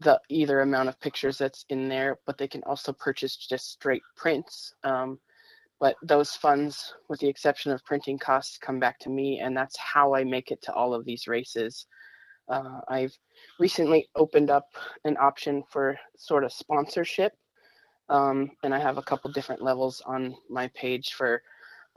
the 0.00 0.20
either 0.28 0.60
amount 0.60 0.88
of 0.88 1.00
pictures 1.00 1.38
that's 1.38 1.64
in 1.70 1.88
there, 1.88 2.18
but 2.26 2.38
they 2.38 2.48
can 2.48 2.62
also 2.64 2.92
purchase 2.92 3.36
just 3.36 3.72
straight 3.72 4.02
prints. 4.16 4.72
Um, 4.84 5.18
but 5.80 5.96
those 6.02 6.34
funds, 6.34 6.94
with 7.08 7.20
the 7.20 7.28
exception 7.28 7.72
of 7.72 7.84
printing 7.84 8.18
costs, 8.18 8.58
come 8.58 8.80
back 8.80 8.98
to 9.00 9.10
me, 9.10 9.40
and 9.40 9.56
that's 9.56 9.76
how 9.78 10.14
I 10.14 10.24
make 10.24 10.50
it 10.50 10.62
to 10.62 10.72
all 10.72 10.94
of 10.94 11.04
these 11.04 11.28
races. 11.28 11.86
Uh, 12.48 12.80
I've 12.88 13.16
recently 13.60 14.08
opened 14.16 14.50
up 14.50 14.66
an 15.04 15.16
option 15.18 15.62
for 15.70 15.96
sort 16.16 16.44
of 16.44 16.52
sponsorship, 16.52 17.32
um, 18.08 18.50
and 18.62 18.74
I 18.74 18.78
have 18.78 18.98
a 18.98 19.02
couple 19.02 19.30
different 19.30 19.62
levels 19.62 20.00
on 20.06 20.34
my 20.48 20.68
page 20.68 21.12
for 21.12 21.42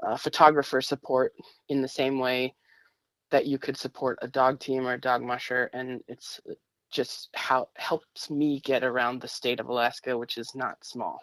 uh, 0.01 0.17
photographer 0.17 0.81
support 0.81 1.33
in 1.69 1.81
the 1.81 1.87
same 1.87 2.19
way 2.19 2.53
that 3.31 3.45
you 3.45 3.57
could 3.57 3.77
support 3.77 4.19
a 4.21 4.27
dog 4.27 4.59
team 4.59 4.85
or 4.85 4.93
a 4.93 5.01
dog 5.01 5.21
musher, 5.21 5.69
and 5.73 6.01
it's 6.07 6.39
just 6.91 7.29
how 7.33 7.69
helps 7.75 8.29
me 8.29 8.59
get 8.59 8.83
around 8.83 9.21
the 9.21 9.27
state 9.27 9.59
of 9.59 9.69
Alaska, 9.69 10.17
which 10.17 10.37
is 10.37 10.53
not 10.53 10.83
small. 10.83 11.19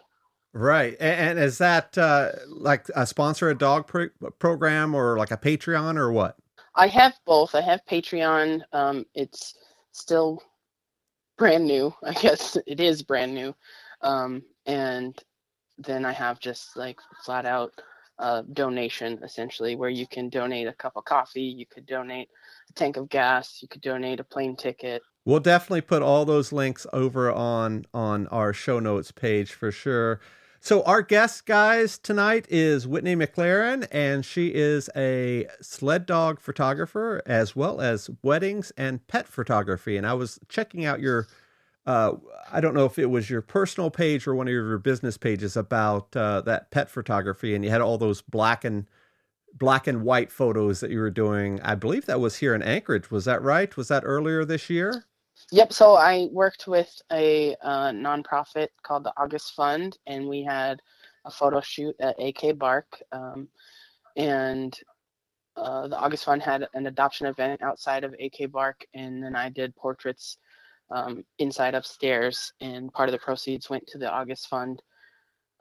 Right, 0.51 0.97
and, 0.99 1.29
and 1.29 1.39
is 1.39 1.59
that 1.59 1.97
uh, 1.97 2.31
like 2.47 2.87
a 2.95 3.05
sponsor 3.05 3.49
a 3.49 3.57
dog 3.57 3.85
pro- 3.87 4.09
program 4.39 4.95
or 4.95 5.17
like 5.17 5.31
a 5.31 5.37
Patreon 5.37 5.97
or 5.97 6.11
what? 6.11 6.37
I 6.75 6.87
have 6.87 7.13
both. 7.25 7.53
I 7.53 7.61
have 7.61 7.85
Patreon. 7.85 8.61
Um, 8.73 9.05
it's 9.13 9.55
still 9.91 10.41
brand 11.37 11.65
new. 11.65 11.93
I 12.03 12.13
guess 12.13 12.57
it 12.65 12.79
is 12.79 13.03
brand 13.03 13.33
new, 13.33 13.53
um, 14.01 14.41
and 14.65 15.15
then 15.77 16.03
I 16.03 16.11
have 16.11 16.39
just 16.39 16.75
like 16.75 16.99
flat 17.23 17.45
out 17.45 17.71
uh, 18.19 18.43
donation 18.53 19.19
essentially, 19.23 19.75
where 19.75 19.89
you 19.89 20.05
can 20.05 20.29
donate 20.29 20.67
a 20.67 20.73
cup 20.73 20.93
of 20.95 21.05
coffee, 21.05 21.41
you 21.41 21.65
could 21.65 21.85
donate 21.85 22.29
a 22.69 22.73
tank 22.73 22.97
of 22.97 23.09
gas, 23.09 23.59
you 23.61 23.67
could 23.67 23.81
donate 23.81 24.19
a 24.19 24.23
plane 24.23 24.55
ticket. 24.55 25.01
We'll 25.25 25.39
definitely 25.39 25.81
put 25.81 26.01
all 26.01 26.25
those 26.25 26.51
links 26.51 26.85
over 26.93 27.31
on 27.31 27.85
on 27.93 28.27
our 28.27 28.53
show 28.53 28.79
notes 28.79 29.11
page 29.11 29.51
for 29.53 29.71
sure. 29.71 30.19
So 30.61 30.83
our 30.83 31.01
guest, 31.01 31.45
guys, 31.45 31.97
tonight 31.97 32.45
is 32.49 32.85
Whitney 32.85 33.15
McLaren, 33.15 33.87
and 33.93 34.25
she 34.25 34.53
is 34.53 34.89
a 34.93 35.47
sled 35.61 36.05
dog 36.05 36.41
photographer 36.41 37.21
as 37.25 37.55
well 37.55 37.79
as 37.79 38.09
weddings 38.23 38.73
and 38.75 39.05
pet 39.07 39.25
photography. 39.25 39.95
And 39.95 40.05
I 40.05 40.15
was 40.15 40.37
checking 40.49 40.83
out 40.83 40.99
your, 40.99 41.27
uh, 41.89 42.15
I 42.51 42.61
don't 42.61 42.75
know 42.75 42.85
if 42.85 42.99
it 42.99 43.07
was 43.07 43.31
your 43.31 43.41
personal 43.41 43.89
page 43.89 44.27
or 44.27 44.35
one 44.35 44.47
of 44.47 44.51
your 44.51 44.77
business 44.77 45.17
pages 45.17 45.57
about 45.57 46.15
uh, 46.15 46.41
that 46.41 46.69
pet 46.69 46.87
photography, 46.87 47.55
and 47.55 47.65
you 47.65 47.71
had 47.71 47.81
all 47.81 47.97
those 47.97 48.21
black 48.21 48.63
and 48.63 48.85
black 49.55 49.87
and 49.87 50.03
white 50.03 50.31
photos 50.31 50.81
that 50.81 50.91
you 50.91 50.99
were 50.99 51.09
doing. 51.09 51.59
I 51.63 51.73
believe 51.73 52.05
that 52.05 52.19
was 52.19 52.35
here 52.35 52.53
in 52.53 52.61
Anchorage. 52.61 53.09
Was 53.09 53.25
that 53.25 53.41
right? 53.41 53.75
Was 53.75 53.87
that 53.87 54.03
earlier 54.05 54.45
this 54.45 54.69
year? 54.69 55.05
Yep. 55.51 55.73
So 55.73 55.95
I 55.95 56.27
worked 56.31 56.67
with 56.67 56.95
a 57.11 57.55
uh, 57.63 57.89
nonprofit 57.89 58.67
called 58.83 59.03
the 59.03 59.13
August 59.17 59.55
Fund, 59.55 59.97
and 60.05 60.27
we 60.27 60.43
had 60.43 60.83
a 61.25 61.31
photo 61.31 61.59
shoot 61.59 61.95
at 61.99 62.15
AK 62.21 62.59
Bark. 62.59 63.01
Um, 63.11 63.47
and 64.15 64.77
uh, 65.57 65.87
the 65.87 65.97
August 65.97 66.25
Fund 66.25 66.43
had 66.43 66.67
an 66.75 66.85
adoption 66.85 67.25
event 67.25 67.63
outside 67.63 68.03
of 68.03 68.13
AK 68.19 68.51
Bark, 68.51 68.85
and 68.93 69.23
then 69.23 69.35
I 69.35 69.49
did 69.49 69.75
portraits 69.75 70.37
um, 70.91 71.23
inside 71.37 71.75
upstairs, 71.75 72.53
and 72.61 72.91
part 72.93 73.09
of 73.09 73.13
the 73.13 73.19
proceeds 73.19 73.69
went 73.69 73.85
to 73.87 73.97
the 73.97 74.09
August 74.09 74.47
Fund. 74.47 74.81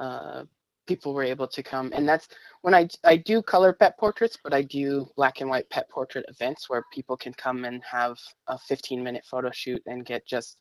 Uh, 0.00 0.44
people 0.86 1.12
were 1.12 1.22
able 1.22 1.46
to 1.46 1.62
come 1.62 1.92
and 1.94 2.08
that's 2.08 2.28
when 2.62 2.74
I, 2.74 2.88
I 3.04 3.16
do 3.16 3.42
color 3.42 3.74
pet 3.74 3.98
portraits 3.98 4.38
but 4.42 4.54
i 4.54 4.62
do 4.62 5.06
black 5.16 5.42
and 5.42 5.50
white 5.50 5.68
pet 5.68 5.86
portrait 5.90 6.24
events 6.28 6.70
where 6.70 6.82
people 6.94 7.14
can 7.14 7.34
come 7.34 7.66
and 7.66 7.82
have 7.84 8.16
a 8.46 8.56
15 8.56 9.02
minute 9.02 9.26
photo 9.30 9.50
shoot 9.52 9.82
and 9.84 10.06
get 10.06 10.26
just 10.26 10.56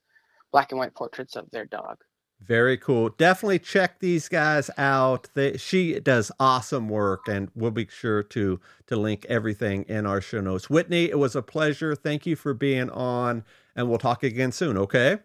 black 0.51 0.72
and 0.72 0.80
white 0.80 0.95
portraits 0.95 1.36
of 1.36 1.49
their 1.51 1.65
dog. 1.65 1.97
Very 2.39 2.78
cool. 2.78 3.09
Definitely 3.09 3.59
check 3.59 3.99
these 3.99 4.30
guys 4.30 4.70
out. 4.78 5.28
They, 5.34 5.57
she 5.57 5.99
does 5.99 6.32
awesome 6.39 6.88
work 6.88 7.28
and 7.28 7.49
we'll 7.55 7.72
be 7.72 7.88
sure 7.89 8.22
to 8.24 8.59
to 8.86 8.95
link 8.95 9.26
everything 9.28 9.84
in 9.84 10.05
our 10.05 10.22
show 10.22 10.39
notes. 10.39 10.70
Whitney 10.70 11.05
it 11.05 11.18
was 11.18 11.36
a 11.36 11.41
pleasure. 11.41 11.95
Thank 11.95 12.28
you 12.28 12.36
for 12.36 12.53
being 12.53 12.91
on 12.91 13.43
and 13.78 13.88
we'll 13.88 13.98
talk 13.98 14.24
again 14.24 14.52
soon 14.52 14.78
okay 14.78 15.20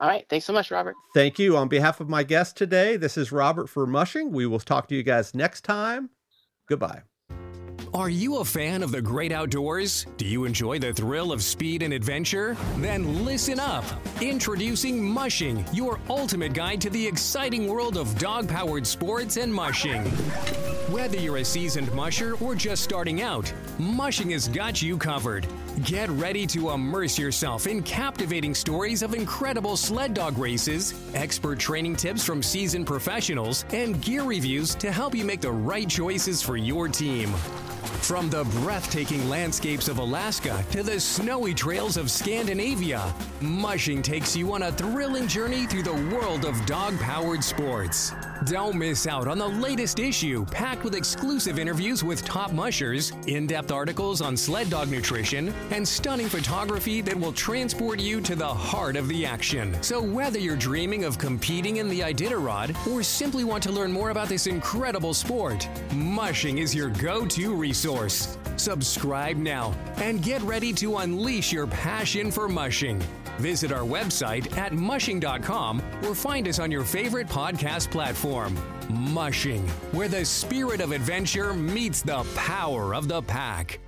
all 0.00 0.08
right. 0.08 0.24
Thanks 0.30 0.46
so 0.46 0.54
much, 0.54 0.70
Robert. 0.70 0.96
Thank 1.12 1.38
you. 1.38 1.58
On 1.58 1.68
behalf 1.68 2.00
of 2.00 2.08
my 2.08 2.22
guest 2.22 2.56
today, 2.56 2.96
this 2.96 3.18
is 3.18 3.32
Robert 3.32 3.68
for 3.68 3.86
Mushing. 3.86 4.32
We 4.32 4.46
will 4.46 4.58
talk 4.58 4.88
to 4.88 4.94
you 4.94 5.02
guys 5.02 5.34
next 5.34 5.62
time. 5.62 6.08
Goodbye. 6.66 7.02
Are 7.92 8.08
you 8.08 8.36
a 8.36 8.44
fan 8.44 8.84
of 8.84 8.92
the 8.92 9.02
great 9.02 9.32
outdoors? 9.32 10.06
Do 10.16 10.24
you 10.24 10.44
enjoy 10.44 10.78
the 10.78 10.92
thrill 10.92 11.32
of 11.32 11.42
speed 11.42 11.82
and 11.82 11.92
adventure? 11.92 12.56
Then 12.76 13.24
listen 13.24 13.58
up. 13.58 13.84
Introducing 14.20 15.02
Mushing, 15.02 15.64
your 15.72 15.98
ultimate 16.08 16.52
guide 16.52 16.80
to 16.82 16.90
the 16.90 17.04
exciting 17.04 17.66
world 17.66 17.96
of 17.96 18.16
dog 18.16 18.48
powered 18.48 18.86
sports 18.86 19.36
and 19.38 19.52
mushing. 19.52 20.04
Whether 20.92 21.18
you're 21.18 21.38
a 21.38 21.44
seasoned 21.44 21.92
musher 21.92 22.36
or 22.36 22.54
just 22.54 22.84
starting 22.84 23.22
out, 23.22 23.52
Mushing 23.78 24.30
has 24.30 24.46
got 24.46 24.80
you 24.80 24.96
covered. 24.96 25.46
Get 25.84 26.10
ready 26.10 26.46
to 26.48 26.70
immerse 26.70 27.18
yourself 27.18 27.66
in 27.66 27.82
captivating 27.82 28.54
stories 28.54 29.02
of 29.02 29.14
incredible 29.14 29.78
sled 29.78 30.12
dog 30.12 30.36
races, 30.36 30.92
expert 31.14 31.58
training 31.58 31.96
tips 31.96 32.22
from 32.22 32.42
seasoned 32.42 32.86
professionals, 32.86 33.64
and 33.72 33.98
gear 34.02 34.24
reviews 34.24 34.74
to 34.74 34.92
help 34.92 35.14
you 35.14 35.24
make 35.24 35.40
the 35.40 35.52
right 35.52 35.88
choices 35.88 36.42
for 36.42 36.58
your 36.58 36.86
team. 36.86 37.32
From 37.98 38.30
the 38.30 38.44
breathtaking 38.44 39.28
landscapes 39.28 39.86
of 39.88 39.98
Alaska 39.98 40.64
to 40.72 40.82
the 40.82 40.98
snowy 40.98 41.54
trails 41.54 41.96
of 41.96 42.10
Scandinavia, 42.10 43.14
Mushing 43.40 44.02
takes 44.02 44.34
you 44.34 44.52
on 44.52 44.64
a 44.64 44.72
thrilling 44.72 45.28
journey 45.28 45.66
through 45.66 45.82
the 45.82 46.14
world 46.14 46.44
of 46.44 46.66
dog 46.66 46.98
powered 46.98 47.44
sports. 47.44 48.12
Don't 48.44 48.76
miss 48.76 49.06
out 49.06 49.28
on 49.28 49.38
the 49.38 49.46
latest 49.46 49.98
issue 49.98 50.46
packed 50.46 50.82
with 50.82 50.94
exclusive 50.94 51.58
interviews 51.58 52.02
with 52.02 52.24
top 52.24 52.52
mushers, 52.52 53.12
in 53.26 53.46
depth 53.46 53.70
articles 53.70 54.22
on 54.22 54.36
sled 54.36 54.70
dog 54.70 54.88
nutrition, 54.88 55.54
and 55.70 55.86
stunning 55.86 56.28
photography 56.28 57.00
that 57.02 57.18
will 57.18 57.32
transport 57.32 58.00
you 58.00 58.20
to 58.22 58.34
the 58.34 58.46
heart 58.46 58.96
of 58.96 59.08
the 59.08 59.26
action. 59.26 59.76
So, 59.82 60.02
whether 60.02 60.38
you're 60.38 60.56
dreaming 60.56 61.04
of 61.04 61.18
competing 61.18 61.76
in 61.76 61.88
the 61.88 62.00
Iditarod 62.00 62.74
or 62.86 63.02
simply 63.02 63.44
want 63.44 63.62
to 63.64 63.72
learn 63.72 63.92
more 63.92 64.10
about 64.10 64.28
this 64.28 64.46
incredible 64.46 65.14
sport, 65.14 65.68
Mushing 65.94 66.58
is 66.58 66.74
your 66.74 66.88
go 66.88 67.26
to 67.26 67.54
resource. 67.80 68.36
Subscribe 68.56 69.36
now 69.36 69.74
and 69.96 70.22
get 70.22 70.42
ready 70.42 70.70
to 70.74 70.98
unleash 70.98 71.50
your 71.50 71.66
passion 71.66 72.30
for 72.30 72.46
mushing. 72.46 73.02
Visit 73.38 73.72
our 73.72 73.84
website 73.84 74.54
at 74.58 74.74
mushing.com 74.74 75.82
or 76.04 76.14
find 76.14 76.46
us 76.46 76.58
on 76.58 76.70
your 76.70 76.84
favorite 76.84 77.26
podcast 77.26 77.90
platform. 77.90 78.58
Mushing, 78.90 79.66
where 79.92 80.08
the 80.08 80.24
spirit 80.26 80.82
of 80.82 80.92
adventure 80.92 81.54
meets 81.54 82.02
the 82.02 82.22
power 82.34 82.94
of 82.94 83.08
the 83.08 83.22
pack. 83.22 83.80